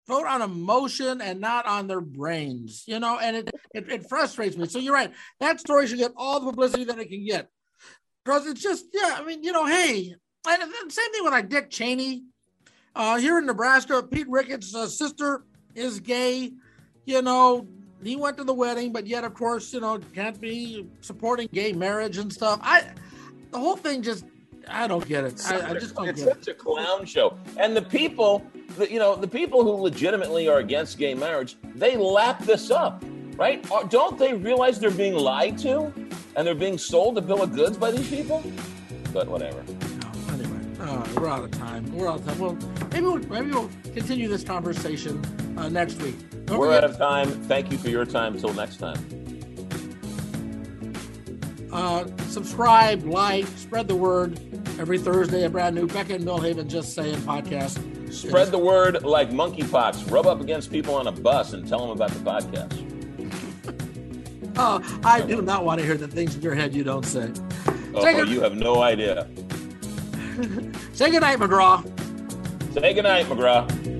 vote 0.06 0.26
on 0.26 0.42
emotion 0.42 1.20
and 1.20 1.40
not 1.40 1.66
on 1.66 1.86
their 1.86 2.00
brains, 2.00 2.84
you 2.86 2.98
know, 2.98 3.18
and 3.18 3.36
it, 3.36 3.50
it, 3.74 3.90
it 3.90 4.08
frustrates 4.08 4.56
me. 4.56 4.66
So 4.66 4.78
you're 4.78 4.94
right. 4.94 5.12
That 5.40 5.60
story 5.60 5.86
should 5.86 5.98
get 5.98 6.12
all 6.16 6.40
the 6.40 6.46
publicity 6.46 6.84
that 6.84 6.98
it 6.98 7.08
can 7.08 7.24
get. 7.24 7.48
Because 8.24 8.46
it's 8.46 8.62
just, 8.62 8.86
yeah, 8.92 9.16
I 9.18 9.24
mean, 9.24 9.42
you 9.42 9.52
know, 9.52 9.66
hey, 9.66 10.14
and 10.46 10.92
same 10.92 11.12
thing 11.12 11.24
with 11.24 11.32
like 11.32 11.48
Dick 11.48 11.70
Cheney. 11.70 12.24
Uh, 12.94 13.18
here 13.18 13.38
in 13.38 13.46
Nebraska, 13.46 14.02
Pete 14.02 14.28
Ricketts' 14.28 14.74
uh, 14.74 14.86
sister 14.86 15.44
is 15.74 16.00
gay. 16.00 16.52
You 17.04 17.22
know, 17.22 17.68
he 18.03 18.16
went 18.16 18.36
to 18.38 18.44
the 18.44 18.55
wedding, 18.55 18.92
but 18.92 19.07
yet, 19.07 19.24
of 19.24 19.34
course, 19.34 19.72
you 19.72 19.80
know, 19.80 19.98
can't 20.14 20.40
be 20.40 20.86
supporting 21.01 21.48
gay 21.53 21.72
marriage 21.72 22.18
and 22.18 22.32
stuff. 22.32 22.61
I, 22.62 22.84
the 23.51 23.59
whole 23.59 23.76
thing 23.76 24.03
just 24.03 24.24
I 24.68 24.86
don't 24.86 25.07
get 25.07 25.24
it. 25.24 25.40
I, 25.46 25.70
I 25.70 25.74
just 25.74 25.94
don't 25.94 26.09
it's 26.09 26.22
get 26.24 26.36
such 26.36 26.48
a 26.48 26.55
clown 26.55 27.05
show. 27.05 27.36
And 27.57 27.76
the 27.76 27.82
people, 27.82 28.44
the, 28.76 28.90
you 28.90 28.98
know, 28.98 29.16
the 29.16 29.28
people 29.28 29.64
who 29.64 29.70
legitimately 29.70 30.48
are 30.48 30.59
against 30.59 30.98
gay 30.98 31.14
marriage, 31.14 31.57
they 31.74 31.96
lap 31.96 32.42
this 32.44 32.70
up, 32.70 33.03
right? 33.36 33.64
Don't 33.88 34.18
they 34.18 34.34
realize 34.34 34.78
they're 34.78 34.90
being 34.90 35.14
lied 35.14 35.59
to, 35.59 35.92
and 36.36 36.46
they're 36.46 36.55
being 36.55 36.78
sold 36.78 37.18
a 37.18 37.20
bill 37.20 37.42
of 37.42 37.55
goods 37.55 37.76
by 37.76 37.90
these 37.90 38.09
people? 38.09 38.42
But 39.12 39.28
whatever. 39.28 39.64
Anyway, 40.28 40.61
uh, 40.80 41.07
we're 41.16 41.28
out 41.28 41.44
of 41.44 41.51
time. 41.51 41.90
We're 41.92 42.09
out 42.09 42.20
of 42.20 42.26
time. 42.26 42.38
Well, 42.38 42.59
maybe 42.92 43.07
we'll 43.07 43.18
maybe 43.18 43.51
we'll 43.51 43.70
continue 43.92 44.28
this 44.28 44.44
conversation 44.44 45.20
uh, 45.61 45.68
next 45.68 46.00
week. 46.02 46.16
Don't 46.46 46.58
we're 46.58 46.66
forget- 46.66 46.84
out 46.84 46.90
of 46.90 46.96
time. 46.98 47.28
Thank 47.44 47.70
you 47.70 47.78
for 47.78 47.88
your 47.88 48.04
time. 48.04 48.34
Until 48.34 48.52
next 48.54 48.76
time. 48.78 48.98
Uh, 51.72 52.04
subscribe, 52.28 53.04
like, 53.04 53.46
spread 53.46 53.86
the 53.86 53.94
word. 53.94 54.40
Every 54.80 54.98
Thursday, 54.98 55.44
a 55.44 55.50
brand 55.50 55.76
new 55.76 55.86
Becka 55.86 56.14
and 56.14 56.24
Milhaven 56.24 56.66
Just 56.66 56.94
Saying 56.94 57.18
podcast. 57.18 58.12
Spread 58.12 58.50
the 58.50 58.58
word 58.58 59.04
like 59.04 59.30
monkeypox. 59.30 60.11
Rub 60.11 60.26
up 60.26 60.40
against 60.40 60.72
people 60.72 60.94
on 60.96 61.06
a 61.06 61.12
bus 61.12 61.52
and 61.52 61.68
tell 61.68 61.78
them 61.80 61.90
about 61.90 62.11
the 62.11 62.18
podcast. 62.20 62.86
oh, 64.56 65.00
I 65.04 65.20
do 65.20 65.42
not 65.42 65.64
want 65.64 65.80
to 65.80 65.86
hear 65.86 65.96
the 65.96 66.08
things 66.08 66.34
in 66.34 66.42
your 66.42 66.54
head 66.54 66.74
you 66.74 66.82
don't 66.82 67.04
say. 67.04 67.30
Oh, 67.94 68.02
say 68.02 68.24
you 68.24 68.40
have 68.40 68.54
no 68.56 68.82
idea. 68.82 69.28
say 70.92 71.11
goodnight, 71.11 71.38
McGraw. 71.38 71.84
Say 72.74 72.94
goodnight, 72.94 73.26
McGraw. 73.26 73.99